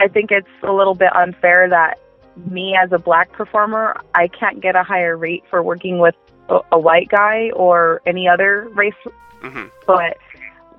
I 0.00 0.08
think 0.08 0.30
it's 0.30 0.48
a 0.62 0.72
little 0.72 0.94
bit 0.94 1.14
unfair 1.14 1.68
that 1.68 1.98
me 2.36 2.76
as 2.76 2.92
a 2.92 2.98
black 2.98 3.32
performer, 3.32 3.96
I 4.14 4.28
can't 4.28 4.60
get 4.60 4.76
a 4.76 4.82
higher 4.82 5.16
rate 5.16 5.44
for 5.48 5.62
working 5.62 5.98
with 5.98 6.14
a, 6.48 6.60
a 6.72 6.78
white 6.78 7.08
guy 7.08 7.50
or 7.54 8.02
any 8.06 8.28
other 8.28 8.68
race. 8.74 8.94
Mm-hmm. 9.42 9.68
But 9.86 10.18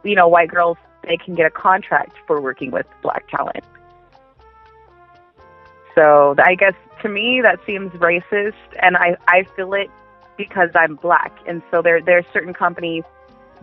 you 0.04 0.16
know, 0.16 0.28
white 0.28 0.50
girls 0.50 0.78
they 1.04 1.18
can 1.18 1.36
get 1.36 1.46
a 1.46 1.52
contract 1.52 2.16
for 2.28 2.42
working 2.42 2.72
with 2.72 2.86
black 3.02 3.28
talent. 3.30 3.64
So 5.96 6.36
I 6.44 6.56
guess 6.56 6.74
to 7.02 7.10
me 7.10 7.42
that 7.42 7.60
seems 7.66 7.92
racist, 7.94 8.54
and 8.82 8.96
I 8.98 9.18
I 9.28 9.44
feel 9.56 9.74
it 9.74 9.90
because 10.38 10.70
I'm 10.74 10.96
black, 10.96 11.38
and 11.48 11.62
so 11.72 11.82
there 11.82 12.02
there 12.02 12.18
are 12.18 12.26
certain 12.34 12.54
companies 12.54 13.04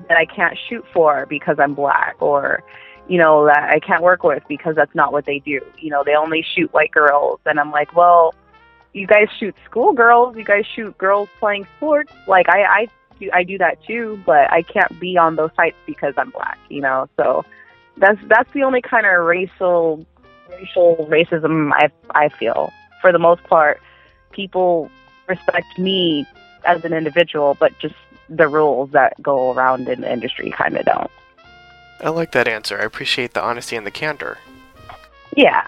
that 0.09 0.17
I 0.17 0.27
can't 0.27 0.57
shoot 0.69 0.85
for 0.93 1.27
because 1.27 1.57
I'm 1.59 1.75
black, 1.75 2.17
or 2.21 2.63
you 3.09 3.19
know 3.19 3.47
that 3.47 3.71
I 3.71 3.81
can't 3.81 4.03
work 4.03 4.23
with 4.23 4.43
because 4.49 4.77
that's 4.77 4.95
not 4.95 5.13
what 5.13 5.25
they 5.25 5.39
do. 5.39 5.61
You 5.79 5.91
know 5.91 6.03
they 6.05 6.15
only 6.15 6.45
shoot 6.55 6.73
white 6.73 6.91
girls, 6.91 7.41
and 7.47 7.59
I'm 7.59 7.71
like, 7.71 7.97
well, 7.97 8.35
you 8.93 9.07
guys 9.07 9.29
shoot 9.39 9.55
schoolgirls, 9.65 10.37
you 10.37 10.45
guys 10.45 10.67
shoot 10.67 10.97
girls 10.99 11.29
playing 11.39 11.67
sports. 11.77 12.13
Like 12.27 12.49
I 12.49 12.63
I 12.63 12.89
do 13.21 13.31
I 13.33 13.43
do 13.43 13.59
that 13.59 13.83
too, 13.85 14.21
but 14.25 14.51
I 14.53 14.63
can't 14.63 14.99
be 15.01 15.17
on 15.17 15.37
those 15.37 15.51
sites 15.57 15.77
because 15.87 16.15
I'm 16.17 16.31
black, 16.31 16.59
you 16.69 16.81
know. 16.81 17.09
So 17.17 17.45
that's 17.97 18.19
that's 18.29 18.53
the 18.53 18.63
only 18.63 18.83
kind 18.83 19.07
of 19.07 19.25
racial 19.25 20.05
racial 20.49 21.09
racism 21.11 21.73
I 21.73 21.91
I 22.11 22.29
feel. 22.29 22.73
For 23.01 23.13
the 23.13 23.19
most 23.19 23.45
part, 23.45 23.81
people 24.33 24.91
respect 25.29 25.79
me 25.79 26.27
as 26.65 26.85
an 26.85 26.93
individual, 26.93 27.57
but 27.59 27.79
just 27.79 27.95
the 28.29 28.49
rules 28.49 28.91
that 28.91 29.21
go 29.23 29.53
around 29.53 29.89
in 29.89 30.01
the 30.01 30.13
industry 30.13 30.51
kind 30.51 30.77
of 30.77 30.85
don't. 30.85 31.11
I 32.01 32.11
like 32.11 32.33
that 32.33 32.47
answer. 32.47 32.79
I 32.81 32.85
appreciate 32.85 33.35
the 33.35 33.43
honesty 33.43 33.77
and 33.77 33.87
the 33.87 33.91
candor. 33.91 34.39
Yeah. 35.37 35.67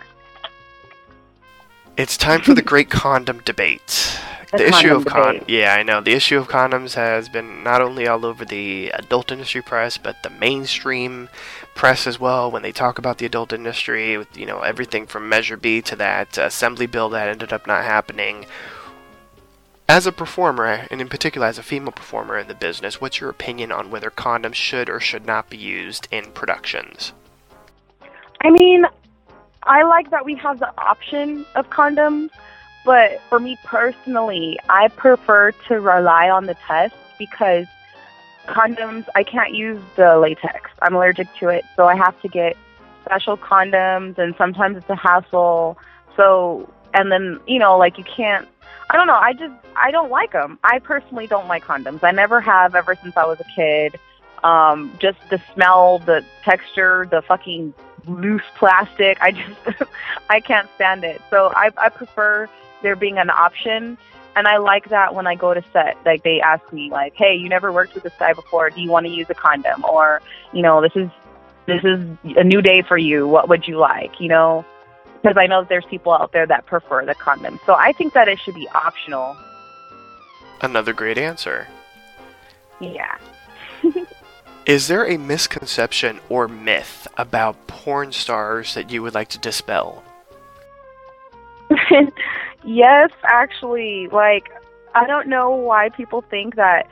It's 1.96 2.16
time 2.16 2.42
for 2.42 2.54
the 2.54 2.62
great 2.62 2.90
condom 2.90 3.40
debate. 3.40 4.18
The 4.52 4.66
issue 4.66 4.94
of 4.94 5.06
con 5.06 5.44
yeah 5.46 5.74
i 5.74 5.84
know. 5.84 6.00
The 6.00 6.12
issue 6.12 6.36
of 6.36 6.48
condoms 6.48 6.94
has 6.94 7.28
been 7.28 7.62
not 7.62 7.80
only 7.80 8.08
all 8.08 8.26
over 8.26 8.44
the 8.44 8.90
adult 8.90 9.30
industry 9.30 9.62
press 9.62 9.96
but 9.96 10.22
the 10.24 10.30
mainstream 10.30 11.28
press 11.76 12.06
as 12.06 12.18
well. 12.18 12.50
When 12.50 12.62
they 12.62 12.72
talk 12.72 12.98
about 12.98 13.18
the 13.18 13.26
adult 13.26 13.52
industry 13.52 14.18
with 14.18 14.36
you 14.36 14.46
know 14.46 14.60
everything 14.62 15.06
from 15.06 15.28
measure 15.28 15.56
b 15.56 15.80
to 15.82 15.94
that 15.96 16.36
assembly 16.36 16.86
bill 16.86 17.08
that 17.10 17.28
ended 17.28 17.52
up 17.52 17.66
not 17.66 17.84
happening. 17.84 18.46
As 19.88 20.06
a 20.06 20.12
performer 20.12 20.86
and 20.90 21.00
in 21.00 21.08
particular 21.08 21.46
as 21.46 21.58
a 21.58 21.62
female 21.62 21.92
performer 21.92 22.36
in 22.36 22.48
the 22.48 22.54
business 22.54 23.00
what's 23.00 23.20
your 23.20 23.30
opinion 23.30 23.70
on 23.70 23.90
whether 23.90 24.10
condoms 24.10 24.54
should 24.54 24.90
or 24.90 24.98
should 24.98 25.26
not 25.26 25.48
be 25.48 25.58
used 25.58 26.08
in 26.10 26.32
productions? 26.32 27.12
I 28.40 28.50
mean 28.50 28.84
i 29.70 29.82
like 29.82 30.10
that 30.10 30.26
we 30.26 30.34
have 30.34 30.58
the 30.58 30.70
option 30.78 31.46
of 31.54 31.70
condoms 31.70 32.28
but 32.84 33.20
for 33.28 33.38
me 33.38 33.58
personally, 33.64 34.58
I 34.68 34.88
prefer 34.88 35.52
to 35.68 35.80
rely 35.80 36.30
on 36.30 36.46
the 36.46 36.54
test 36.66 36.94
because 37.18 37.66
condoms, 38.46 39.06
I 39.14 39.22
can't 39.22 39.54
use 39.54 39.80
the 39.96 40.18
latex. 40.18 40.70
I'm 40.80 40.94
allergic 40.94 41.28
to 41.40 41.48
it, 41.48 41.64
so 41.76 41.84
I 41.84 41.94
have 41.94 42.20
to 42.22 42.28
get 42.28 42.56
special 43.04 43.36
condoms, 43.36 44.18
and 44.18 44.34
sometimes 44.36 44.78
it's 44.78 44.88
a 44.88 44.96
hassle. 44.96 45.78
So, 46.16 46.72
and 46.94 47.12
then 47.12 47.38
you 47.46 47.58
know, 47.58 47.76
like 47.76 47.98
you 47.98 48.04
can't. 48.04 48.48
I 48.88 48.96
don't 48.96 49.06
know. 49.06 49.14
I 49.14 49.34
just 49.34 49.54
I 49.76 49.90
don't 49.90 50.10
like 50.10 50.32
them. 50.32 50.58
I 50.64 50.78
personally 50.78 51.26
don't 51.26 51.48
like 51.48 51.64
condoms. 51.64 52.02
I 52.02 52.10
never 52.12 52.40
have 52.40 52.74
ever 52.74 52.96
since 52.96 53.16
I 53.16 53.26
was 53.26 53.38
a 53.40 53.44
kid. 53.54 54.00
Um, 54.44 54.96
just 54.98 55.18
the 55.28 55.40
smell, 55.54 55.98
the 55.98 56.24
texture, 56.42 57.06
the 57.10 57.22
fucking 57.22 57.74
loose 58.06 58.42
plastic. 58.56 59.18
I 59.20 59.32
just 59.32 59.82
I 60.30 60.40
can't 60.40 60.68
stand 60.76 61.04
it. 61.04 61.20
So 61.30 61.52
I 61.54 61.70
I 61.76 61.88
prefer 61.88 62.48
there 62.82 62.96
being 62.96 63.18
an 63.18 63.30
option 63.30 63.98
and 64.36 64.46
I 64.46 64.58
like 64.58 64.88
that 64.90 65.14
when 65.14 65.26
I 65.26 65.34
go 65.34 65.54
to 65.54 65.62
set, 65.72 65.96
like 66.04 66.22
they 66.22 66.40
ask 66.40 66.72
me 66.72 66.90
like, 66.90 67.14
"Hey, 67.16 67.34
you 67.34 67.48
never 67.48 67.72
worked 67.72 67.94
with 67.94 68.04
this 68.04 68.12
guy 68.18 68.32
before. 68.32 68.70
Do 68.70 68.80
you 68.80 68.90
want 68.90 69.06
to 69.06 69.12
use 69.12 69.26
a 69.28 69.34
condom?" 69.34 69.84
Or, 69.84 70.22
you 70.52 70.62
know, 70.62 70.80
this 70.80 70.92
is 70.94 71.10
this 71.66 71.82
is 71.84 72.00
a 72.36 72.44
new 72.44 72.62
day 72.62 72.82
for 72.82 72.96
you. 72.96 73.26
What 73.26 73.48
would 73.48 73.66
you 73.66 73.78
like? 73.78 74.20
You 74.20 74.28
know, 74.28 74.64
because 75.22 75.36
I 75.38 75.46
know 75.46 75.64
there's 75.64 75.84
people 75.86 76.12
out 76.12 76.32
there 76.32 76.46
that 76.46 76.66
prefer 76.66 77.04
the 77.04 77.14
condom. 77.14 77.58
So 77.66 77.74
I 77.74 77.92
think 77.92 78.14
that 78.14 78.28
it 78.28 78.38
should 78.38 78.54
be 78.54 78.68
optional. 78.68 79.36
Another 80.60 80.92
great 80.92 81.18
answer. 81.18 81.66
Yeah. 82.80 83.18
Is 84.70 84.86
there 84.86 85.04
a 85.04 85.16
misconception 85.16 86.20
or 86.28 86.46
myth 86.46 87.08
about 87.16 87.66
porn 87.66 88.12
stars 88.12 88.74
that 88.74 88.88
you 88.88 89.02
would 89.02 89.14
like 89.14 89.26
to 89.30 89.38
dispel? 89.40 90.04
yes, 92.64 93.10
actually. 93.24 94.06
Like, 94.12 94.48
I 94.94 95.08
don't 95.08 95.26
know 95.26 95.50
why 95.50 95.88
people 95.88 96.22
think 96.22 96.54
that. 96.54 96.86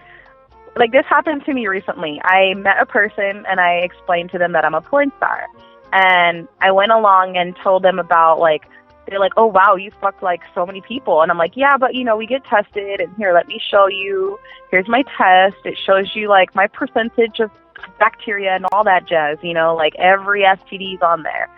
Like, 0.75 0.91
this 0.91 1.07
happened 1.07 1.45
to 1.45 1.55
me 1.55 1.69
recently. 1.69 2.21
I 2.25 2.55
met 2.55 2.83
a 2.83 2.85
person 2.85 3.47
and 3.49 3.61
I 3.61 3.75
explained 3.75 4.33
to 4.33 4.39
them 4.39 4.51
that 4.55 4.65
I'm 4.65 4.75
a 4.75 4.81
porn 4.81 5.13
star. 5.19 5.47
And 5.93 6.49
I 6.61 6.73
went 6.73 6.91
along 6.91 7.37
and 7.37 7.55
told 7.63 7.85
them 7.85 8.01
about, 8.01 8.41
like, 8.41 8.67
they're 9.07 9.21
like, 9.21 9.35
oh, 9.37 9.47
wow, 9.47 9.77
you 9.77 9.93
fucked, 10.01 10.25
like, 10.25 10.41
so 10.53 10.67
many 10.67 10.81
people. 10.81 11.23
And 11.23 11.31
I'm 11.31 11.39
like, 11.39 11.57
yeah, 11.57 11.77
but, 11.77 11.95
you 11.95 12.03
know, 12.03 12.17
we 12.17 12.27
get 12.27 12.45
tested. 12.45 13.01
And 13.01 13.15
here, 13.17 13.33
let 13.33 13.47
me 13.47 13.61
show 13.71 13.87
you. 13.87 14.37
Here's 14.73 14.89
my 14.89 15.05
test. 15.17 15.65
It 15.65 15.79
shows 15.79 16.17
you, 16.17 16.29
like, 16.29 16.57
my 16.57 16.67
percentage 16.67 17.39
of 17.39 17.53
bacteria 17.99 18.55
and 18.55 18.67
all 18.73 18.85
that 18.85 19.07
jazz, 19.07 19.39
you 19.43 19.55
know, 19.55 19.75
like, 19.75 19.95
every 19.97 20.43
STD's 20.43 21.03
on 21.03 21.23
there. 21.23 21.49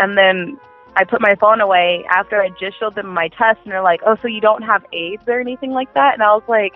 And 0.00 0.16
then 0.16 0.58
I 0.98 1.04
put 1.04 1.20
my 1.20 1.36
phone 1.36 1.60
away 1.60 2.04
after 2.10 2.42
I 2.42 2.48
just 2.50 2.78
showed 2.78 2.96
them 2.96 3.06
my 3.08 3.28
test, 3.28 3.60
and 3.62 3.72
they're 3.72 3.82
like, 3.82 4.00
"Oh, 4.04 4.16
so 4.16 4.26
you 4.26 4.40
don't 4.40 4.62
have 4.62 4.84
AIDS 4.92 5.22
or 5.28 5.40
anything 5.40 5.70
like 5.70 5.94
that?" 5.94 6.14
And 6.14 6.22
I 6.22 6.34
was 6.34 6.42
like, 6.48 6.74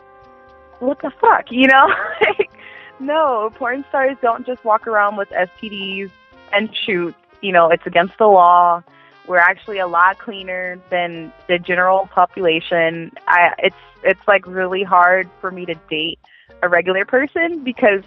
"What 0.78 1.00
the 1.00 1.10
fuck?" 1.10 1.46
You 1.50 1.66
know? 1.66 1.92
like, 2.20 2.50
no, 3.00 3.50
porn 3.56 3.84
stars 3.88 4.16
don't 4.22 4.46
just 4.46 4.64
walk 4.64 4.86
around 4.86 5.16
with 5.16 5.28
STDs 5.30 6.10
and 6.52 6.74
shoot. 6.74 7.14
You 7.40 7.52
know, 7.52 7.68
it's 7.70 7.86
against 7.86 8.16
the 8.18 8.26
law. 8.26 8.82
We're 9.26 9.38
actually 9.38 9.78
a 9.78 9.88
lot 9.88 10.18
cleaner 10.18 10.78
than 10.90 11.32
the 11.48 11.58
general 11.58 12.06
population. 12.06 13.12
I, 13.26 13.54
it's 13.58 13.76
it's 14.04 14.28
like 14.28 14.46
really 14.46 14.84
hard 14.84 15.28
for 15.40 15.50
me 15.50 15.66
to 15.66 15.74
date 15.90 16.20
a 16.62 16.68
regular 16.68 17.04
person 17.04 17.64
because 17.64 18.02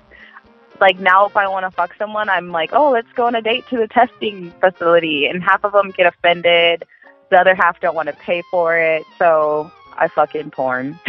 like 0.80 1.00
now 1.00 1.26
if 1.26 1.36
I 1.36 1.48
want 1.48 1.66
to 1.66 1.72
fuck 1.72 1.96
someone, 1.98 2.30
I'm 2.30 2.52
like, 2.52 2.72
oh, 2.74 2.92
let's 2.92 3.12
go 3.14 3.28
on 3.28 3.36
a 3.36 3.42
date 3.42 3.66
to 3.70 3.78
the 3.78 3.88
testing 3.88 4.52
facility, 4.60 5.26
and 5.28 5.44
half 5.44 5.64
of 5.64 5.74
them 5.74 5.92
get 5.92 6.06
offended, 6.06 6.84
the 7.30 7.38
other 7.38 7.56
half 7.56 7.80
don't 7.80 7.96
want 7.96 8.08
to 8.08 8.14
pay 8.14 8.44
for 8.52 8.78
it, 8.78 9.04
so 9.18 9.72
I 9.94 10.08
fucking 10.08 10.52
porn. 10.52 11.00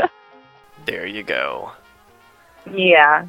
there 0.86 1.06
you 1.06 1.22
go. 1.22 1.72
Yeah. 2.72 3.26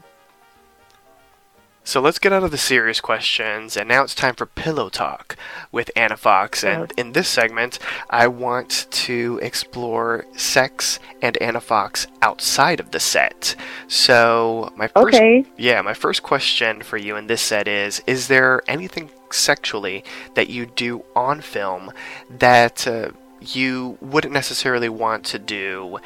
So 1.84 2.00
let's 2.00 2.20
get 2.20 2.32
out 2.32 2.44
of 2.44 2.52
the 2.52 2.58
serious 2.60 3.02
questions, 3.02 3.76
and 3.76 3.90
now 3.90 4.04
it's 4.04 4.14
time 4.14 4.36
for 4.36 4.46
Pillow 4.46 4.90
Talk 4.90 5.36
with 5.72 5.90
Anna 5.96 6.16
Fox. 6.16 6.64
And 6.64 6.94
in 6.96 7.14
this 7.14 7.28
segment, 7.28 7.80
I 8.10 8.28
want 8.28 8.88
to 8.92 9.40
explore 9.42 10.26
sex 10.38 11.00
and 11.24 11.38
Anna 11.38 11.60
Fox 11.60 12.06
outside 12.22 12.80
of 12.80 12.92
the 12.92 13.00
set. 13.00 13.56
So 13.88 14.72
my 14.76 14.88
first, 14.88 15.16
okay. 15.16 15.44
yeah, 15.58 15.82
my 15.82 15.96
first 15.96 16.22
question 16.22 16.84
for 16.84 16.98
you 16.98 17.16
in 17.16 17.26
this 17.26 17.42
set 17.42 17.68
is: 17.68 18.04
Is 18.06 18.28
there 18.28 18.62
anything 18.68 19.10
sexually 19.32 20.04
that 20.36 20.50
you 20.50 20.68
do 20.68 21.04
on 21.16 21.42
film 21.42 21.92
that 22.30 22.88
uh, 22.88 23.10
you 23.42 23.98
wouldn't 24.02 24.34
necessarily 24.34 24.90
want 24.90 25.26
to 25.26 25.40
do 25.40 25.98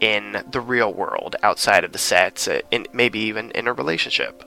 in 0.00 0.42
the 0.50 0.60
real 0.60 0.92
world 0.92 1.36
outside 1.42 1.84
of 1.84 1.92
the 1.92 1.98
set, 1.98 2.48
uh, 2.48 2.62
in 2.70 2.86
maybe 2.94 3.18
even 3.18 3.50
in 3.50 3.68
a 3.68 3.74
relationship? 3.74 4.42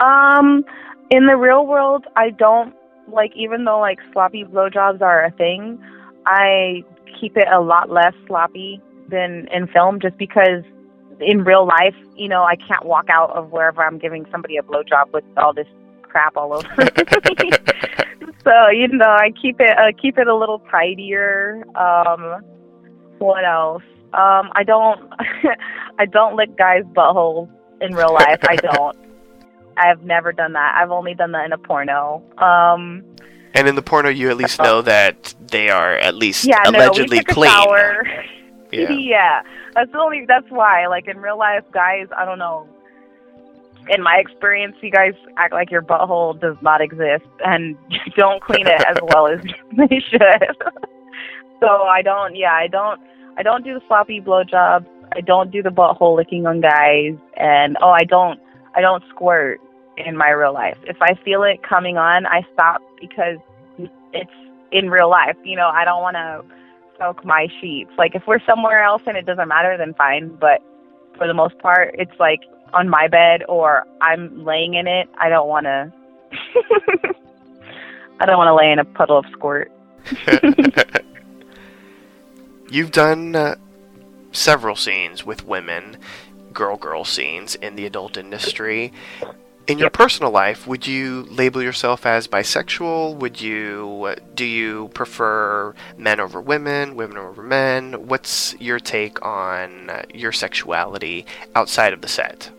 Um, 0.00 0.64
in 1.10 1.26
the 1.26 1.36
real 1.36 1.66
world, 1.66 2.06
I 2.16 2.30
don't 2.30 2.74
like 3.08 3.32
even 3.36 3.64
though 3.64 3.80
like 3.80 3.98
sloppy 4.12 4.44
blowjobs 4.44 5.00
are 5.00 5.24
a 5.24 5.30
thing. 5.32 5.82
I 6.26 6.84
keep 7.20 7.36
it 7.36 7.48
a 7.52 7.60
lot 7.60 7.90
less 7.90 8.14
sloppy 8.26 8.80
than 9.08 9.48
in 9.52 9.66
film, 9.68 10.00
just 10.00 10.16
because 10.16 10.62
in 11.20 11.44
real 11.44 11.66
life, 11.66 11.94
you 12.16 12.28
know, 12.28 12.44
I 12.44 12.56
can't 12.56 12.84
walk 12.84 13.06
out 13.10 13.30
of 13.30 13.50
wherever 13.50 13.82
I'm 13.82 13.98
giving 13.98 14.26
somebody 14.30 14.56
a 14.56 14.62
blowjob 14.62 15.12
with 15.12 15.24
all 15.36 15.52
this 15.52 15.66
crap 16.02 16.36
all 16.36 16.54
over 16.54 16.68
me. 16.78 17.50
so 18.44 18.68
you 18.70 18.88
know, 18.88 19.06
I 19.06 19.32
keep 19.40 19.60
it 19.60 19.78
uh, 19.78 19.92
keep 20.00 20.18
it 20.18 20.26
a 20.26 20.36
little 20.36 20.60
tidier. 20.70 21.64
Um, 21.76 22.42
what 23.18 23.44
else? 23.44 23.82
Um, 24.12 24.50
I 24.52 24.64
don't 24.64 25.12
I 25.98 26.06
don't 26.06 26.36
lick 26.36 26.56
guys' 26.56 26.84
buttholes 26.84 27.48
in 27.80 27.94
real 27.94 28.14
life. 28.14 28.40
I 28.48 28.56
don't. 28.56 28.96
I've 29.80 30.02
never 30.02 30.32
done 30.32 30.52
that. 30.52 30.76
I've 30.76 30.90
only 30.90 31.14
done 31.14 31.32
that 31.32 31.46
in 31.46 31.52
a 31.52 31.58
porno. 31.58 32.22
Um, 32.38 33.04
and 33.54 33.66
in 33.66 33.74
the 33.74 33.82
porno, 33.82 34.10
you 34.10 34.30
at 34.30 34.36
least 34.36 34.60
know 34.60 34.82
that 34.82 35.34
they 35.40 35.70
are 35.70 35.94
at 35.96 36.14
least 36.14 36.44
yeah, 36.44 36.62
allegedly 36.66 37.18
no, 37.18 37.34
clean. 37.34 37.50
Yeah. 38.72 38.90
yeah, 39.00 39.42
that's 39.74 39.90
the 39.90 39.98
only. 39.98 40.24
That's 40.26 40.48
why. 40.48 40.86
Like 40.86 41.08
in 41.08 41.18
real 41.18 41.36
life, 41.36 41.64
guys, 41.72 42.06
I 42.16 42.24
don't 42.24 42.38
know. 42.38 42.68
In 43.88 44.00
my 44.00 44.14
experience, 44.16 44.76
you 44.80 44.92
guys 44.92 45.14
act 45.36 45.52
like 45.52 45.72
your 45.72 45.82
butthole 45.82 46.40
does 46.40 46.56
not 46.62 46.80
exist 46.80 47.24
and 47.44 47.76
don't 48.16 48.40
clean 48.40 48.68
it 48.68 48.80
as 48.86 48.96
well 49.08 49.26
as 49.26 49.40
they 49.76 50.00
should. 50.08 50.56
so 51.58 51.66
I 51.82 52.02
don't. 52.02 52.36
Yeah, 52.36 52.52
I 52.52 52.68
don't. 52.68 53.00
I 53.36 53.42
don't 53.42 53.64
do 53.64 53.74
the 53.74 53.80
sloppy 53.88 54.20
blowjobs. 54.20 54.86
I 55.16 55.20
don't 55.20 55.50
do 55.50 55.64
the 55.64 55.70
butthole 55.70 56.14
licking 56.14 56.46
on 56.46 56.60
guys, 56.60 57.16
and 57.36 57.76
oh, 57.82 57.90
I 57.90 58.04
don't. 58.04 58.38
I 58.76 58.80
don't 58.80 59.02
squirt 59.10 59.60
in 60.06 60.16
my 60.16 60.30
real 60.30 60.52
life. 60.52 60.78
If 60.84 60.96
I 61.00 61.14
feel 61.24 61.42
it 61.42 61.62
coming 61.62 61.96
on, 61.96 62.26
I 62.26 62.42
stop 62.52 62.82
because 63.00 63.38
it's 64.12 64.30
in 64.72 64.90
real 64.90 65.10
life. 65.10 65.36
You 65.44 65.56
know, 65.56 65.68
I 65.68 65.84
don't 65.84 66.02
want 66.02 66.16
to 66.16 66.44
soak 66.98 67.24
my 67.24 67.48
sheets. 67.60 67.90
Like 67.98 68.14
if 68.14 68.22
we're 68.26 68.44
somewhere 68.46 68.82
else 68.82 69.02
and 69.06 69.16
it 69.16 69.26
doesn't 69.26 69.48
matter, 69.48 69.76
then 69.76 69.94
fine. 69.94 70.36
But 70.40 70.62
for 71.16 71.26
the 71.26 71.34
most 71.34 71.58
part, 71.58 71.94
it's 71.98 72.18
like 72.18 72.40
on 72.72 72.88
my 72.88 73.08
bed 73.08 73.42
or 73.48 73.86
I'm 74.00 74.44
laying 74.44 74.74
in 74.74 74.86
it. 74.86 75.08
I 75.18 75.28
don't 75.28 75.48
want 75.48 75.64
to. 75.64 75.92
I 78.20 78.26
don't 78.26 78.36
want 78.36 78.48
to 78.48 78.54
lay 78.54 78.70
in 78.70 78.78
a 78.78 78.84
puddle 78.84 79.18
of 79.18 79.24
squirt. 79.32 79.72
You've 82.70 82.92
done 82.92 83.34
uh, 83.34 83.56
several 84.30 84.76
scenes 84.76 85.24
with 85.24 85.46
women, 85.46 85.96
girl 86.52 86.76
girl 86.76 87.04
scenes 87.04 87.54
in 87.56 87.76
the 87.76 87.86
adult 87.86 88.16
industry. 88.16 88.92
In 89.70 89.78
your 89.78 89.88
personal 89.88 90.32
life, 90.32 90.66
would 90.66 90.84
you 90.84 91.28
label 91.30 91.62
yourself 91.62 92.04
as 92.04 92.26
bisexual? 92.26 93.14
Would 93.18 93.40
you 93.40 94.16
do 94.34 94.44
you 94.44 94.88
prefer 94.94 95.72
men 95.96 96.18
over 96.18 96.40
women, 96.40 96.96
women 96.96 97.16
over 97.16 97.40
men? 97.40 98.08
What's 98.08 98.56
your 98.60 98.80
take 98.80 99.24
on 99.24 99.88
your 100.12 100.32
sexuality 100.32 101.24
outside 101.54 101.92
of 101.92 102.00
the 102.00 102.08
set? 102.08 102.50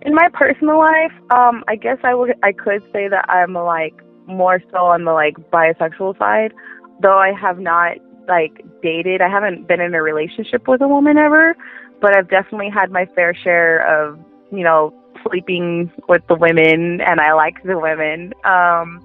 In 0.00 0.14
my 0.14 0.30
personal 0.32 0.78
life, 0.78 1.12
um, 1.30 1.62
I 1.68 1.76
guess 1.76 1.98
I 2.02 2.14
would 2.14 2.36
I 2.42 2.52
could 2.52 2.82
say 2.90 3.08
that 3.08 3.28
I'm 3.28 3.52
like 3.52 3.94
more 4.24 4.62
so 4.70 4.78
on 4.78 5.04
the 5.04 5.12
like 5.12 5.34
bisexual 5.50 6.16
side, 6.18 6.54
though 7.02 7.18
I 7.18 7.32
have 7.38 7.58
not 7.58 7.98
like 8.26 8.64
dated. 8.80 9.20
I 9.20 9.28
haven't 9.28 9.68
been 9.68 9.82
in 9.82 9.94
a 9.94 10.00
relationship 10.02 10.66
with 10.66 10.80
a 10.80 10.88
woman 10.88 11.18
ever, 11.18 11.54
but 12.00 12.16
I've 12.16 12.30
definitely 12.30 12.70
had 12.70 12.90
my 12.90 13.04
fair 13.14 13.34
share 13.34 13.86
of 13.86 14.18
you 14.50 14.64
know 14.64 14.94
sleeping 15.22 15.92
with 16.08 16.26
the 16.26 16.34
women, 16.34 17.00
and 17.00 17.20
I 17.20 17.32
like 17.32 17.62
the 17.62 17.78
women. 17.78 18.34
Um, 18.44 19.02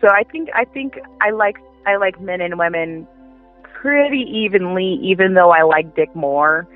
so 0.00 0.08
I 0.08 0.24
think 0.30 0.50
I 0.54 0.64
think 0.64 0.98
I 1.20 1.30
like 1.30 1.58
I 1.86 1.96
like 1.96 2.20
men 2.20 2.40
and 2.40 2.58
women 2.58 3.06
pretty 3.62 4.20
evenly, 4.20 4.94
even 5.02 5.34
though 5.34 5.50
I 5.50 5.62
like 5.62 5.94
dick 5.94 6.14
more. 6.14 6.66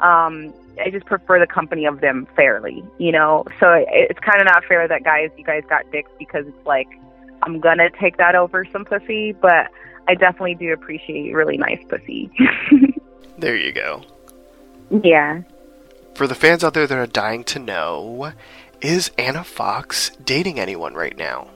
Um, 0.00 0.52
I 0.84 0.90
just 0.90 1.06
prefer 1.06 1.38
the 1.38 1.46
company 1.46 1.84
of 1.84 2.00
them 2.00 2.26
fairly, 2.34 2.84
you 2.98 3.12
know. 3.12 3.44
So 3.60 3.70
it, 3.72 3.86
it's 3.90 4.20
kind 4.20 4.40
of 4.40 4.46
not 4.46 4.64
fair 4.64 4.88
that 4.88 5.04
guys, 5.04 5.30
you 5.36 5.44
guys 5.44 5.62
got 5.68 5.90
dicks 5.92 6.10
because 6.18 6.46
it's 6.46 6.66
like 6.66 6.88
I'm 7.42 7.60
gonna 7.60 7.90
take 8.00 8.16
that 8.16 8.34
over 8.34 8.64
some 8.72 8.84
pussy, 8.84 9.32
but 9.32 9.68
I 10.08 10.14
definitely 10.14 10.54
do 10.54 10.72
appreciate 10.72 11.32
really 11.32 11.56
nice 11.56 11.80
pussy. 11.88 12.30
there 13.38 13.56
you 13.56 13.72
go. 13.72 14.02
Yeah 15.02 15.42
for 16.14 16.26
the 16.26 16.34
fans 16.34 16.62
out 16.62 16.74
there 16.74 16.86
that 16.86 16.98
are 16.98 17.06
dying 17.06 17.44
to 17.44 17.58
know, 17.58 18.32
Is 18.80 19.10
Anna 19.18 19.44
Fox 19.44 20.10
dating 20.24 20.60
anyone 20.60 20.94
right 20.94 21.16
now? 21.16 21.48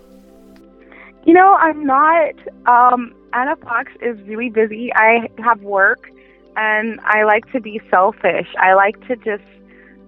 You 1.25 1.35
know, 1.35 1.55
I'm 1.55 1.85
not. 1.85 2.35
Um, 2.67 3.15
Anna 3.33 3.57
Fox 3.57 3.93
is 4.01 4.19
really 4.23 4.49
busy. 4.49 4.93
I 4.95 5.29
have 5.43 5.61
work, 5.63 6.09
and 6.57 7.01
I 7.01 7.25
like 7.25 7.51
to 7.53 7.61
be 7.61 7.81
selfish. 7.91 8.47
I 8.59 8.75
like 8.75 9.01
to 9.09 9.17
just 9.17 9.45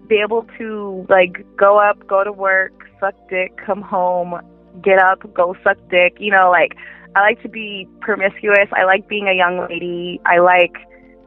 be 0.09 0.17
able 0.17 0.47
to 0.59 1.07
like 1.09 1.45
go 1.57 1.79
up, 1.79 2.07
go 2.07 2.25
to 2.25 2.33
work, 2.33 2.73
suck 3.01 3.15
dick, 3.29 3.57
come 3.57 3.83
home, 3.83 4.41
get 4.83 4.99
up, 4.99 5.33
go 5.35 5.57
suck 5.63 5.77
dick. 5.91 6.17
You 6.19 6.31
know, 6.31 6.51
like 6.51 6.77
I 7.17 7.21
like 7.21 7.43
to 7.43 7.49
be 7.49 7.89
promiscuous. 8.01 8.69
I 8.73 8.85
like 8.85 9.09
being 9.09 9.29
a 9.29 9.35
young 9.35 9.67
lady. 9.69 10.21
I 10.25 10.39
like 10.39 10.77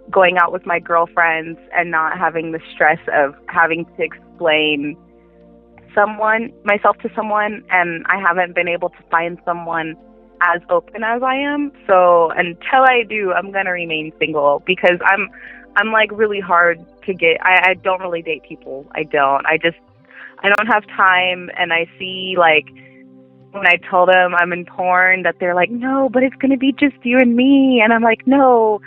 going 0.10 0.38
out 0.38 0.52
with 0.52 0.66
my 0.66 0.80
girlfriends 0.80 1.60
and 1.76 1.92
not 1.92 2.18
having 2.18 2.52
the 2.52 2.60
stress 2.74 3.00
of 3.14 3.36
having 3.48 3.86
to 3.98 4.04
explain 4.04 4.98
someone 5.94 6.52
myself 6.64 6.98
to 7.00 7.10
someone 7.16 7.64
and 7.70 8.06
I 8.08 8.20
haven't 8.20 8.56
been 8.56 8.68
able 8.68 8.90
to 8.90 9.04
find 9.10 9.38
someone 9.46 9.96
as 10.42 10.62
open 10.70 11.04
as 11.04 11.22
I 11.22 11.36
am. 11.36 11.72
So 11.88 12.32
until 12.32 12.84
I 12.84 13.04
do, 13.08 13.32
I'm 13.32 13.52
gonna 13.52 13.72
remain 13.72 14.12
single 14.20 14.64
because 14.66 15.00
I'm 15.06 15.30
I'm 15.76 15.92
like 15.92 16.12
really 16.12 16.40
hard 16.40 16.84
to 17.06 17.14
get 17.14 17.38
I, 17.46 17.72
I 17.72 17.74
don't 17.76 18.02
really 18.02 18.22
date 18.22 18.44
people. 18.44 18.86
I 18.94 19.04
don't. 19.04 19.46
I 19.46 19.58
just 19.58 19.78
I 20.40 20.50
don't 20.50 20.68
have 20.68 20.86
time 20.88 21.50
and 21.58 21.72
I 21.72 21.86
see 22.00 22.36
like 22.38 22.66
when 23.52 23.68
I 23.68 23.78
tell 23.90 24.06
them 24.06 24.34
I'm 24.34 24.54
in 24.54 24.66
porn 24.66 25.24
that 25.24 25.36
they're 25.40 25.56
like, 25.56 25.70
No, 25.70 26.10
but 26.12 26.24
it's 26.24 26.36
gonna 26.36 26.58
be 26.58 26.74
just 26.74 26.96
you 27.04 27.20
and 27.20 27.36
me 27.36 27.82
and 27.84 27.94
I'm 27.94 28.04
like, 28.04 28.26
No, 28.26 28.82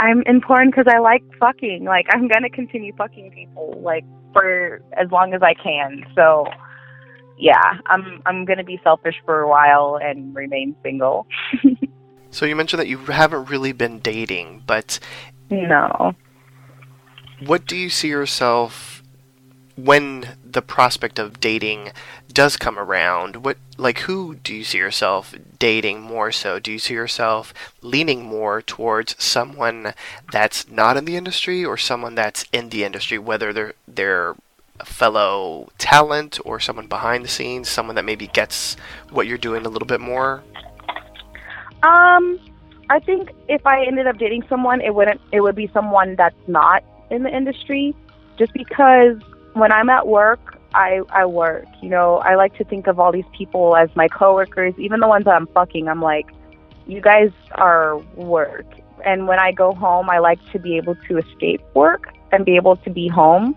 I'm 0.00 0.22
in 0.24 0.40
porn 0.40 0.70
because 0.70 0.86
I 0.88 0.98
like 0.98 1.22
fucking. 1.38 1.84
Like 1.84 2.06
I'm 2.10 2.26
gonna 2.26 2.48
continue 2.48 2.94
fucking 2.96 3.32
people 3.32 3.78
like 3.84 4.04
for 4.32 4.82
as 4.94 5.10
long 5.10 5.34
as 5.34 5.42
I 5.42 5.52
can. 5.52 6.04
So 6.14 6.46
yeah, 7.38 7.78
I'm 7.86 8.22
I'm 8.24 8.46
gonna 8.46 8.64
be 8.64 8.80
selfish 8.82 9.16
for 9.26 9.40
a 9.40 9.48
while 9.48 9.98
and 10.02 10.34
remain 10.34 10.74
single. 10.82 11.26
so 12.30 12.46
you 12.46 12.56
mentioned 12.56 12.80
that 12.80 12.88
you 12.88 12.96
haven't 12.96 13.50
really 13.50 13.72
been 13.72 13.98
dating, 13.98 14.64
but 14.66 14.98
no. 15.50 16.14
What 17.44 17.66
do 17.66 17.76
you 17.76 17.90
see 17.90 18.08
yourself 18.08 19.02
when 19.76 20.28
the 20.52 20.62
prospect 20.62 21.18
of 21.18 21.40
dating 21.40 21.92
does 22.32 22.56
come 22.56 22.78
around? 22.78 23.36
What 23.36 23.56
like 23.76 24.00
who 24.00 24.36
do 24.36 24.54
you 24.54 24.64
see 24.64 24.78
yourself 24.78 25.34
dating 25.58 26.00
more 26.00 26.32
so? 26.32 26.58
Do 26.58 26.72
you 26.72 26.78
see 26.78 26.94
yourself 26.94 27.52
leaning 27.82 28.22
more 28.22 28.62
towards 28.62 29.22
someone 29.22 29.94
that's 30.32 30.68
not 30.70 30.96
in 30.96 31.04
the 31.04 31.16
industry 31.16 31.64
or 31.64 31.76
someone 31.76 32.14
that's 32.14 32.44
in 32.52 32.70
the 32.70 32.84
industry, 32.84 33.18
whether 33.18 33.52
they're 33.52 33.74
they're 33.86 34.34
fellow 34.84 35.70
talent 35.78 36.38
or 36.44 36.58
someone 36.58 36.86
behind 36.86 37.24
the 37.24 37.28
scenes, 37.28 37.68
someone 37.68 37.96
that 37.96 38.04
maybe 38.04 38.26
gets 38.28 38.76
what 39.10 39.26
you're 39.26 39.38
doing 39.38 39.66
a 39.66 39.68
little 39.68 39.86
bit 39.86 40.00
more? 40.00 40.42
Um, 41.82 42.38
I 42.90 42.98
think 43.00 43.30
if 43.48 43.66
I 43.66 43.84
ended 43.84 44.06
up 44.06 44.18
dating 44.18 44.44
someone, 44.48 44.80
it 44.80 44.94
wouldn't. 44.94 45.20
It 45.32 45.40
would 45.40 45.54
be 45.54 45.70
someone 45.72 46.16
that's 46.16 46.36
not 46.46 46.82
in 47.10 47.22
the 47.22 47.34
industry, 47.34 47.94
just 48.36 48.52
because 48.52 49.16
when 49.54 49.72
I'm 49.72 49.90
at 49.90 50.06
work, 50.06 50.58
I 50.74 51.00
I 51.10 51.26
work. 51.26 51.66
You 51.82 51.90
know, 51.90 52.16
I 52.18 52.34
like 52.34 52.56
to 52.58 52.64
think 52.64 52.86
of 52.86 52.98
all 53.00 53.12
these 53.12 53.24
people 53.36 53.76
as 53.76 53.88
my 53.94 54.08
coworkers, 54.08 54.74
even 54.78 55.00
the 55.00 55.08
ones 55.08 55.24
that 55.24 55.34
I'm 55.34 55.46
fucking. 55.48 55.88
I'm 55.88 56.02
like, 56.02 56.26
you 56.86 57.00
guys 57.00 57.30
are 57.52 57.98
work. 58.14 58.66
And 59.04 59.26
when 59.26 59.38
I 59.38 59.52
go 59.52 59.72
home, 59.72 60.10
I 60.10 60.18
like 60.18 60.38
to 60.52 60.58
be 60.58 60.76
able 60.76 60.94
to 61.08 61.18
escape 61.18 61.62
work 61.74 62.12
and 62.32 62.44
be 62.44 62.56
able 62.56 62.76
to 62.76 62.90
be 62.90 63.08
home 63.08 63.56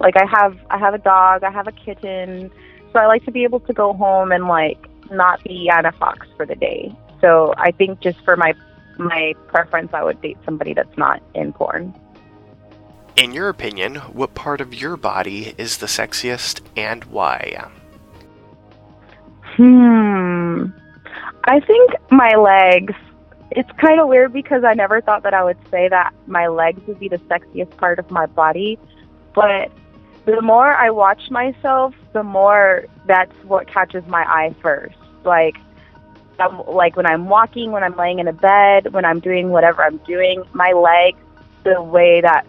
like 0.00 0.16
I 0.16 0.26
have 0.26 0.58
I 0.70 0.78
have 0.78 0.94
a 0.94 0.98
dog, 0.98 1.44
I 1.44 1.50
have 1.50 1.66
a 1.66 1.72
kitten, 1.72 2.50
so 2.92 2.98
I 2.98 3.06
like 3.06 3.24
to 3.24 3.30
be 3.30 3.44
able 3.44 3.60
to 3.60 3.72
go 3.72 3.92
home 3.92 4.32
and 4.32 4.46
like 4.46 4.78
not 5.10 5.42
be 5.44 5.70
Anna 5.70 5.92
Fox 5.92 6.26
for 6.36 6.46
the 6.46 6.54
day. 6.54 6.94
So 7.20 7.54
I 7.56 7.70
think 7.70 8.00
just 8.00 8.20
for 8.24 8.36
my 8.36 8.54
my 8.98 9.34
preference, 9.48 9.90
I 9.92 10.02
would 10.02 10.20
date 10.20 10.38
somebody 10.44 10.74
that's 10.74 10.96
not 10.96 11.22
in 11.34 11.52
porn. 11.52 11.94
In 13.16 13.32
your 13.32 13.48
opinion, 13.48 13.96
what 13.96 14.34
part 14.34 14.60
of 14.60 14.74
your 14.74 14.96
body 14.96 15.54
is 15.56 15.78
the 15.78 15.86
sexiest 15.86 16.60
and 16.76 17.04
why? 17.04 17.70
Hmm. 19.56 20.66
I 21.44 21.60
think 21.60 21.92
my 22.10 22.34
legs. 22.34 22.94
It's 23.52 23.70
kind 23.80 24.00
of 24.00 24.08
weird 24.08 24.32
because 24.32 24.64
I 24.64 24.74
never 24.74 25.00
thought 25.00 25.22
that 25.22 25.32
I 25.32 25.44
would 25.44 25.58
say 25.70 25.88
that 25.88 26.12
my 26.26 26.48
legs 26.48 26.80
would 26.88 26.98
be 26.98 27.06
the 27.06 27.18
sexiest 27.18 27.76
part 27.76 28.00
of 28.00 28.10
my 28.10 28.26
body, 28.26 28.80
but 29.32 29.70
the 30.24 30.42
more 30.42 30.72
I 30.72 30.90
watch 30.90 31.30
myself, 31.30 31.94
the 32.14 32.24
more 32.24 32.86
that's 33.06 33.34
what 33.44 33.68
catches 33.68 34.04
my 34.06 34.24
eye 34.24 34.56
first. 34.60 34.96
Like, 35.24 35.56
I'm, 36.40 36.66
like 36.66 36.96
when 36.96 37.06
I'm 37.06 37.28
walking, 37.28 37.70
when 37.70 37.84
I'm 37.84 37.94
laying 37.94 38.18
in 38.18 38.26
a 38.26 38.32
bed, 38.32 38.92
when 38.92 39.04
I'm 39.04 39.20
doing 39.20 39.50
whatever 39.50 39.84
I'm 39.84 39.98
doing, 39.98 40.42
my 40.52 40.72
legs, 40.72 41.18
the 41.62 41.80
way 41.80 42.20
that 42.22 42.44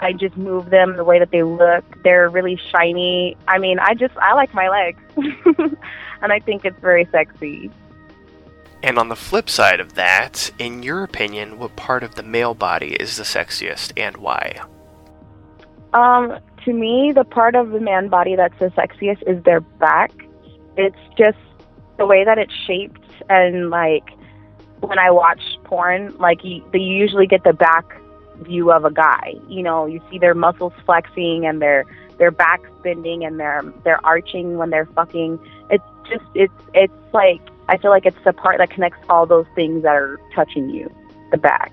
I 0.00 0.12
just 0.12 0.36
move 0.36 0.70
them, 0.70 0.96
the 0.96 1.04
way 1.04 1.18
that 1.18 1.30
they 1.30 1.42
look, 1.42 1.84
they're 2.04 2.28
really 2.28 2.60
shiny. 2.70 3.36
I 3.48 3.58
mean, 3.58 3.78
I 3.78 3.94
just 3.94 4.16
I 4.18 4.34
like 4.34 4.54
my 4.54 4.68
legs, 4.68 5.02
and 6.22 6.32
I 6.32 6.38
think 6.38 6.64
it's 6.64 6.78
very 6.80 7.06
sexy. 7.10 7.70
And 8.82 8.98
on 8.98 9.08
the 9.08 9.16
flip 9.16 9.50
side 9.50 9.80
of 9.80 9.94
that, 9.94 10.52
in 10.58 10.84
your 10.84 11.02
opinion, 11.02 11.58
what 11.58 11.74
part 11.74 12.04
of 12.04 12.14
the 12.14 12.22
male 12.22 12.54
body 12.54 12.94
is 12.94 13.16
the 13.16 13.24
sexiest 13.24 13.92
and 13.96 14.16
why? 14.18 14.60
Um, 15.92 16.38
to 16.64 16.72
me, 16.72 17.12
the 17.12 17.24
part 17.24 17.56
of 17.56 17.70
the 17.70 17.80
man 17.80 18.08
body 18.08 18.36
that's 18.36 18.58
the 18.60 18.66
sexiest 18.68 19.28
is 19.28 19.42
their 19.42 19.60
back. 19.60 20.12
It's 20.76 20.96
just 21.16 21.38
the 21.96 22.06
way 22.06 22.24
that 22.24 22.38
it's 22.38 22.54
shaped, 22.66 23.02
and 23.28 23.70
like 23.70 24.08
when 24.78 25.00
I 25.00 25.10
watch 25.10 25.42
porn, 25.64 26.16
like 26.18 26.44
you, 26.44 26.64
they 26.72 26.78
usually 26.78 27.26
get 27.26 27.42
the 27.42 27.52
back 27.52 28.00
view 28.42 28.70
of 28.72 28.84
a 28.84 28.90
guy. 28.90 29.34
You 29.48 29.62
know, 29.62 29.86
you 29.86 30.00
see 30.10 30.18
their 30.18 30.34
muscles 30.34 30.72
flexing 30.84 31.46
and 31.46 31.60
their 31.60 31.84
their 32.18 32.30
back 32.30 32.60
bending 32.82 33.24
and 33.24 33.38
their 33.38 33.62
they're 33.84 34.04
arching 34.04 34.56
when 34.56 34.70
they're 34.70 34.86
fucking. 34.86 35.38
It's 35.70 35.84
just 36.08 36.24
it's 36.34 36.52
it's 36.74 36.92
like 37.12 37.40
I 37.68 37.76
feel 37.76 37.90
like 37.90 38.06
it's 38.06 38.22
the 38.24 38.32
part 38.32 38.58
that 38.58 38.70
connects 38.70 38.98
all 39.08 39.26
those 39.26 39.46
things 39.54 39.82
that 39.82 39.94
are 39.94 40.20
touching 40.34 40.70
you, 40.70 40.92
the 41.30 41.36
back. 41.36 41.72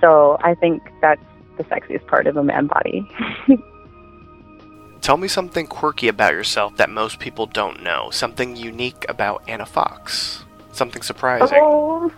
So 0.00 0.38
I 0.42 0.54
think 0.54 0.82
that's 1.00 1.22
the 1.56 1.64
sexiest 1.64 2.06
part 2.06 2.26
of 2.26 2.36
a 2.36 2.44
man 2.44 2.68
body. 2.68 3.10
Tell 5.00 5.16
me 5.16 5.28
something 5.28 5.66
quirky 5.66 6.08
about 6.08 6.34
yourself 6.34 6.76
that 6.76 6.90
most 6.90 7.18
people 7.18 7.46
don't 7.46 7.82
know. 7.82 8.10
Something 8.10 8.56
unique 8.56 9.06
about 9.08 9.42
Anna 9.48 9.66
Fox. 9.66 10.44
Something 10.72 11.02
surprising. 11.02 11.58
Oh, 11.60 12.12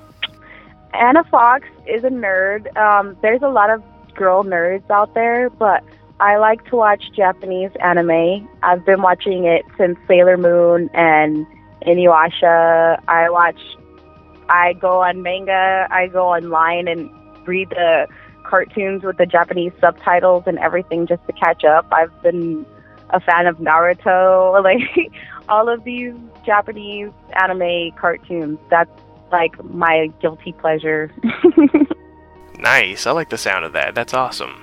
Anna 0.92 1.24
Fox 1.24 1.66
is 1.86 2.04
a 2.04 2.08
nerd. 2.08 2.76
Um, 2.76 3.16
there's 3.22 3.42
a 3.42 3.48
lot 3.48 3.70
of 3.70 3.82
girl 4.14 4.44
nerds 4.44 4.88
out 4.90 5.14
there, 5.14 5.50
but 5.50 5.84
I 6.18 6.36
like 6.36 6.64
to 6.66 6.76
watch 6.76 7.02
Japanese 7.16 7.70
anime. 7.82 8.48
I've 8.62 8.84
been 8.84 9.00
watching 9.02 9.44
it 9.44 9.64
since 9.78 9.98
Sailor 10.06 10.36
Moon 10.36 10.90
and 10.94 11.46
Inuyasha. 11.86 13.02
I 13.08 13.30
watch. 13.30 13.60
I 14.48 14.74
go 14.74 15.02
on 15.02 15.22
manga. 15.22 15.86
I 15.90 16.08
go 16.08 16.28
online 16.28 16.88
and 16.88 17.10
read 17.46 17.70
the 17.70 18.06
cartoons 18.44 19.04
with 19.04 19.16
the 19.16 19.26
Japanese 19.26 19.72
subtitles 19.80 20.44
and 20.46 20.58
everything 20.58 21.06
just 21.06 21.24
to 21.26 21.32
catch 21.32 21.64
up. 21.64 21.86
I've 21.92 22.12
been 22.22 22.66
a 23.10 23.20
fan 23.20 23.46
of 23.46 23.58
Naruto, 23.58 24.62
like 24.64 25.12
all 25.48 25.68
of 25.68 25.84
these 25.84 26.14
Japanese 26.44 27.10
anime 27.32 27.92
cartoons. 27.92 28.58
That's 28.68 28.90
like 29.32 29.62
my 29.64 30.08
guilty 30.20 30.52
pleasure. 30.52 31.12
nice. 32.58 33.06
I 33.06 33.12
like 33.12 33.30
the 33.30 33.38
sound 33.38 33.64
of 33.64 33.72
that. 33.72 33.94
That's 33.94 34.14
awesome. 34.14 34.54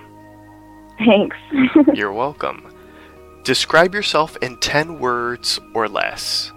Thanks. 0.97 1.37
You're 1.93 2.13
welcome. 2.13 2.73
Describe 3.43 3.93
yourself 3.93 4.37
in 4.41 4.57
10 4.57 4.99
words 4.99 5.59
or 5.73 5.87
less. 5.87 6.51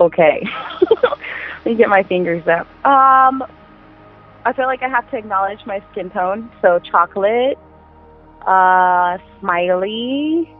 Okay. 0.00 0.46
Let 1.02 1.66
me 1.66 1.74
get 1.74 1.88
my 1.88 2.02
fingers 2.02 2.46
up. 2.48 2.66
Um, 2.84 3.44
I 4.44 4.52
feel 4.52 4.66
like 4.66 4.82
I 4.82 4.88
have 4.88 5.08
to 5.10 5.16
acknowledge 5.16 5.64
my 5.66 5.82
skin 5.92 6.10
tone. 6.10 6.50
So 6.60 6.78
chocolate, 6.78 7.58
uh, 8.46 9.18
smiley. 9.40 10.50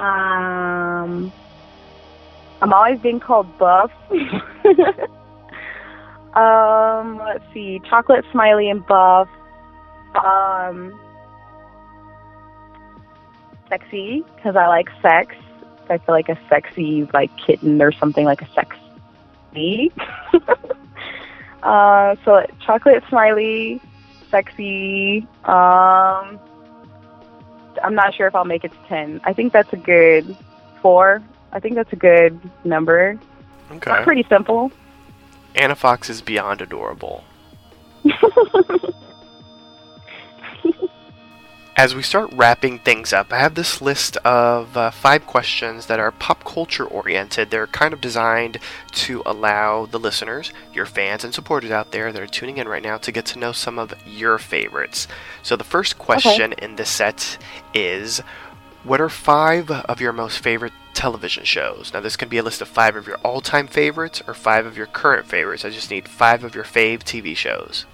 Um, 0.00 1.32
I'm 2.62 2.72
always 2.72 2.98
being 3.00 3.20
called 3.20 3.58
buff. 3.58 3.92
Um, 6.34 7.18
let's 7.18 7.44
see, 7.52 7.80
chocolate, 7.88 8.24
smiley, 8.32 8.70
and 8.70 8.86
buff. 8.86 9.28
Um, 10.14 10.98
sexy 13.68 14.24
because 14.36 14.56
I 14.56 14.66
like 14.66 14.88
sex. 15.02 15.34
I 15.88 15.98
feel 15.98 16.14
like 16.14 16.28
a 16.28 16.38
sexy 16.48 17.08
like 17.12 17.30
kitten 17.36 17.80
or 17.82 17.92
something 17.92 18.24
like 18.24 18.42
a 18.42 18.48
sexy. 18.52 19.92
Uh, 21.62 22.16
so 22.24 22.44
chocolate 22.64 23.02
smiley, 23.08 23.80
sexy. 24.30 25.26
Um, 25.44 26.40
I'm 27.82 27.94
not 27.94 28.14
sure 28.14 28.26
if 28.26 28.34
I'll 28.34 28.44
make 28.44 28.64
it 28.64 28.72
to 28.72 28.78
ten. 28.88 29.20
I 29.24 29.32
think 29.32 29.52
that's 29.52 29.72
a 29.72 29.76
good 29.76 30.36
four. 30.80 31.22
I 31.52 31.60
think 31.60 31.74
that's 31.74 31.92
a 31.92 31.96
good 31.96 32.38
number. 32.64 33.18
Okay. 33.72 34.02
Pretty 34.04 34.24
simple. 34.28 34.72
Anna 35.54 35.74
Fox 35.74 36.08
is 36.10 36.22
beyond 36.22 36.60
adorable. 36.60 37.24
As 41.76 41.94
we 41.94 42.02
start 42.02 42.30
wrapping 42.34 42.78
things 42.80 43.12
up, 43.14 43.32
I 43.32 43.38
have 43.38 43.54
this 43.54 43.80
list 43.80 44.18
of 44.18 44.76
uh, 44.76 44.90
five 44.90 45.26
questions 45.26 45.86
that 45.86 45.98
are 45.98 46.10
pop 46.10 46.44
culture 46.44 46.84
oriented. 46.84 47.48
They're 47.48 47.66
kind 47.68 47.94
of 47.94 48.02
designed 48.02 48.58
to 48.92 49.22
allow 49.24 49.86
the 49.86 49.98
listeners, 49.98 50.52
your 50.74 50.84
fans 50.84 51.24
and 51.24 51.32
supporters 51.32 51.70
out 51.70 51.92
there 51.92 52.12
that 52.12 52.22
are 52.22 52.26
tuning 52.26 52.58
in 52.58 52.68
right 52.68 52.82
now, 52.82 52.98
to 52.98 53.10
get 53.10 53.24
to 53.26 53.38
know 53.38 53.52
some 53.52 53.78
of 53.78 53.94
your 54.06 54.36
favorites. 54.36 55.08
So, 55.42 55.56
the 55.56 55.64
first 55.64 55.96
question 55.96 56.52
in 56.54 56.76
this 56.76 56.90
set 56.90 57.38
is 57.72 58.18
What 58.84 59.00
are 59.00 59.08
five 59.08 59.70
of 59.70 60.02
your 60.02 60.12
most 60.12 60.40
favorite 60.40 60.74
television 60.94 61.44
shows? 61.44 61.92
Now, 61.92 62.00
this 62.00 62.16
can 62.16 62.28
be 62.28 62.38
a 62.38 62.42
list 62.42 62.60
of 62.60 62.68
five 62.68 62.96
of 62.96 63.06
your 63.06 63.16
all 63.18 63.40
time 63.40 63.66
favorites 63.66 64.22
or 64.26 64.34
five 64.34 64.66
of 64.66 64.76
your 64.76 64.86
current 64.86 65.26
favorites. 65.26 65.64
I 65.64 65.70
just 65.70 65.90
need 65.90 66.08
five 66.08 66.44
of 66.44 66.54
your 66.54 66.64
fave 66.64 67.00
TV 67.00 67.36
shows. 67.36 67.86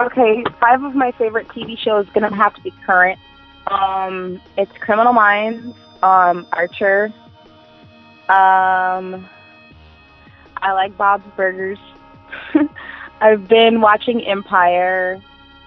Okay, 0.00 0.42
five 0.60 0.82
of 0.82 0.94
my 0.94 1.12
favorite 1.12 1.48
TV 1.48 1.78
shows 1.78 2.06
gonna 2.14 2.34
have 2.34 2.54
to 2.54 2.62
be 2.62 2.72
current. 2.84 3.18
Um, 3.68 4.40
it's 4.56 4.72
Criminal 4.78 5.12
Minds, 5.12 5.76
um, 6.02 6.46
Archer. 6.52 7.12
Um, 8.28 9.28
I 10.56 10.72
like 10.72 10.96
Bob's 10.96 11.24
Burgers. 11.36 11.78
I've 13.20 13.46
been 13.46 13.80
watching 13.80 14.26
Empire, 14.26 15.22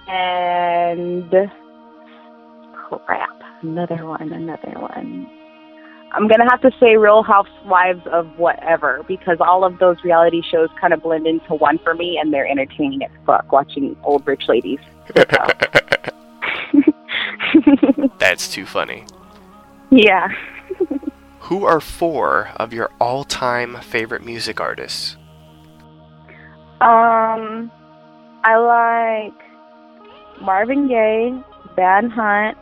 and 0.08 1.50
crap, 2.72 3.42
another 3.62 4.06
one, 4.06 4.32
another 4.32 4.80
one. 4.80 5.30
I'm 6.14 6.28
gonna 6.28 6.50
have 6.50 6.62
to 6.62 6.72
say 6.80 6.98
Real 6.98 7.24
Housewives 7.24 8.06
of 8.08 8.28
whatever 8.38 9.04
because 9.08 9.38
all 9.40 9.64
of 9.64 9.78
those 9.80 9.98
reality 10.04 10.42
shows 10.42 10.70
kind 10.80 10.94
of 10.94 11.02
blend 11.04 11.28
into 11.28 11.54
one 11.56 11.78
for 11.80 11.94
me, 11.94 12.18
and 12.20 12.34
they're 12.34 12.48
entertaining 12.48 13.04
as 13.04 13.12
fuck 13.26 13.52
watching 13.52 13.96
old 14.04 14.26
rich 14.26 14.44
ladies. 14.48 14.80
That's 18.20 18.52
too 18.52 18.66
funny. 18.66 19.06
yeah. 19.92 20.30
Who 21.42 21.66
are 21.66 21.80
four 21.80 22.50
of 22.58 22.74
your 22.74 22.90
all 23.00 23.24
time 23.24 23.80
favorite 23.82 24.24
music 24.24 24.60
artists? 24.60 25.16
Um, 26.82 27.72
I 28.44 28.58
like 28.58 29.34
Marvin 30.42 30.88
Gaye, 30.88 31.34
Van 31.76 32.10
Hunt. 32.10 32.58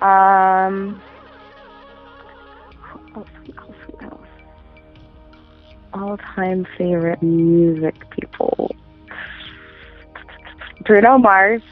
Um, 0.00 1.00
who 3.14 3.20
else, 3.20 3.76
who 3.86 4.06
else, 4.06 4.26
who? 5.92 6.00
All-time 6.00 6.66
favorite 6.76 7.22
music 7.22 7.94
people. 8.10 8.74
Bruno 10.84 11.18
Mars. 11.18 11.62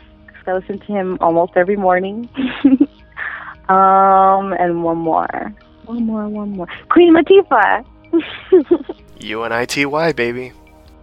I 0.47 0.55
listen 0.55 0.79
to 0.81 0.87
him 0.87 1.19
almost 1.21 1.53
every 1.57 1.77
morning. 1.77 2.29
um, 3.69 4.53
and 4.53 4.83
one 4.83 4.99
more, 4.99 5.55
one 5.85 6.05
more, 6.05 6.29
one 6.29 6.51
more. 6.53 6.67
Queen 6.89 7.15
Latifah. 7.15 7.85
UNITY, 9.21 10.15
baby. 10.17 10.53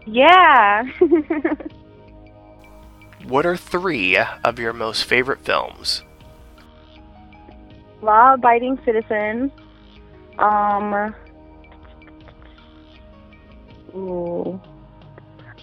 yeah. 0.06 0.84
What 3.28 3.46
are 3.46 3.56
three 3.58 4.18
of 4.18 4.58
your 4.58 4.74
most 4.74 5.04
favorite 5.06 5.42
films? 5.42 6.04
Law 8.02 8.34
abiding 8.34 8.80
citizens. 8.84 9.52
Um. 10.40 11.14
Ooh. 13.96 14.60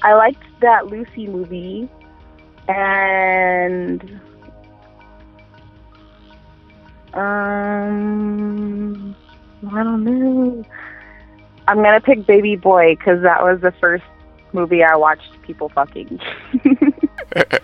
I 0.03 0.15
liked 0.15 0.45
that 0.61 0.87
Lucy 0.87 1.27
movie. 1.27 1.89
And. 2.69 4.21
Um. 7.15 7.97
I 9.73 9.83
don't 9.83 10.05
know. 10.05 10.65
I'm 11.69 11.83
gonna 11.83 12.01
pick 12.01 12.27
Baby 12.27 12.57
Boy 12.57 12.95
because 12.95 13.23
that 13.23 13.43
was 13.43 13.61
the 13.61 13.73
first 13.81 14.05
movie 14.53 14.85
I 14.85 14.95
watched 14.97 15.43
people 15.43 15.69
fucking. 15.71 16.21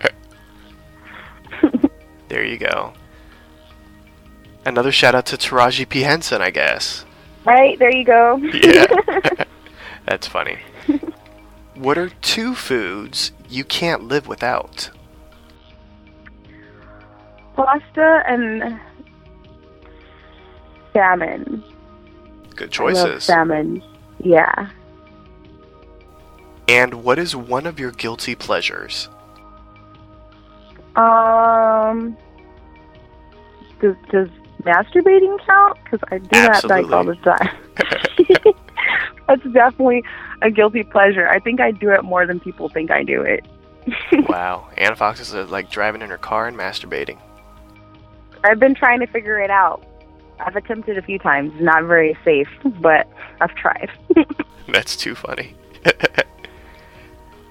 There 2.33 2.43
you 2.43 2.57
go. 2.57 2.93
Another 4.65 4.91
shout 4.91 5.13
out 5.13 5.25
to 5.27 5.37
Taraji 5.37 5.87
P. 5.87 6.01
Henson, 6.01 6.41
I 6.41 6.49
guess. 6.49 7.05
right 7.45 7.77
there 7.79 7.91
you 7.91 8.05
go. 8.05 8.37
Yeah. 8.37 8.85
That's 10.05 10.27
funny. 10.27 10.59
What 11.75 11.97
are 11.97 12.09
two 12.21 12.55
foods 12.55 13.31
you 13.49 13.63
can't 13.63 14.03
live 14.03 14.27
without? 14.27 14.89
Pasta 17.55 18.23
and 18.27 18.79
salmon. 20.93 21.63
Good 22.55 22.71
choices. 22.71 23.23
salmon. 23.23 23.83
Yeah. 24.19 24.69
And 26.67 27.03
what 27.03 27.19
is 27.19 27.35
one 27.35 27.65
of 27.65 27.79
your 27.79 27.91
guilty 27.91 28.35
pleasures? 28.35 29.09
Um. 30.95 32.15
Does 33.81 33.95
does 34.11 34.29
masturbating 34.65 35.37
count? 35.45 35.77
Because 35.83 35.99
I 36.11 36.17
do 36.17 36.27
that 36.29 36.63
like 36.65 36.91
all 36.91 37.03
the 37.03 37.15
time. 37.15 38.53
That's 39.27 39.43
definitely 39.53 40.03
a 40.41 40.51
guilty 40.51 40.83
pleasure. 40.83 41.27
I 41.27 41.39
think 41.39 41.61
I 41.61 41.71
do 41.71 41.91
it 41.91 42.03
more 42.03 42.25
than 42.25 42.39
people 42.39 42.69
think 42.69 42.91
I 42.91 43.03
do 43.03 43.21
it. 43.21 43.45
wow. 44.29 44.67
Anna 44.77 44.95
Fox 44.95 45.19
is 45.19 45.33
uh, 45.33 45.45
like 45.49 45.69
driving 45.69 46.01
in 46.01 46.09
her 46.09 46.17
car 46.17 46.47
and 46.47 46.57
masturbating. 46.57 47.17
I've 48.43 48.59
been 48.59 48.75
trying 48.75 48.99
to 48.99 49.07
figure 49.07 49.39
it 49.39 49.49
out. 49.49 49.85
I've 50.39 50.55
attempted 50.55 50.97
a 50.97 51.01
few 51.01 51.19
times. 51.19 51.53
Not 51.61 51.85
very 51.85 52.17
safe, 52.25 52.49
but 52.81 53.07
I've 53.39 53.55
tried. 53.55 53.89
That's 54.67 54.95
too 54.97 55.15
funny. 55.15 55.55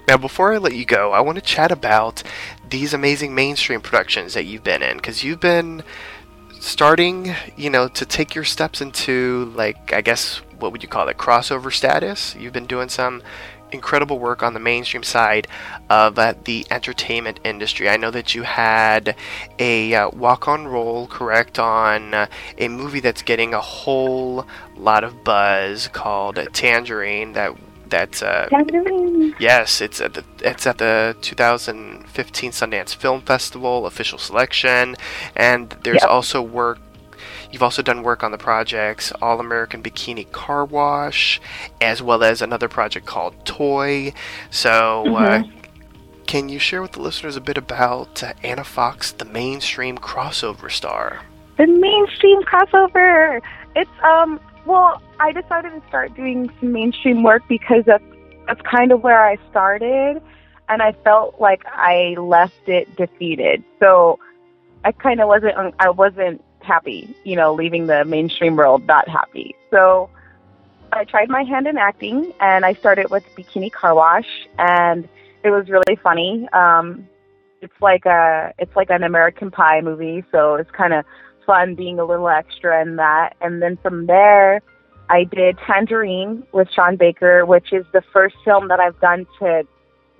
now, 0.07 0.17
before 0.17 0.53
I 0.53 0.57
let 0.57 0.75
you 0.75 0.85
go, 0.85 1.11
I 1.11 1.21
want 1.21 1.37
to 1.37 1.43
chat 1.43 1.71
about 1.71 2.21
these 2.69 2.93
amazing 2.93 3.33
mainstream 3.33 3.81
productions 3.81 4.33
that 4.33 4.45
you've 4.45 4.63
been 4.63 4.83
in, 4.83 4.97
because 4.97 5.23
you've 5.23 5.39
been 5.39 5.83
starting, 6.63 7.35
you 7.57 7.69
know, 7.69 7.89
to 7.89 8.05
take 8.05 8.33
your 8.33 8.45
steps 8.45 8.79
into, 8.79 9.51
like, 9.53 9.91
I 9.91 9.99
guess, 9.99 10.37
what 10.59 10.71
would 10.71 10.81
you 10.81 10.87
call 10.87 11.09
it, 11.09 11.17
crossover 11.17 11.71
status. 11.73 12.35
You've 12.35 12.53
been 12.53 12.67
doing 12.67 12.87
some 12.87 13.21
incredible 13.71 14.17
work 14.17 14.41
on 14.41 14.53
the 14.53 14.61
mainstream 14.61 15.03
side 15.03 15.47
of 15.89 16.17
uh, 16.17 16.35
the 16.45 16.65
entertainment 16.71 17.41
industry. 17.43 17.89
I 17.89 17.97
know 17.97 18.11
that 18.11 18.33
you 18.33 18.43
had 18.43 19.17
a 19.59 19.93
uh, 19.93 20.09
walk 20.11 20.47
on 20.47 20.65
role, 20.65 21.05
correct, 21.07 21.59
on 21.59 22.13
uh, 22.13 22.27
a 22.57 22.69
movie 22.69 23.01
that's 23.01 23.23
getting 23.23 23.53
a 23.53 23.59
whole 23.59 24.47
lot 24.77 25.03
of 25.03 25.23
buzz 25.25 25.89
called 25.89 26.39
Tangerine. 26.53 27.33
That 27.33 27.55
that's 27.93 28.23
uh, 28.23 28.49
yes, 29.39 29.79
it's 29.79 30.01
at 30.01 30.15
the 30.15 30.23
it's 30.39 30.65
at 30.65 30.79
the 30.79 31.15
2015 31.21 32.51
Sundance 32.51 32.95
Film 32.95 33.21
Festival 33.21 33.85
official 33.85 34.17
selection, 34.17 34.95
and 35.35 35.69
there's 35.83 36.01
Yep. 36.01 36.09
also 36.09 36.41
work. 36.41 36.79
You've 37.51 37.61
also 37.61 37.83
done 37.83 38.01
work 38.01 38.23
on 38.23 38.31
the 38.31 38.39
projects 38.39 39.11
All 39.21 39.39
American 39.39 39.83
Bikini 39.83 40.25
Car 40.31 40.65
Wash, 40.65 41.39
as 41.79 42.01
well 42.01 42.23
as 42.23 42.41
another 42.41 42.67
project 42.67 43.05
called 43.05 43.35
Toy. 43.45 44.11
So, 44.49 45.15
uh, 45.15 45.43
can 46.25 46.49
you 46.49 46.57
share 46.57 46.81
with 46.81 46.93
the 46.93 47.01
listeners 47.01 47.35
a 47.35 47.41
bit 47.41 47.59
about 47.59 48.23
uh, 48.23 48.33
Anna 48.43 48.63
Fox, 48.63 49.11
the 49.11 49.25
mainstream 49.25 49.97
crossover 49.99 50.71
star? 50.71 51.21
the 51.57 51.67
mainstream 51.67 52.41
crossover. 52.41 53.39
It's 53.75 53.91
um 54.03 54.39
well, 54.65 54.99
I 55.23 55.31
decided 55.31 55.69
to 55.69 55.81
start 55.87 56.13
doing 56.15 56.51
some 56.59 56.73
mainstream 56.73 57.23
work 57.23 57.43
because 57.47 57.85
that's 57.85 58.03
that's 58.45 58.59
kind 58.63 58.91
of 58.91 59.03
where 59.03 59.25
I 59.25 59.37
started 59.49 60.21
and 60.67 60.81
I 60.81 60.91
felt 61.05 61.39
like 61.39 61.63
I 61.65 62.15
left 62.19 62.67
it 62.67 62.93
defeated. 62.97 63.63
So 63.79 64.19
I 64.83 64.91
kind 64.91 65.21
of 65.21 65.29
wasn't 65.29 65.55
I 65.79 65.91
wasn't 65.91 66.43
happy, 66.59 67.15
you 67.23 67.37
know, 67.37 67.53
leaving 67.53 67.87
the 67.87 68.03
mainstream 68.03 68.57
world 68.57 68.85
not 68.85 69.07
happy. 69.07 69.55
So 69.71 70.09
I 70.91 71.05
tried 71.05 71.29
my 71.29 71.43
hand 71.43 71.67
in 71.67 71.77
acting 71.77 72.33
and 72.41 72.65
I 72.65 72.73
started 72.73 73.09
with 73.09 73.23
Bikini 73.33 73.71
Car 73.71 73.95
Wash 73.95 74.27
and 74.59 75.07
it 75.45 75.51
was 75.51 75.69
really 75.69 75.95
funny. 76.03 76.49
Um 76.51 77.07
it's 77.61 77.81
like 77.81 78.05
a 78.05 78.53
it's 78.59 78.75
like 78.75 78.89
an 78.89 79.03
American 79.03 79.51
Pie 79.51 79.79
movie, 79.79 80.25
so 80.33 80.55
it's 80.55 80.71
kind 80.71 80.91
of 80.91 81.05
fun 81.45 81.75
being 81.75 81.97
a 81.97 82.03
little 82.03 82.27
extra 82.27 82.81
in 82.81 82.97
that. 82.97 83.37
And 83.39 83.61
then 83.61 83.77
from 83.77 84.05
there, 84.05 84.61
I 85.09 85.25
did 85.25 85.57
Tangerine 85.59 86.43
with 86.51 86.69
Sean 86.71 86.95
Baker, 86.95 87.45
which 87.45 87.73
is 87.73 87.85
the 87.93 88.01
first 88.13 88.35
film 88.43 88.67
that 88.69 88.79
I've 88.79 88.99
done 88.99 89.27
to 89.39 89.67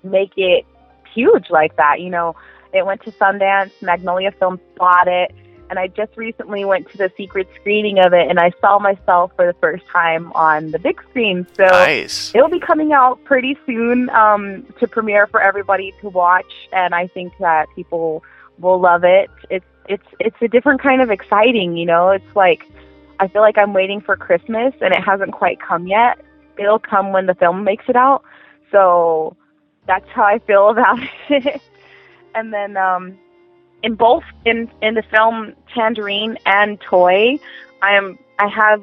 make 0.03 0.33
it 0.37 0.65
huge 1.13 1.49
like 1.49 1.75
that. 1.77 2.01
You 2.01 2.09
know, 2.09 2.35
it 2.73 2.85
went 2.85 3.01
to 3.03 3.11
Sundance, 3.11 3.71
Magnolia 3.81 4.31
Films 4.31 4.59
bought 4.77 5.07
it, 5.07 5.31
and 5.69 5.79
I 5.79 5.87
just 5.87 6.15
recently 6.17 6.65
went 6.65 6.89
to 6.91 6.97
the 6.97 7.11
secret 7.15 7.47
screening 7.55 7.99
of 7.99 8.13
it, 8.13 8.29
and 8.29 8.39
I 8.39 8.51
saw 8.61 8.77
myself 8.79 9.31
for 9.35 9.47
the 9.47 9.53
first 9.59 9.85
time 9.87 10.31
on 10.33 10.71
the 10.71 10.79
big 10.79 11.01
screen. 11.09 11.47
So 11.55 11.65
Nice. 11.65 12.33
it'll 12.35 12.49
be 12.49 12.59
coming 12.59 12.93
out 12.93 13.23
pretty 13.23 13.57
soon 13.65 14.09
um, 14.09 14.65
to 14.79 14.87
premiere 14.87 15.27
for 15.27 15.41
everybody 15.41 15.93
to 16.01 16.09
watch, 16.09 16.51
and 16.71 16.93
I 16.93 17.07
think 17.07 17.33
that 17.39 17.67
people 17.75 18.23
will 18.59 18.79
love 18.79 19.03
it. 19.03 19.29
It's 19.49 19.65
it's 19.89 20.05
it's 20.19 20.37
a 20.41 20.47
different 20.47 20.81
kind 20.81 21.01
of 21.01 21.09
exciting, 21.09 21.75
you 21.75 21.85
know. 21.85 22.09
It's 22.09 22.35
like 22.35 22.65
I 23.19 23.27
feel 23.27 23.41
like 23.41 23.57
I'm 23.57 23.73
waiting 23.73 24.01
for 24.01 24.15
Christmas, 24.15 24.73
and 24.81 24.93
it 24.93 25.01
hasn't 25.03 25.33
quite 25.33 25.59
come 25.61 25.87
yet. 25.87 26.19
It'll 26.57 26.79
come 26.79 27.11
when 27.11 27.25
the 27.25 27.35
film 27.35 27.63
makes 27.63 27.85
it 27.87 27.95
out. 27.95 28.23
So 28.71 29.35
that's 29.87 30.07
how 30.09 30.23
I 30.23 30.39
feel 30.39 30.69
about 30.69 30.99
it. 31.29 31.61
and 32.35 32.53
then 32.53 32.77
um, 32.77 33.17
in 33.83 33.95
both 33.95 34.23
in 34.45 34.69
in 34.81 34.95
the 34.95 35.03
film 35.03 35.53
Tangerine 35.73 36.37
and 36.45 36.79
Toy, 36.81 37.39
I 37.81 37.95
am 37.95 38.17
I 38.39 38.47
have 38.47 38.81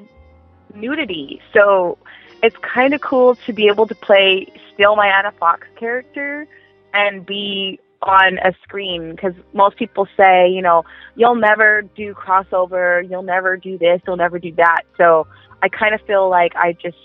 nudity. 0.75 1.41
So 1.53 1.99
it's 2.43 2.57
kind 2.59 2.95
of 2.95 3.01
cool 3.01 3.35
to 3.47 3.53
be 3.53 3.67
able 3.67 3.87
to 3.87 3.95
play 3.95 4.47
still 4.73 4.97
my 4.97 5.09
Anna 5.09 5.33
Fox 5.33 5.67
character 5.77 6.47
and 6.95 7.25
be 7.25 7.79
on 8.03 8.39
a 8.39 8.55
screen 8.63 9.11
because 9.11 9.35
most 9.53 9.77
people 9.77 10.09
say, 10.17 10.49
you 10.49 10.63
know, 10.63 10.85
you'll 11.17 11.35
never 11.35 11.83
do 11.83 12.15
crossover, 12.15 13.09
you'll 13.09 13.23
never 13.23 13.57
do 13.57 13.77
this, 13.77 14.01
you'll 14.07 14.17
never 14.17 14.39
do 14.39 14.53
that. 14.53 14.83
So 14.97 15.27
I 15.63 15.69
kind 15.69 15.95
of 15.95 16.01
feel 16.03 16.29
like 16.31 16.57
I 16.57 16.73
just 16.73 16.97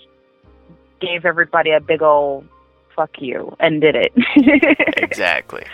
gave 1.00 1.26
everybody 1.26 1.70
a 1.72 1.80
big 1.80 2.02
old 2.02 2.48
fuck 2.94 3.20
you 3.20 3.54
and 3.60 3.80
did 3.80 3.94
it. 3.94 4.12
Exactly. 5.02 5.64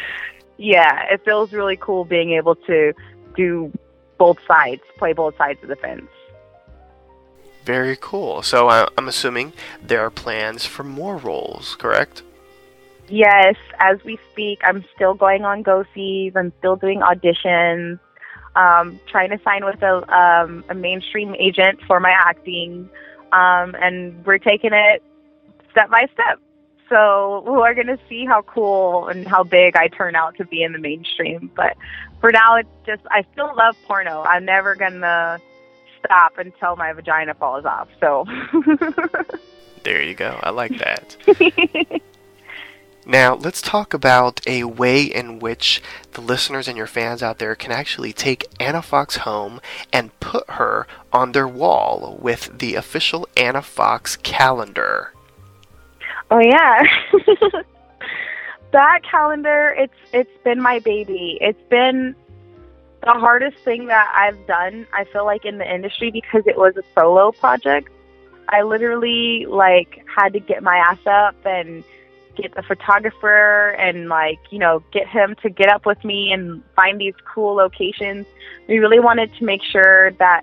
yeah, 0.58 1.04
it 1.12 1.24
feels 1.24 1.52
really 1.52 1.76
cool 1.76 2.04
being 2.04 2.32
able 2.32 2.54
to 2.54 2.92
do 3.36 3.72
both 4.18 4.38
sides, 4.46 4.82
play 4.98 5.12
both 5.12 5.36
sides 5.36 5.58
of 5.62 5.68
the 5.68 5.76
fence. 5.76 6.08
Very 7.64 7.96
cool. 8.00 8.42
So 8.42 8.68
uh, 8.68 8.88
I'm 8.98 9.08
assuming 9.08 9.52
there 9.82 10.00
are 10.00 10.10
plans 10.10 10.66
for 10.66 10.82
more 10.84 11.16
roles, 11.16 11.76
correct? 11.76 12.22
Yes, 13.08 13.56
as 13.78 13.98
we 14.04 14.18
speak, 14.30 14.60
I'm 14.64 14.84
still 14.94 15.14
going 15.14 15.44
on 15.44 15.62
go 15.62 15.84
sees. 15.94 16.32
I'm 16.36 16.52
still 16.58 16.76
doing 16.76 17.00
auditions. 17.00 17.98
Um, 18.54 19.00
trying 19.06 19.30
to 19.30 19.38
sign 19.42 19.64
with 19.64 19.82
a 19.82 20.14
um, 20.14 20.64
a 20.68 20.74
mainstream 20.74 21.34
agent 21.34 21.80
for 21.86 22.00
my 22.00 22.10
acting, 22.10 22.88
um, 23.32 23.74
and 23.80 24.24
we're 24.26 24.38
taking 24.38 24.72
it 24.72 25.02
step 25.70 25.90
by 25.90 26.06
step. 26.12 26.38
So 26.88 27.42
we're 27.46 27.74
gonna 27.74 27.98
see 28.08 28.26
how 28.26 28.42
cool 28.42 29.08
and 29.08 29.26
how 29.26 29.42
big 29.42 29.74
I 29.76 29.88
turn 29.88 30.14
out 30.14 30.36
to 30.36 30.44
be 30.44 30.62
in 30.62 30.72
the 30.72 30.78
mainstream. 30.78 31.50
But 31.56 31.76
for 32.20 32.30
now, 32.30 32.56
it's 32.56 32.68
just 32.86 33.02
I 33.10 33.24
still 33.32 33.50
love 33.56 33.74
porno. 33.86 34.22
I'm 34.22 34.44
never 34.44 34.74
gonna 34.74 35.40
stop 36.04 36.36
until 36.36 36.76
my 36.76 36.92
vagina 36.92 37.34
falls 37.34 37.64
off. 37.64 37.88
So. 38.00 38.26
There 39.84 40.02
you 40.02 40.14
go. 40.14 40.38
I 40.42 40.50
like 40.50 40.78
that. 40.78 41.16
Now, 43.04 43.34
let's 43.34 43.60
talk 43.60 43.94
about 43.94 44.40
a 44.46 44.64
way 44.64 45.02
in 45.02 45.40
which 45.40 45.82
the 46.12 46.20
listeners 46.20 46.68
and 46.68 46.76
your 46.76 46.86
fans 46.86 47.22
out 47.22 47.38
there 47.38 47.56
can 47.56 47.72
actually 47.72 48.12
take 48.12 48.46
Anna 48.60 48.80
Fox 48.80 49.16
home 49.18 49.60
and 49.92 50.18
put 50.20 50.48
her 50.50 50.86
on 51.12 51.32
their 51.32 51.48
wall 51.48 52.16
with 52.20 52.58
the 52.58 52.76
official 52.76 53.28
Anna 53.36 53.62
Fox 53.62 54.16
calendar. 54.16 55.12
Oh 56.30 56.38
yeah. 56.38 56.82
that 58.72 59.00
calendar, 59.02 59.74
it's 59.76 59.92
it's 60.12 60.42
been 60.44 60.62
my 60.62 60.78
baby. 60.78 61.38
It's 61.40 61.62
been 61.68 62.14
the 63.02 63.12
hardest 63.12 63.58
thing 63.58 63.86
that 63.86 64.12
I've 64.14 64.46
done, 64.46 64.86
I 64.92 65.04
feel 65.04 65.24
like 65.24 65.44
in 65.44 65.58
the 65.58 65.74
industry 65.74 66.12
because 66.12 66.46
it 66.46 66.56
was 66.56 66.76
a 66.76 66.82
solo 66.94 67.32
project. 67.32 67.88
I 68.48 68.62
literally 68.62 69.46
like 69.46 70.04
had 70.06 70.32
to 70.34 70.40
get 70.40 70.62
my 70.62 70.76
ass 70.76 71.04
up 71.06 71.34
and 71.44 71.82
get 72.36 72.54
the 72.54 72.62
photographer 72.62 73.70
and 73.78 74.08
like, 74.08 74.38
you 74.50 74.58
know, 74.58 74.82
get 74.92 75.06
him 75.08 75.34
to 75.42 75.50
get 75.50 75.68
up 75.68 75.86
with 75.86 76.02
me 76.04 76.32
and 76.32 76.62
find 76.74 77.00
these 77.00 77.14
cool 77.32 77.54
locations. 77.54 78.26
We 78.68 78.78
really 78.78 79.00
wanted 79.00 79.30
to 79.38 79.44
make 79.44 79.62
sure 79.62 80.12
that 80.12 80.42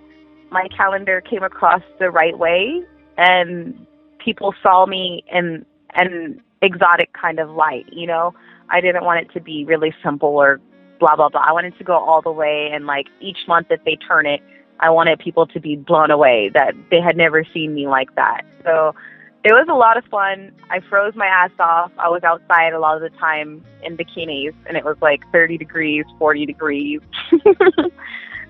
my 0.51 0.67
calendar 0.75 1.21
came 1.21 1.43
across 1.43 1.81
the 1.99 2.09
right 2.09 2.37
way 2.37 2.81
and 3.17 3.85
people 4.23 4.53
saw 4.61 4.85
me 4.85 5.23
in 5.31 5.65
an 5.95 6.41
exotic 6.61 7.13
kind 7.13 7.39
of 7.39 7.49
light, 7.49 7.85
you 7.91 8.07
know. 8.07 8.33
I 8.69 8.81
didn't 8.81 9.03
want 9.03 9.21
it 9.21 9.33
to 9.33 9.41
be 9.41 9.65
really 9.65 9.93
simple 10.03 10.29
or 10.29 10.59
blah 10.99 11.15
blah 11.15 11.29
blah. 11.29 11.41
I 11.45 11.53
wanted 11.53 11.77
to 11.77 11.83
go 11.83 11.93
all 11.97 12.21
the 12.21 12.31
way 12.31 12.69
and 12.71 12.85
like 12.85 13.07
each 13.19 13.39
month 13.47 13.69
that 13.69 13.79
they 13.85 13.95
turn 13.95 14.25
it, 14.25 14.41
I 14.79 14.89
wanted 14.89 15.19
people 15.19 15.47
to 15.47 15.59
be 15.59 15.75
blown 15.75 16.11
away 16.11 16.51
that 16.53 16.73
they 16.91 17.01
had 17.01 17.17
never 17.17 17.43
seen 17.53 17.73
me 17.73 17.87
like 17.87 18.15
that. 18.15 18.41
So 18.63 18.93
it 19.43 19.53
was 19.53 19.67
a 19.69 19.73
lot 19.73 19.97
of 19.97 20.05
fun. 20.05 20.51
I 20.69 20.79
froze 20.81 21.15
my 21.15 21.27
ass 21.27 21.51
off. 21.59 21.91
I 21.97 22.09
was 22.09 22.23
outside 22.23 22.73
a 22.73 22.79
lot 22.79 22.95
of 22.95 23.01
the 23.01 23.17
time 23.17 23.63
in 23.83 23.97
bikinis 23.97 24.53
and 24.65 24.75
it 24.75 24.83
was 24.83 24.97
like 25.01 25.21
30 25.31 25.57
degrees, 25.57 26.05
40 26.17 26.45
degrees. 26.45 27.01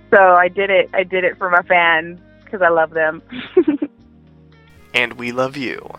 so 0.09 0.17
I 0.17 0.47
did 0.47 0.69
it. 0.69 0.89
I 0.93 1.03
did 1.03 1.23
it 1.23 1.37
for 1.37 1.49
my 1.49 1.61
fans 1.63 2.19
because 2.43 2.61
I 2.61 2.69
love 2.69 2.91
them. 2.91 3.21
And 4.93 5.13
we 5.13 5.31
love 5.31 5.57
you. 5.57 5.89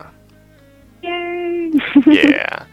Yay! 1.01 1.71
Yeah. 2.05 2.65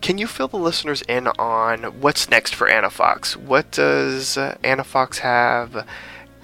Can 0.00 0.16
you 0.16 0.26
fill 0.26 0.48
the 0.48 0.58
listeners 0.58 1.02
in 1.02 1.26
on 1.26 1.82
what's 2.00 2.30
next 2.30 2.54
for 2.54 2.68
Anna 2.68 2.88
Fox? 2.88 3.36
What 3.36 3.72
does 3.72 4.38
uh, 4.38 4.56
Anna 4.62 4.84
Fox 4.84 5.18
have 5.18 5.86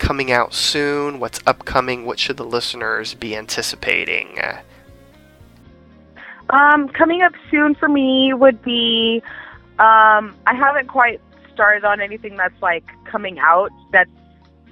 coming 0.04 0.30
out 0.30 0.52
soon? 0.52 1.18
What's 1.18 1.40
upcoming? 1.46 2.04
What 2.04 2.18
should 2.18 2.36
the 2.36 2.44
listeners 2.44 3.14
be 3.14 3.34
anticipating? 3.34 4.38
Um, 6.50 6.90
coming 6.90 7.22
up 7.22 7.32
soon 7.50 7.74
for 7.74 7.88
me 7.88 8.34
would 8.34 8.62
be 8.62 9.22
um, 9.78 10.36
I 10.46 10.54
haven't 10.54 10.88
quite 10.88 11.22
started 11.54 11.84
on 11.84 12.02
anything 12.02 12.36
that's 12.36 12.60
like 12.60 12.84
coming 13.10 13.38
out. 13.38 13.70
That's 13.92 14.10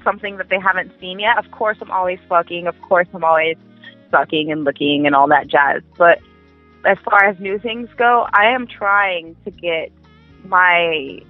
something 0.04 0.36
that 0.36 0.50
they 0.50 0.60
haven't 0.60 0.92
seen 1.00 1.18
yet. 1.18 1.38
Of 1.38 1.50
course, 1.50 1.78
I'm 1.80 1.90
always 1.90 2.18
fucking. 2.28 2.66
Of 2.66 2.78
course, 2.82 3.08
I'm 3.14 3.24
always 3.24 3.56
sucking 4.10 4.52
and 4.52 4.64
looking 4.64 5.06
and 5.06 5.14
all 5.14 5.28
that 5.28 5.48
jazz. 5.48 5.82
But 5.96 6.20
as 6.84 6.98
far 7.04 7.24
as 7.24 7.40
new 7.40 7.58
things 7.58 7.88
go, 7.96 8.26
I 8.34 8.50
am 8.50 8.66
trying 8.66 9.34
to 9.44 9.50
get 9.50 9.90
my 10.44 11.22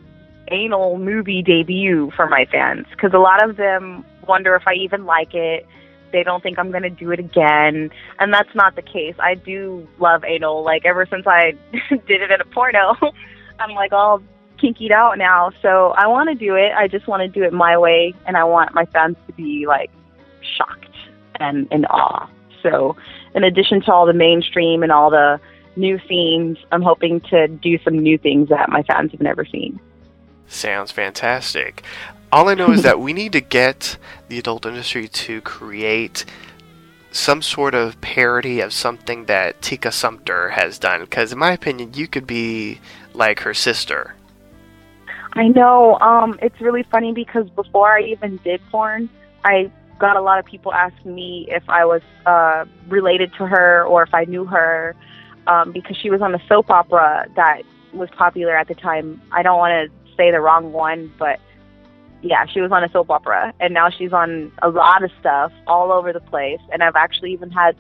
anal 0.49 0.99
movie 0.99 1.43
debut 1.43 2.11
for 2.17 2.29
my 2.29 2.45
fans 2.47 2.87
because 2.91 3.13
a 3.15 3.19
lot 3.19 3.49
of 3.49 3.57
them 3.57 4.05
wonder 4.27 4.55
if 4.55 4.67
I 4.67 4.75
even 4.75 5.05
like 5.05 5.35
it. 5.35 5.67
They 6.13 6.23
don't 6.23 6.43
think 6.43 6.59
I'm 6.59 6.71
going 6.71 6.83
to 6.83 6.91
do 6.91 7.11
it 7.11 7.19
again. 7.19 7.91
And 8.19 8.35
that's 8.35 8.55
not 8.55 8.77
the 8.77 8.83
case. 8.83 9.15
I 9.19 9.35
do 9.35 9.89
love 9.99 10.25
anal. 10.25 10.63
Like, 10.63 10.85
ever 10.85 11.07
since 11.07 11.27
I 11.27 11.55
did 11.91 12.21
it 12.21 12.31
in 12.31 12.41
a 12.41 12.45
porno, 12.45 12.95
I'm 13.59 13.75
like 13.75 13.93
all 13.93 14.23
kinkied 14.59 14.93
out 14.93 15.17
now. 15.17 15.53
So 15.63 15.95
I 15.97 16.07
want 16.07 16.29
to 16.29 16.35
do 16.35 16.55
it. 16.55 16.73
I 16.77 16.87
just 16.87 17.07
want 17.07 17.23
to 17.23 17.29
do 17.29 17.45
it 17.45 17.53
my 17.53 17.79
way. 17.79 18.15
And 18.27 18.37
I 18.37 18.45
want 18.45 18.75
my 18.75 18.85
fans 18.87 19.17
to 19.27 19.33
be 19.33 19.67
like 19.67 19.91
shocked 20.57 20.95
and 21.41 21.67
in 21.73 21.87
awe. 21.87 22.29
So, 22.63 22.97
in 23.35 23.43
addition 23.43 23.81
to 23.83 23.93
all 23.93 24.07
the 24.07 24.13
mainstream 24.13 24.83
and 24.83 24.93
all 24.93 25.11
the 25.11 25.41
new 25.75 25.99
scenes, 26.09 26.59
I'm 26.71 26.83
hoping 26.83 27.21
to 27.31 27.49
do 27.49 27.79
some 27.83 27.99
new 27.99 28.19
things 28.19 28.51
that 28.51 28.69
my 28.69 28.83
fans 28.83 29.11
have 29.13 29.21
never 29.21 29.45
seen. 29.45 29.81
Sounds 30.53 30.93
fantastic. 30.93 31.83
All 32.31 32.51
I 32.51 32.55
know 32.55 32.73
is 32.73 32.83
that 32.83 33.01
we 33.01 33.15
need 33.15 33.33
to 33.33 33.41
get 33.41 33.97
the 34.29 34.39
adult 34.39 34.67
industry 34.67 35.09
to 35.09 35.41
create 35.41 36.27
some 37.11 37.41
sort 37.41 37.75
of 37.75 37.99
parody 38.03 38.61
of 38.61 38.73
something 38.73 39.25
that 39.27 39.63
Tika 39.63 39.91
Sumpter 39.91 40.51
has 40.51 40.79
done. 40.79 41.01
Because, 41.01 41.33
in 41.33 41.39
my 41.39 41.53
opinion, 41.53 41.95
you 41.95 42.07
could 42.07 42.27
be 42.27 42.81
like 43.15 43.41
her 43.41 43.55
sister. 43.55 44.15
I 45.33 45.49
know. 45.49 45.99
Um, 46.01 46.39
it's 46.43 46.61
really 46.61 46.83
funny 46.83 47.13
because 47.13 47.49
before 47.51 47.97
I 47.97 48.03
even 48.03 48.39
did 48.45 48.61
porn, 48.71 49.09
I 49.45 49.71
got 49.99 50.17
a 50.17 50.21
lot 50.21 50.39
of 50.39 50.45
people 50.45 50.73
asking 50.75 51.15
me 51.15 51.49
if 51.51 51.63
I 51.69 51.87
was 51.87 52.03
uh, 52.27 52.67
related 52.89 53.33
to 53.39 53.47
her 53.47 53.85
or 53.85 54.03
if 54.03 54.13
I 54.13 54.25
knew 54.25 54.45
her 54.45 54.95
um, 55.47 55.73
because 55.73 55.97
she 55.97 56.11
was 56.11 56.21
on 56.21 56.35
a 56.35 56.47
soap 56.47 56.69
opera 56.69 57.27
that 57.37 57.63
was 57.95 58.11
popular 58.11 58.55
at 58.55 58.69
the 58.69 58.75
time. 58.75 59.23
I 59.33 59.43
don't 59.43 59.59
want 59.59 59.91
to 59.91 60.02
say 60.23 60.31
the 60.31 60.41
wrong 60.41 60.73
one, 60.73 61.13
but 61.19 61.41
yeah, 62.23 62.47
she 62.47 62.61
was 62.61 62.71
on 62.71 62.85
a 62.85 62.89
soap 62.91 63.11
opera, 63.11 63.53
and 63.61 63.75
now 63.75 63.91
she's 63.91 64.13
on 64.13 64.53
a 64.63 64.69
lot 64.69 65.03
of 65.03 65.11
stuff 65.19 65.53
all 65.67 65.91
over 65.91 66.13
the 66.13 66.21
place. 66.21 66.61
And 66.73 66.83
I've 66.83 66.95
actually 66.97 67.33
even 67.33 67.51
had 67.51 67.77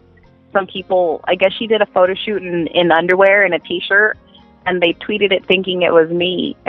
some 0.52 0.66
people. 0.66 1.20
I 1.24 1.36
guess 1.36 1.52
she 1.52 1.66
did 1.66 1.80
a 1.80 1.86
photo 1.86 2.14
shoot 2.14 2.42
in, 2.42 2.66
in 2.68 2.90
underwear 2.90 3.44
and 3.44 3.54
a 3.54 3.60
t-shirt, 3.60 4.18
and 4.66 4.82
they 4.82 4.94
tweeted 4.94 5.32
it 5.32 5.46
thinking 5.46 5.82
it 5.82 5.92
was 5.92 6.10
me. 6.10 6.56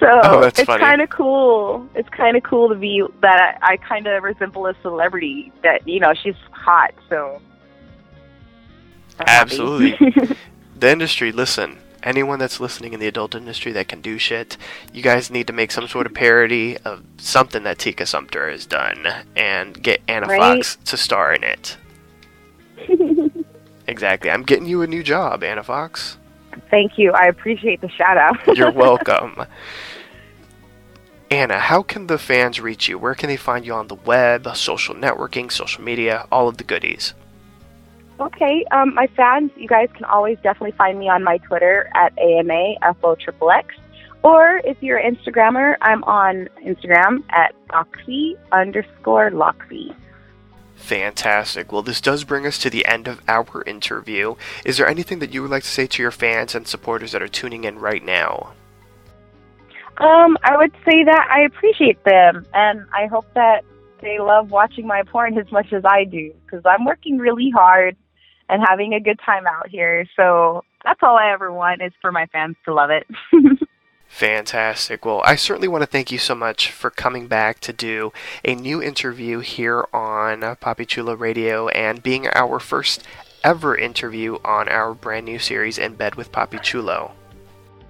so 0.00 0.20
Oh, 0.24 0.42
it's 0.42 0.64
kind 0.64 1.00
of 1.00 1.10
cool. 1.10 1.88
It's 1.94 2.08
kind 2.08 2.36
of 2.36 2.42
cool 2.42 2.68
to 2.70 2.74
be 2.74 3.04
that 3.22 3.58
I, 3.62 3.74
I 3.74 3.76
kind 3.76 4.08
of 4.08 4.22
resemble 4.24 4.66
a 4.66 4.74
celebrity. 4.82 5.52
That 5.62 5.86
you 5.86 6.00
know 6.00 6.12
she's 6.14 6.34
hot, 6.50 6.92
so 7.08 7.40
I'm. 9.20 9.26
Absolutely. 9.28 10.36
The 10.78 10.92
industry, 10.92 11.32
listen, 11.32 11.78
anyone 12.02 12.38
that's 12.38 12.60
listening 12.60 12.92
in 12.92 13.00
the 13.00 13.06
adult 13.06 13.34
industry 13.34 13.72
that 13.72 13.88
can 13.88 14.00
do 14.00 14.18
shit, 14.18 14.56
you 14.92 15.02
guys 15.02 15.30
need 15.30 15.46
to 15.46 15.52
make 15.52 15.70
some 15.70 15.88
sort 15.88 16.06
of 16.06 16.14
parody 16.14 16.76
of 16.78 17.02
something 17.18 17.62
that 17.64 17.78
Tika 17.78 18.06
Sumpter 18.06 18.50
has 18.50 18.66
done 18.66 19.06
and 19.36 19.80
get 19.82 20.00
Anna 20.08 20.26
Right. 20.26 20.38
Fox 20.38 20.76
to 20.86 20.96
star 20.96 21.32
in 21.32 21.44
it. 21.44 21.76
exactly. 23.86 24.30
I'm 24.30 24.42
getting 24.42 24.66
you 24.66 24.82
a 24.82 24.86
new 24.86 25.02
job, 25.02 25.42
Anna 25.42 25.62
Fox. 25.62 26.18
Thank 26.70 26.98
you. 26.98 27.12
I 27.12 27.26
appreciate 27.26 27.80
the 27.80 27.88
shout 27.90 28.16
out. 28.16 28.56
You're 28.56 28.70
welcome. 28.86 29.44
Anna, 31.30 31.58
how 31.58 31.82
can 31.82 32.06
the 32.06 32.18
fans 32.18 32.58
reach 32.60 32.88
you? 32.88 32.98
Where 32.98 33.14
can 33.14 33.28
they 33.28 33.36
find 33.36 33.66
you 33.66 33.74
on 33.74 33.88
the 33.88 33.94
web, 33.94 34.48
social 34.56 34.94
networking, 34.94 35.52
social 35.52 35.82
media, 35.82 36.26
all 36.32 36.48
of 36.48 36.56
the 36.56 36.64
goodies? 36.64 37.12
Okay, 38.20 38.64
um, 38.72 38.94
my 38.94 39.06
fans, 39.16 39.52
you 39.56 39.68
guys 39.68 39.88
can 39.94 40.04
always 40.04 40.38
definitely 40.42 40.72
find 40.72 40.98
me 40.98 41.08
on 41.08 41.22
my 41.22 41.38
Twitter 41.38 41.88
at 41.94 42.16
AMAFOXXX. 42.16 43.64
Or 44.24 44.60
if 44.64 44.82
you're 44.82 44.98
an 44.98 45.14
Instagrammer, 45.14 45.76
I'm 45.80 46.02
on 46.04 46.48
Instagram 46.64 47.22
at 47.30 47.54
Loxy 47.68 48.36
underscore 48.50 49.30
Loxy. 49.30 49.94
Fantastic. 50.74 51.70
Well, 51.72 51.82
this 51.82 52.00
does 52.00 52.24
bring 52.24 52.44
us 52.44 52.58
to 52.58 52.70
the 52.70 52.84
end 52.86 53.06
of 53.06 53.20
our 53.28 53.62
interview. 53.64 54.34
Is 54.64 54.78
there 54.78 54.88
anything 54.88 55.20
that 55.20 55.32
you 55.32 55.42
would 55.42 55.50
like 55.50 55.62
to 55.62 55.68
say 55.68 55.86
to 55.86 56.02
your 56.02 56.10
fans 56.10 56.54
and 56.54 56.66
supporters 56.66 57.12
that 57.12 57.22
are 57.22 57.28
tuning 57.28 57.64
in 57.64 57.78
right 57.78 58.04
now? 58.04 58.54
Um, 59.98 60.36
I 60.42 60.56
would 60.56 60.72
say 60.84 61.04
that 61.04 61.28
I 61.30 61.42
appreciate 61.42 62.02
them, 62.04 62.46
and 62.54 62.84
I 62.92 63.06
hope 63.06 63.26
that 63.34 63.64
they 64.00 64.18
love 64.18 64.50
watching 64.50 64.86
my 64.86 65.02
porn 65.02 65.36
as 65.38 65.50
much 65.50 65.72
as 65.72 65.84
I 65.84 66.04
do, 66.04 66.32
because 66.44 66.62
I'm 66.64 66.84
working 66.84 67.18
really 67.18 67.50
hard 67.50 67.96
and 68.48 68.62
having 68.66 68.94
a 68.94 69.00
good 69.00 69.18
time 69.24 69.46
out 69.46 69.68
here. 69.68 70.06
So 70.16 70.64
that's 70.84 71.00
all 71.02 71.16
I 71.16 71.32
ever 71.32 71.52
want 71.52 71.82
is 71.82 71.92
for 72.00 72.12
my 72.12 72.26
fans 72.26 72.56
to 72.64 72.74
love 72.74 72.90
it. 72.90 73.06
Fantastic. 74.08 75.04
Well, 75.04 75.22
I 75.24 75.36
certainly 75.36 75.68
want 75.68 75.82
to 75.82 75.86
thank 75.86 76.10
you 76.10 76.18
so 76.18 76.34
much 76.34 76.72
for 76.72 76.88
coming 76.88 77.28
back 77.28 77.60
to 77.60 77.72
do 77.72 78.12
a 78.44 78.54
new 78.54 78.82
interview 78.82 79.40
here 79.40 79.86
on 79.92 80.40
Papi 80.40 80.86
Chulo 80.86 81.14
Radio 81.14 81.68
and 81.68 82.02
being 82.02 82.26
our 82.28 82.58
first 82.58 83.04
ever 83.44 83.76
interview 83.76 84.38
on 84.44 84.68
our 84.68 84.94
brand 84.94 85.26
new 85.26 85.38
series 85.38 85.78
In 85.78 85.94
Bed 85.94 86.14
with 86.14 86.32
Papi 86.32 86.60
Chulo. 86.62 87.12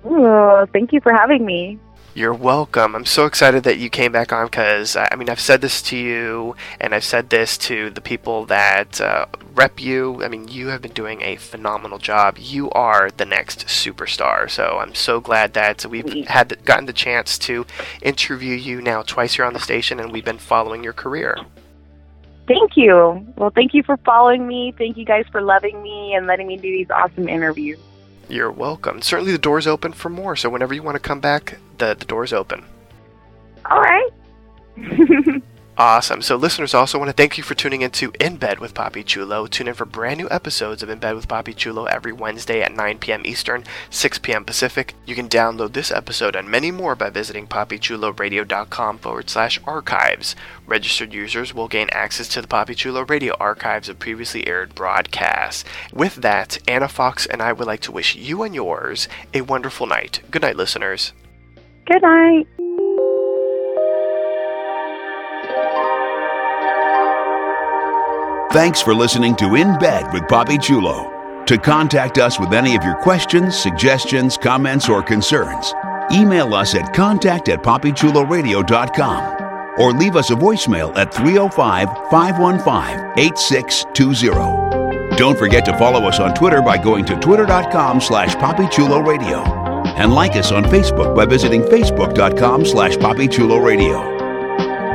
Ooh, 0.05 0.67
thank 0.73 0.93
you 0.93 1.01
for 1.01 1.13
having 1.13 1.47
me. 1.47 1.79
You're 2.19 2.35
welcome. 2.35 2.97
I'm 2.97 3.05
so 3.05 3.27
excited 3.27 3.63
that 3.63 3.79
you 3.79 3.89
came 3.89 4.11
back 4.11 4.33
on 4.33 4.47
because, 4.47 4.97
I 4.97 5.15
mean, 5.15 5.31
I've 5.31 5.39
said 5.39 5.61
this 5.61 5.81
to 5.83 5.97
you 5.97 6.57
and 6.81 6.93
I've 6.93 7.05
said 7.05 7.31
this 7.31 7.57
to 7.59 7.91
the 7.91 8.01
people 8.01 8.45
that 8.47 9.01
uh, 9.01 9.27
rep 9.55 9.81
you. 9.81 10.25
I 10.25 10.27
mean, 10.27 10.49
you 10.49 10.67
have 10.67 10.83
been 10.83 10.95
doing 10.95 11.23
a 11.23 11.37
phenomenal 11.37 11.99
job. 11.99 12.37
You 12.37 12.73
are 12.73 13.09
the 13.13 13.25
next 13.25 13.67
superstar. 13.69 14.51
So 14.51 14.79
I'm 14.81 14.97
so 14.97 15.21
glad 15.21 15.55
that 15.55 15.87
we've 15.87 16.27
had 16.27 16.65
gotten 16.65 16.87
the 16.87 16.93
chance 16.93 17.39
to 17.39 17.65
interview 18.03 18.57
you 18.57 18.81
now 18.81 19.03
twice 19.03 19.35
here 19.35 19.45
on 19.45 19.53
the 19.53 19.61
station 19.61 20.01
and 20.01 20.13
we've 20.13 20.25
been 20.25 20.39
following 20.39 20.83
your 20.83 20.95
career. 20.95 21.39
Thank 22.49 22.77
you. 22.77 23.25
Well, 23.37 23.51
thank 23.55 23.75
you 23.75 23.85
for 23.85 23.97
following 23.99 24.45
me. 24.45 24.75
Thank 24.77 24.97
you 24.97 25.05
guys 25.05 25.27
for 25.31 25.41
loving 25.41 25.81
me 25.85 26.15
and 26.15 26.27
letting 26.27 26.49
me 26.49 26.57
do 26.57 26.63
these 26.63 26.91
awesome 26.91 27.29
interviews. 27.29 27.79
You're 28.29 28.53
welcome. 28.53 29.01
Certainly 29.03 29.33
the 29.33 29.39
door's 29.39 29.67
open 29.67 29.93
for 29.93 30.11
more. 30.11 30.37
So 30.37 30.51
whenever 30.51 30.75
you 30.75 30.83
want 30.83 30.97
to 30.97 31.01
come 31.01 31.21
back, 31.21 31.59
the, 31.79 31.97
the 31.99 32.05
door's 32.05 32.33
open. 32.33 32.65
All 33.71 33.81
right. 33.81 34.11
Awesome. 35.79 36.23
So, 36.23 36.35
listeners, 36.35 36.75
also 36.75 36.99
want 36.99 37.09
to 37.09 37.13
thank 37.13 37.39
you 37.39 37.45
for 37.45 37.55
tuning 37.55 37.83
into 37.83 38.11
In 38.19 38.37
Bed 38.37 38.59
with 38.59 38.75
Papi 38.75 39.07
Chulo. 39.07 39.47
Tune 39.47 39.69
in 39.69 39.75
for 39.75 39.85
brand 39.85 40.19
new 40.19 40.27
episodes 40.29 40.83
of 40.83 40.89
In 40.89 40.99
Bed 40.99 41.15
with 41.15 41.29
Papi 41.29 41.55
Chulo 41.55 41.85
every 41.85 42.13
Wednesday 42.13 42.63
at 42.63 42.75
9 42.75 42.99
p.m. 42.99 43.23
Eastern, 43.25 43.63
6 43.89 44.19
p.m. 44.19 44.45
Pacific. 44.45 44.95
You 45.07 45.15
can 45.15 45.29
download 45.29 45.75
this 45.75 45.93
episode 45.93 46.35
and 46.35 46.49
many 46.49 46.73
more 46.73 46.97
by 46.97 47.11
visiting 47.11 47.47
papichuloradio.com 47.47 48.99
forward 48.99 49.31
slash 49.31 49.61
archives. 49.69 50.35
Registered 50.67 51.15
users 51.15 51.55
will 51.55 51.69
gain 51.69 51.89
access 51.93 52.27
to 52.31 52.43
the 52.43 52.49
Papi 52.49 52.75
Chulo 52.75 53.05
Radio 53.05 53.37
archives 53.39 53.89
of 53.89 54.01
previously 54.01 54.49
aired 54.49 54.75
broadcasts. 54.75 55.63
With 55.93 56.17
that, 56.17 56.59
Anna 56.67 56.89
Fox 56.89 57.25
and 57.25 57.41
I 57.41 57.53
would 57.53 57.69
like 57.69 57.83
to 57.83 57.93
wish 57.93 58.17
you 58.17 58.43
and 58.43 58.53
yours 58.53 59.07
a 59.33 59.43
wonderful 59.43 59.87
night. 59.87 60.23
Good 60.33 60.43
night, 60.43 60.57
listeners. 60.57 61.13
Good 61.87 62.03
night. 62.03 62.49
Thanks 68.51 68.81
for 68.81 68.95
listening 68.95 69.37
to 69.37 69.57
In 69.57 69.79
Bed 69.79 70.11
with 70.13 70.23
Papi 70.23 70.59
Chulo. 70.61 71.45
To 71.45 71.59
contact 71.59 72.17
us 72.17 72.41
with 72.41 72.55
any 72.55 72.75
of 72.77 72.83
your 72.83 72.97
questions, 72.97 73.59
suggestions, 73.59 74.39
comments, 74.39 74.89
or 74.89 75.03
concerns, 75.03 75.75
email 76.11 76.55
us 76.55 76.75
at 76.75 76.95
contact 76.95 77.51
at 77.51 77.63
papichuloradio.com 77.63 79.79
or 79.79 79.93
leave 79.93 80.17
us 80.17 80.31
a 80.31 80.35
voicemail 80.35 80.97
at 80.97 81.13
305 81.13 81.89
515 82.11 83.19
8620. 83.19 85.17
Don't 85.17 85.39
forget 85.39 85.67
to 85.67 85.77
follow 85.77 86.09
us 86.09 86.19
on 86.19 86.35
Twitter 86.35 86.63
by 86.63 86.79
going 86.79 87.05
to 87.05 87.21
twitter.com 87.21 88.01
slash 88.01 88.35
papichuloradio 88.37 89.47
and 89.99 90.15
like 90.15 90.37
us 90.37 90.53
on 90.53 90.65
Facebook 90.65 91.15
by 91.15 91.27
visiting 91.27 91.61
facebook.com 91.63 92.65
slash 92.65 92.97
papichuloradio. 92.97 94.18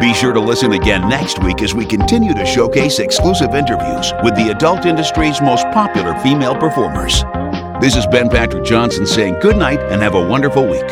Be 0.04 0.14
sure 0.14 0.34
to 0.34 0.40
listen 0.42 0.74
again 0.74 1.08
next 1.08 1.42
week 1.42 1.62
as 1.62 1.74
we 1.74 1.86
continue 1.86 2.34
to 2.34 2.46
showcase 2.46 3.00
exclusive 3.00 3.56
interviews 3.56 4.12
with 4.22 4.36
the 4.36 4.52
adult 4.54 4.86
industry's 4.86 5.40
most 5.42 5.64
popular 5.68 6.14
female 6.20 6.58
performers. 6.58 7.24
This 7.80 7.96
is 7.96 8.06
Ben 8.08 8.28
Patrick 8.30 8.66
Johnson 8.66 9.08
saying 9.08 9.40
good 9.40 9.56
night 9.56 9.80
and 9.80 10.02
have 10.02 10.16
a 10.16 10.28
wonderful 10.28 10.68
week. 10.68 10.84